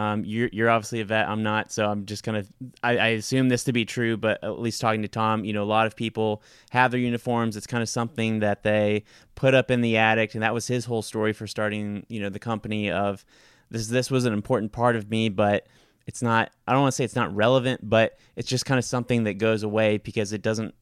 um, 0.00 0.24
you're, 0.24 0.48
you're 0.50 0.70
obviously 0.70 1.02
a 1.02 1.04
vet. 1.04 1.28
I'm 1.28 1.42
not, 1.42 1.70
so 1.70 1.86
I'm 1.86 2.06
just 2.06 2.24
kind 2.24 2.38
of. 2.38 2.50
I, 2.82 2.96
I, 2.96 3.06
assume 3.08 3.50
this 3.50 3.64
to 3.64 3.72
be 3.72 3.84
true, 3.84 4.16
but 4.16 4.42
at 4.42 4.58
least 4.58 4.80
talking 4.80 5.02
to 5.02 5.08
Tom, 5.08 5.44
you 5.44 5.52
know, 5.52 5.62
a 5.62 5.64
lot 5.64 5.86
of 5.86 5.94
people 5.94 6.42
have 6.70 6.90
their 6.90 7.00
uniforms. 7.00 7.54
It's 7.54 7.66
kind 7.66 7.82
of 7.82 7.88
something 7.88 8.38
that 8.38 8.62
they 8.62 9.04
put 9.34 9.52
up 9.52 9.70
in 9.70 9.82
the 9.82 9.98
attic, 9.98 10.32
and 10.32 10.42
that 10.42 10.54
was 10.54 10.66
his 10.66 10.86
whole 10.86 11.02
story 11.02 11.34
for 11.34 11.46
starting, 11.46 12.06
you 12.08 12.18
know, 12.18 12.30
the 12.30 12.38
company. 12.38 12.90
Of 12.90 13.26
this, 13.70 13.88
this 13.88 14.10
was 14.10 14.24
an 14.24 14.32
important 14.32 14.72
part 14.72 14.96
of 14.96 15.10
me, 15.10 15.28
but 15.28 15.66
it's 16.06 16.22
not. 16.22 16.50
I 16.66 16.72
don't 16.72 16.80
want 16.80 16.92
to 16.92 16.96
say 16.96 17.04
it's 17.04 17.14
not 17.14 17.36
relevant, 17.36 17.86
but 17.86 18.18
it's 18.36 18.48
just 18.48 18.64
kind 18.64 18.78
of 18.78 18.86
something 18.86 19.24
that 19.24 19.34
goes 19.34 19.62
away 19.62 19.98
because 19.98 20.32
it 20.32 20.40
doesn't, 20.40 20.74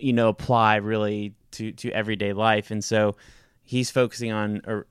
you 0.00 0.12
know, 0.12 0.28
apply 0.28 0.76
really 0.76 1.34
to 1.52 1.70
to 1.70 1.92
everyday 1.92 2.32
life. 2.32 2.72
And 2.72 2.82
so 2.82 3.14
he's 3.62 3.92
focusing 3.92 4.32
on 4.32 4.84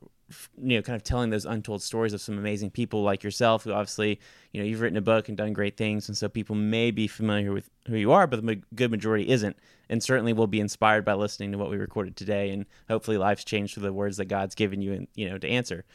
you 0.62 0.78
know, 0.78 0.82
kind 0.82 0.96
of 0.96 1.04
telling 1.04 1.30
those 1.30 1.46
untold 1.46 1.82
stories 1.82 2.14
of 2.14 2.22
some 2.22 2.38
amazing 2.38 2.72
people 2.72 3.04
like 3.04 3.24
yourself, 3.24 3.64
who 3.64 3.72
obviously, 3.72 4.20
you 4.52 4.62
know, 4.62 4.68
you've 4.68 4.82
written 4.82 4.98
a 4.98 5.02
book 5.02 5.28
and 5.28 5.38
done 5.38 5.54
great 5.54 5.78
things, 5.78 6.08
and 6.08 6.18
so 6.18 6.30
people 6.30 6.56
may 6.56 6.92
be 6.92 7.08
familiar 7.08 7.52
with 7.52 7.70
who 7.88 7.96
you 7.96 8.12
are, 8.12 8.28
but 8.28 8.46
the 8.46 8.62
good 8.76 8.92
majority 8.92 9.28
isn't, 9.30 9.58
and 9.90 10.04
certainly 10.04 10.34
will 10.34 10.48
be 10.48 10.60
inspired 10.60 11.06
by 11.06 11.14
listening 11.14 11.52
to 11.52 11.58
what 11.58 11.70
we 11.70 11.78
recorded 11.78 12.16
today, 12.16 12.50
and 12.50 12.66
hopefully 12.88 13.18
lives 13.18 13.44
changed 13.44 13.74
through 13.74 13.84
the 13.84 13.94
words 13.94 14.18
that 14.18 14.26
God's 14.26 14.56
given 14.56 14.82
you, 14.82 14.94
and 14.94 15.08
you 15.16 15.30
know, 15.30 15.38
to 15.38 15.48
answer. 15.48 15.86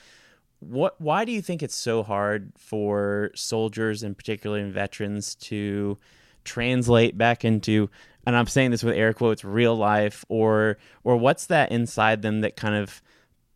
What? 0.61 1.01
Why 1.01 1.25
do 1.25 1.33
you 1.33 1.43
think 1.43 1.63
it's 1.63 1.77
so 1.77 2.03
hard 2.03 2.53
for 2.59 3.31
soldiers, 3.35 4.03
and 4.03 4.17
particularly 4.17 4.69
veterans, 4.71 5.35
to 5.37 5.99
translate 6.45 7.17
back 7.17 7.45
into 7.45 7.89
and 8.27 8.37
I'm 8.37 8.47
saying 8.47 8.71
this 8.71 8.83
with 8.83 8.95
air 8.95 9.13
quotes 9.13 9.45
real 9.45 9.77
life 9.77 10.25
or 10.29 10.79
or 11.03 11.17
what's 11.17 11.47
that 11.47 11.73
inside 11.73 12.23
them 12.23 12.41
that 12.41 12.57
kind 12.57 12.75
of 12.75 13.03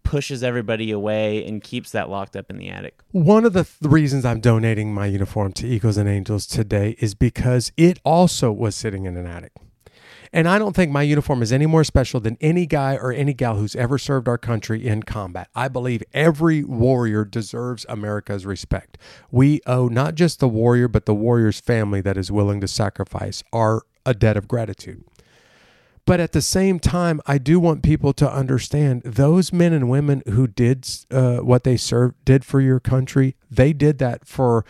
pushes 0.09 0.43
everybody 0.43 0.91
away 0.91 1.45
and 1.45 1.63
keeps 1.63 1.91
that 1.91 2.09
locked 2.09 2.35
up 2.35 2.49
in 2.49 2.57
the 2.57 2.71
attic. 2.71 2.99
One 3.13 3.45
of 3.45 3.53
the 3.53 3.65
th- 3.65 3.93
reasons 3.93 4.25
I'm 4.25 4.41
donating 4.41 4.95
my 4.95 5.05
uniform 5.05 5.53
to 5.53 5.69
Eagles 5.69 5.99
and 5.99 6.09
Angels 6.09 6.47
today 6.47 6.97
is 6.99 7.15
because 7.15 7.73
it 7.77 7.99
also 8.05 8.51
was 8.51 8.75
sitting 8.75 9.05
in 9.05 9.19
an 9.19 9.27
attic. 9.27 9.53
And 10.33 10.49
I 10.49 10.59
don't 10.59 10.75
think 10.75 10.91
my 10.91 11.03
uniform 11.03 11.43
is 11.43 11.53
any 11.53 11.67
more 11.67 11.85
special 11.85 12.21
than 12.21 12.39
any 12.41 12.65
guy 12.65 12.97
or 12.97 13.13
any 13.13 13.35
gal 13.35 13.57
who's 13.57 13.77
ever 13.77 13.99
served 13.99 14.29
our 14.29 14.39
country 14.39 14.87
in 14.87 15.03
combat. 15.03 15.51
I 15.55 15.69
believe 15.69 16.03
every 16.15 16.65
warrior 16.65 17.27
deserves 17.27 17.85
America's 17.87 18.47
respect. 18.47 18.97
We 19.31 19.61
owe 19.67 19.89
not 19.89 20.15
just 20.15 20.41
the 20.41 20.49
warrior, 20.49 20.89
but 20.89 21.05
the 21.05 21.15
warrior's 21.15 21.61
family 21.61 22.01
that 22.01 22.17
is 22.17 22.33
willing 22.33 22.63
to 22.63 22.69
sacrifice 22.69 23.43
our 23.53 23.83
a 24.07 24.15
debt 24.15 24.39
of 24.39 24.49
gratitude. 24.49 25.05
But 26.09 26.21
at 26.21 26.33
the 26.33 26.41
same 26.41 26.81
time, 26.81 27.21
I 27.27 27.37
do 27.37 27.61
want 27.61 27.83
people 27.83 28.15
to 28.15 28.33
understand 28.33 29.03
those 29.03 29.53
men 29.53 29.75
and 29.75 29.91
women 29.91 30.23
who 30.27 30.47
did 30.47 30.89
uh, 31.11 31.41
what 31.41 31.65
they 31.65 31.77
served, 31.77 32.25
did 32.25 32.47
for 32.47 32.63
your 32.63 32.81
country, 32.81 33.37
they 33.51 33.75
did 33.75 33.99
that 33.99 34.27
for 34.27 34.65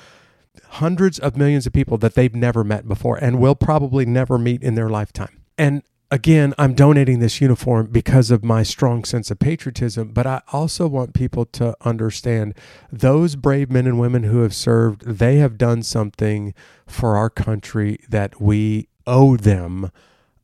hundreds 0.70 1.16
of 1.16 1.36
millions 1.36 1.64
of 1.64 1.72
people 1.72 1.96
that 1.98 2.16
they've 2.16 2.34
never 2.34 2.64
met 2.64 2.88
before 2.88 3.18
and 3.18 3.38
will 3.38 3.54
probably 3.54 4.04
never 4.04 4.36
meet 4.36 4.64
in 4.64 4.74
their 4.74 4.88
lifetime. 4.88 5.40
And 5.56 5.84
again, 6.10 6.54
I'm 6.58 6.74
donating 6.74 7.20
this 7.20 7.40
uniform 7.40 7.86
because 7.92 8.32
of 8.32 8.42
my 8.42 8.64
strong 8.64 9.04
sense 9.04 9.30
of 9.30 9.38
patriotism, 9.38 10.08
but 10.08 10.26
I 10.26 10.42
also 10.52 10.88
want 10.88 11.14
people 11.14 11.44
to 11.46 11.76
understand 11.82 12.52
those 12.90 13.36
brave 13.36 13.70
men 13.70 13.86
and 13.86 14.00
women 14.00 14.24
who 14.24 14.40
have 14.40 14.56
served, 14.56 15.02
they 15.02 15.36
have 15.36 15.56
done 15.56 15.84
something 15.84 16.52
for 16.84 17.16
our 17.16 17.30
country 17.30 18.00
that 18.08 18.40
we 18.40 18.88
owe 19.06 19.36
them 19.36 19.92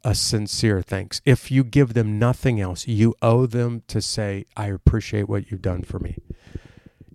a 0.04 0.14
sincere 0.14 0.82
thanks. 0.82 1.22
If 1.24 1.50
you 1.50 1.64
give 1.64 1.94
them 1.94 2.18
nothing 2.18 2.60
else, 2.60 2.86
you 2.86 3.14
owe 3.22 3.46
them 3.46 3.82
to 3.88 4.02
say, 4.02 4.44
I 4.56 4.66
appreciate 4.66 5.28
what 5.28 5.50
you've 5.50 5.62
done 5.62 5.82
for 5.82 5.98
me. 5.98 6.18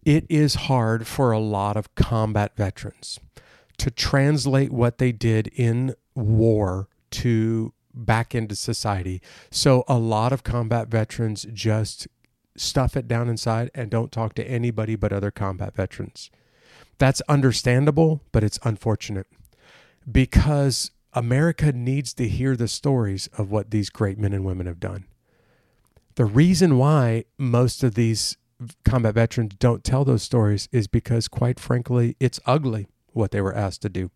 It 0.03 0.25
is 0.27 0.55
hard 0.55 1.05
for 1.05 1.31
a 1.31 1.39
lot 1.39 1.77
of 1.77 1.93
combat 1.93 2.55
veterans 2.57 3.19
to 3.77 3.91
translate 3.91 4.71
what 4.71 4.97
they 4.97 5.11
did 5.11 5.47
in 5.47 5.93
war 6.15 6.89
to 7.11 7.73
back 7.93 8.33
into 8.33 8.55
society. 8.55 9.21
So 9.51 9.83
a 9.87 9.97
lot 9.97 10.33
of 10.33 10.43
combat 10.43 10.87
veterans 10.87 11.45
just 11.53 12.07
stuff 12.55 12.97
it 12.97 13.07
down 13.07 13.29
inside 13.29 13.71
and 13.73 13.89
don't 13.89 14.11
talk 14.11 14.33
to 14.35 14.47
anybody 14.47 14.95
but 14.95 15.13
other 15.13 15.31
combat 15.31 15.75
veterans. 15.75 16.29
That's 16.97 17.21
understandable, 17.29 18.21
but 18.31 18.43
it's 18.43 18.59
unfortunate 18.63 19.27
because 20.09 20.91
America 21.13 21.71
needs 21.71 22.13
to 22.15 22.27
hear 22.27 22.55
the 22.55 22.67
stories 22.67 23.27
of 23.37 23.51
what 23.51 23.71
these 23.71 23.89
great 23.89 24.17
men 24.17 24.33
and 24.33 24.45
women 24.45 24.67
have 24.67 24.79
done. 24.79 25.05
The 26.15 26.25
reason 26.25 26.77
why 26.77 27.25
most 27.37 27.83
of 27.83 27.95
these 27.95 28.37
combat 28.83 29.15
veterans 29.15 29.55
don't 29.57 29.83
tell 29.83 30.05
those 30.05 30.23
stories 30.23 30.67
is 30.71 30.87
because, 30.87 31.27
quite 31.27 31.59
frankly, 31.59 32.15
it's 32.19 32.39
ugly 32.45 32.87
what 33.13 33.31
they 33.31 33.41
were 33.41 33.55
asked 33.55 33.81
to 33.83 33.89
do. 33.89 34.11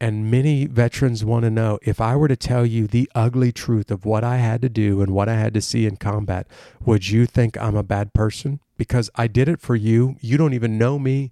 And 0.00 0.30
many 0.30 0.66
veterans 0.66 1.24
want 1.24 1.44
to 1.44 1.50
know 1.50 1.78
if 1.82 2.00
I 2.00 2.16
were 2.16 2.28
to 2.28 2.36
tell 2.36 2.66
you 2.66 2.86
the 2.86 3.08
ugly 3.14 3.52
truth 3.52 3.90
of 3.90 4.04
what 4.04 4.24
I 4.24 4.38
had 4.38 4.60
to 4.62 4.68
do 4.68 5.00
and 5.00 5.12
what 5.12 5.28
I 5.28 5.34
had 5.34 5.54
to 5.54 5.60
see 5.60 5.86
in 5.86 5.96
combat, 5.96 6.48
would 6.84 7.08
you 7.08 7.24
think 7.24 7.56
I'm 7.56 7.76
a 7.76 7.84
bad 7.84 8.12
person? 8.12 8.60
Because 8.76 9.10
I 9.14 9.28
did 9.28 9.48
it 9.48 9.60
for 9.60 9.76
you. 9.76 10.16
You 10.20 10.36
don't 10.36 10.54
even 10.54 10.76
know 10.76 10.98
me. 10.98 11.30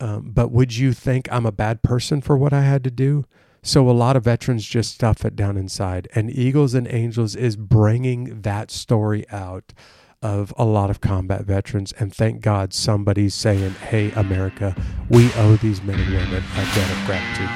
Um, 0.00 0.30
but 0.32 0.50
would 0.50 0.76
you 0.76 0.92
think 0.92 1.28
I'm 1.32 1.46
a 1.46 1.52
bad 1.52 1.82
person 1.82 2.20
for 2.20 2.36
what 2.36 2.52
I 2.52 2.62
had 2.62 2.84
to 2.84 2.90
do? 2.90 3.24
So 3.66 3.88
a 3.88 3.92
lot 3.92 4.14
of 4.14 4.24
veterans 4.24 4.66
just 4.66 4.92
stuff 4.94 5.24
it 5.24 5.34
down 5.34 5.56
inside. 5.56 6.06
And 6.14 6.30
Eagles 6.30 6.74
and 6.74 6.86
Angels 6.86 7.34
is 7.34 7.56
bringing 7.56 8.42
that 8.42 8.70
story 8.70 9.24
out 9.30 9.72
of 10.20 10.52
a 10.58 10.66
lot 10.66 10.90
of 10.90 11.00
combat 11.00 11.46
veterans. 11.46 11.92
And 11.92 12.14
thank 12.14 12.42
God 12.42 12.74
somebody's 12.74 13.34
saying, 13.34 13.70
hey, 13.70 14.10
America, 14.12 14.76
we 15.08 15.32
owe 15.32 15.56
these 15.56 15.82
men 15.82 15.98
and 15.98 16.12
women 16.12 16.44
a 16.52 16.64
debt 16.74 16.90
of 16.90 17.06
gratitude. 17.06 17.48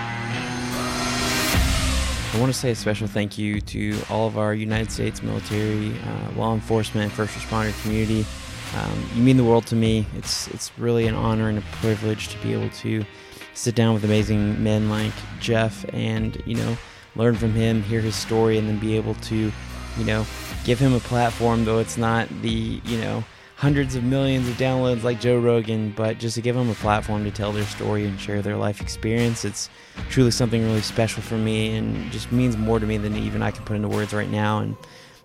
I 2.35 2.41
want 2.41 2.55
to 2.55 2.59
say 2.59 2.71
a 2.71 2.75
special 2.75 3.07
thank 3.07 3.37
you 3.37 3.61
to 3.61 3.99
all 4.09 4.27
of 4.27 4.39
our 4.39 4.55
United 4.55 4.91
States 4.91 5.23
military, 5.23 5.93
uh, 5.93 6.31
law 6.39 6.55
enforcement, 6.55 7.13
first 7.13 7.35
responder 7.35 7.83
community. 7.83 8.25
Um, 8.75 9.11
you 9.15 9.23
mean 9.23 9.37
the 9.37 9.45
world 9.45 9.67
to 9.67 9.77
me. 9.77 10.07
It's 10.17 10.49
it's 10.49 10.71
really 10.79 11.07
an 11.07 11.15
honor 11.15 11.51
and 11.51 11.59
a 11.59 11.63
privilege 11.83 12.29
to 12.29 12.39
be 12.39 12.55
able 12.55 12.71
to 12.71 13.05
sit 13.59 13.75
down 13.75 13.93
with 13.93 14.05
amazing 14.05 14.63
men 14.63 14.89
like 14.89 15.13
Jeff 15.41 15.85
and, 15.93 16.41
you 16.47 16.55
know, 16.55 16.79
learn 17.17 17.35
from 17.35 17.53
him, 17.53 17.83
hear 17.83 18.01
his 18.01 18.15
story, 18.15 18.57
and 18.57 18.69
then 18.69 18.79
be 18.79 18.97
able 18.97 19.15
to, 19.15 19.53
you 19.99 20.05
know, 20.05 20.25
give 20.65 20.79
him 20.79 20.95
a 20.95 21.01
platform, 21.01 21.65
though 21.65 21.81
it's 21.81 21.97
not 21.97 22.29
the, 22.41 22.81
you 22.85 22.99
know, 23.01 23.25
hundreds 23.57 23.97
of 23.97 24.05
millions 24.05 24.49
of 24.49 24.55
downloads 24.55 25.03
like 25.03 25.21
Joe 25.21 25.37
Rogan, 25.41 25.93
but 25.97 26.19
just 26.19 26.37
to 26.37 26.41
give 26.41 26.55
them 26.55 26.71
a 26.71 26.75
platform 26.75 27.25
to 27.25 27.33
tell 27.33 27.51
their 27.51 27.65
story 27.65 28.07
and 28.07 28.21
share 28.21 28.43
their 28.43 28.57
life 28.57 28.81
experience. 28.81 29.45
It's 29.45 29.69
truly 30.09 30.31
something 30.31 30.63
really 30.63 30.81
special 30.81 31.21
for 31.21 31.37
me 31.37 31.77
and 31.77 32.13
just 32.13 32.31
means 32.31 32.57
more 32.57 32.79
to 32.79 32.87
me 32.87 32.97
than 32.97 33.17
even 33.17 33.43
I 33.43 33.51
can 33.51 33.65
put 33.65 33.75
into 33.75 33.89
words 33.89 34.15
right 34.15 34.31
now. 34.31 34.61
And 34.61 34.77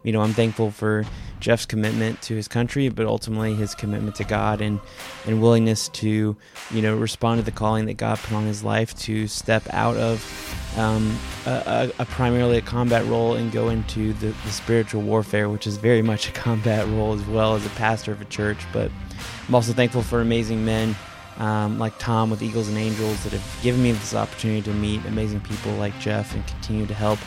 you 0.03 0.11
know, 0.11 0.21
I'm 0.21 0.33
thankful 0.33 0.71
for 0.71 1.05
Jeff's 1.39 1.65
commitment 1.65 2.21
to 2.23 2.35
his 2.35 2.47
country, 2.47 2.89
but 2.89 3.05
ultimately 3.05 3.55
his 3.55 3.75
commitment 3.75 4.15
to 4.15 4.23
God 4.23 4.61
and, 4.61 4.79
and 5.25 5.41
willingness 5.41 5.89
to, 5.89 6.35
you 6.71 6.81
know, 6.81 6.95
respond 6.95 7.39
to 7.39 7.45
the 7.45 7.51
calling 7.51 7.85
that 7.85 7.95
God 7.95 8.17
put 8.19 8.33
on 8.33 8.45
his 8.45 8.63
life 8.63 8.95
to 8.99 9.27
step 9.27 9.63
out 9.71 9.97
of 9.97 10.23
um, 10.77 11.17
a, 11.45 11.91
a, 11.99 12.05
primarily 12.05 12.57
a 12.57 12.61
combat 12.61 13.05
role 13.07 13.33
and 13.35 13.51
go 13.51 13.69
into 13.69 14.13
the, 14.13 14.27
the 14.27 14.51
spiritual 14.51 15.01
warfare, 15.01 15.49
which 15.49 15.67
is 15.67 15.77
very 15.77 16.01
much 16.01 16.29
a 16.29 16.31
combat 16.31 16.87
role 16.87 17.13
as 17.13 17.25
well 17.25 17.55
as 17.55 17.65
a 17.65 17.69
pastor 17.71 18.11
of 18.11 18.21
a 18.21 18.25
church. 18.25 18.65
But 18.71 18.91
I'm 19.47 19.55
also 19.55 19.73
thankful 19.73 20.01
for 20.01 20.21
amazing 20.21 20.63
men 20.63 20.95
um, 21.37 21.79
like 21.79 21.97
Tom 21.97 22.29
with 22.29 22.41
Eagles 22.41 22.67
and 22.69 22.77
Angels 22.77 23.23
that 23.23 23.33
have 23.33 23.63
given 23.63 23.81
me 23.81 23.91
this 23.91 24.13
opportunity 24.13 24.61
to 24.61 24.73
meet 24.73 25.03
amazing 25.05 25.41
people 25.41 25.73
like 25.73 25.97
Jeff 25.99 26.33
and 26.35 26.45
continue 26.47 26.85
to 26.85 26.93
help 26.93 27.19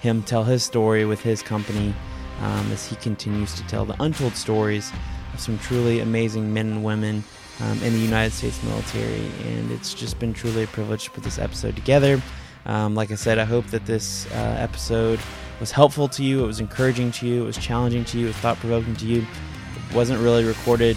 him 0.00 0.22
tell 0.22 0.44
his 0.44 0.62
story 0.62 1.04
with 1.04 1.20
his 1.20 1.42
company 1.42 1.94
um, 2.40 2.72
as 2.72 2.86
he 2.86 2.96
continues 2.96 3.54
to 3.54 3.66
tell 3.66 3.84
the 3.84 4.00
untold 4.02 4.34
stories 4.34 4.92
of 5.32 5.40
some 5.40 5.58
truly 5.58 6.00
amazing 6.00 6.52
men 6.52 6.68
and 6.72 6.84
women 6.84 7.24
um, 7.60 7.82
in 7.82 7.92
the 7.92 7.98
United 7.98 8.32
States 8.32 8.62
military. 8.64 9.30
And 9.46 9.70
it's 9.70 9.94
just 9.94 10.18
been 10.18 10.32
truly 10.32 10.64
a 10.64 10.66
privilege 10.66 11.04
to 11.04 11.10
put 11.10 11.24
this 11.24 11.38
episode 11.38 11.76
together. 11.76 12.20
Um, 12.66 12.94
like 12.94 13.10
I 13.10 13.16
said, 13.16 13.38
I 13.38 13.44
hope 13.44 13.66
that 13.66 13.84
this 13.86 14.26
uh, 14.32 14.56
episode 14.58 15.20
was 15.60 15.70
helpful 15.70 16.08
to 16.08 16.24
you, 16.24 16.42
it 16.42 16.46
was 16.46 16.60
encouraging 16.60 17.12
to 17.12 17.26
you, 17.26 17.42
it 17.42 17.46
was 17.46 17.58
challenging 17.58 18.04
to 18.06 18.18
you, 18.18 18.26
it 18.26 18.28
was 18.28 18.36
thought 18.36 18.56
provoking 18.56 18.96
to 18.96 19.06
you. 19.06 19.20
It 19.20 19.94
wasn't 19.94 20.20
really 20.20 20.44
recorded 20.44 20.96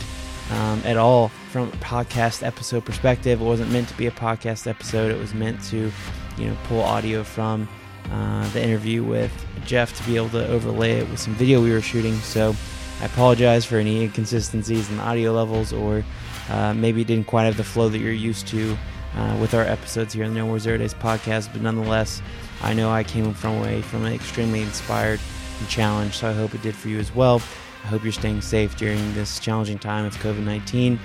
um, 0.52 0.82
at 0.86 0.98
all 0.98 1.30
from 1.52 1.68
a 1.68 1.72
podcast 1.74 2.46
episode 2.46 2.86
perspective. 2.86 3.42
It 3.42 3.44
wasn't 3.44 3.72
meant 3.72 3.88
to 3.90 3.98
be 3.98 4.08
a 4.08 4.12
podcast 4.12 4.68
episode. 4.68 5.12
It 5.12 5.20
was 5.20 5.34
meant 5.34 5.62
to, 5.66 5.92
you 6.38 6.48
know, 6.48 6.58
pull 6.64 6.82
audio 6.82 7.24
from 7.24 7.68
uh, 8.12 8.48
the 8.50 8.64
interview 8.64 9.04
with 9.04 9.32
Jeff 9.66 9.96
to 9.98 10.04
be 10.04 10.16
able 10.16 10.30
to 10.30 10.48
overlay 10.48 11.00
it 11.00 11.10
with 11.10 11.20
some 11.20 11.36
video 11.36 11.62
we 11.62 11.72
were 11.72 11.82
shooting. 11.82 12.16
So 12.16 12.56
I 13.02 13.06
apologize 13.06 13.66
for 13.66 13.78
any 13.78 14.04
inconsistencies 14.04 14.90
in 14.90 14.98
the 14.98 15.04
audio 15.04 15.32
levels, 15.32 15.74
or 15.74 16.04
uh, 16.50 16.74
maybe 16.74 17.02
it 17.02 17.08
didn't 17.08 17.28
quite 17.28 17.44
have 17.44 17.58
the 17.58 17.64
flow 17.64 17.90
that 17.90 18.00
you're 18.00 18.12
used 18.12 18.48
to 18.48 18.78
uh, 19.16 19.38
with 19.40 19.54
our 19.54 19.64
episodes 19.64 20.14
here 20.14 20.26
on 20.26 20.34
the 20.34 20.40
No 20.40 20.48
More 20.48 20.60
Zero 20.60 20.78
Days 20.78 20.94
podcast. 20.94 21.52
But 21.52 21.62
nonetheless, 21.62 22.22
I 22.62 22.74
know 22.74 22.90
I 22.90 23.04
came 23.04 23.34
from 23.34 23.58
away 23.58 23.82
from 23.82 24.06
an 24.06 24.14
extremely 24.14 24.62
inspired 24.62 25.20
and 25.60 25.70
challenged, 25.70 26.16
so 26.16 26.30
I 26.30 26.34
hope 26.34 26.56
it 26.56 26.62
did 26.62 26.76
for 26.76 26.88
you 26.88 27.00
as 27.00 27.14
well. 27.14 27.42
I 27.84 27.88
hope 27.88 28.04
you're 28.04 28.12
staying 28.12 28.42
safe 28.42 28.76
during 28.76 29.14
this 29.14 29.40
challenging 29.40 29.80
time 29.80 30.06
of 30.06 30.16
COVID 30.18 30.44
19. 30.44 31.00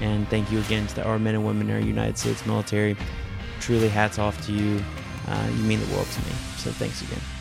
And 0.00 0.28
thank 0.28 0.52
you 0.52 0.60
again 0.60 0.86
to 0.88 1.04
our 1.04 1.18
men 1.18 1.34
and 1.34 1.44
women 1.44 1.68
in 1.68 1.74
our 1.74 1.82
United 1.82 2.16
States 2.18 2.46
military. 2.46 2.96
Truly, 3.60 3.88
hats 3.88 4.18
off 4.18 4.44
to 4.46 4.52
you. 4.52 4.82
Uh, 5.26 5.50
you 5.56 5.62
mean 5.64 5.80
the 5.80 5.94
world 5.94 6.06
to 6.06 6.20
me. 6.20 6.47
So 6.58 6.72
thanks 6.72 7.00
again. 7.02 7.37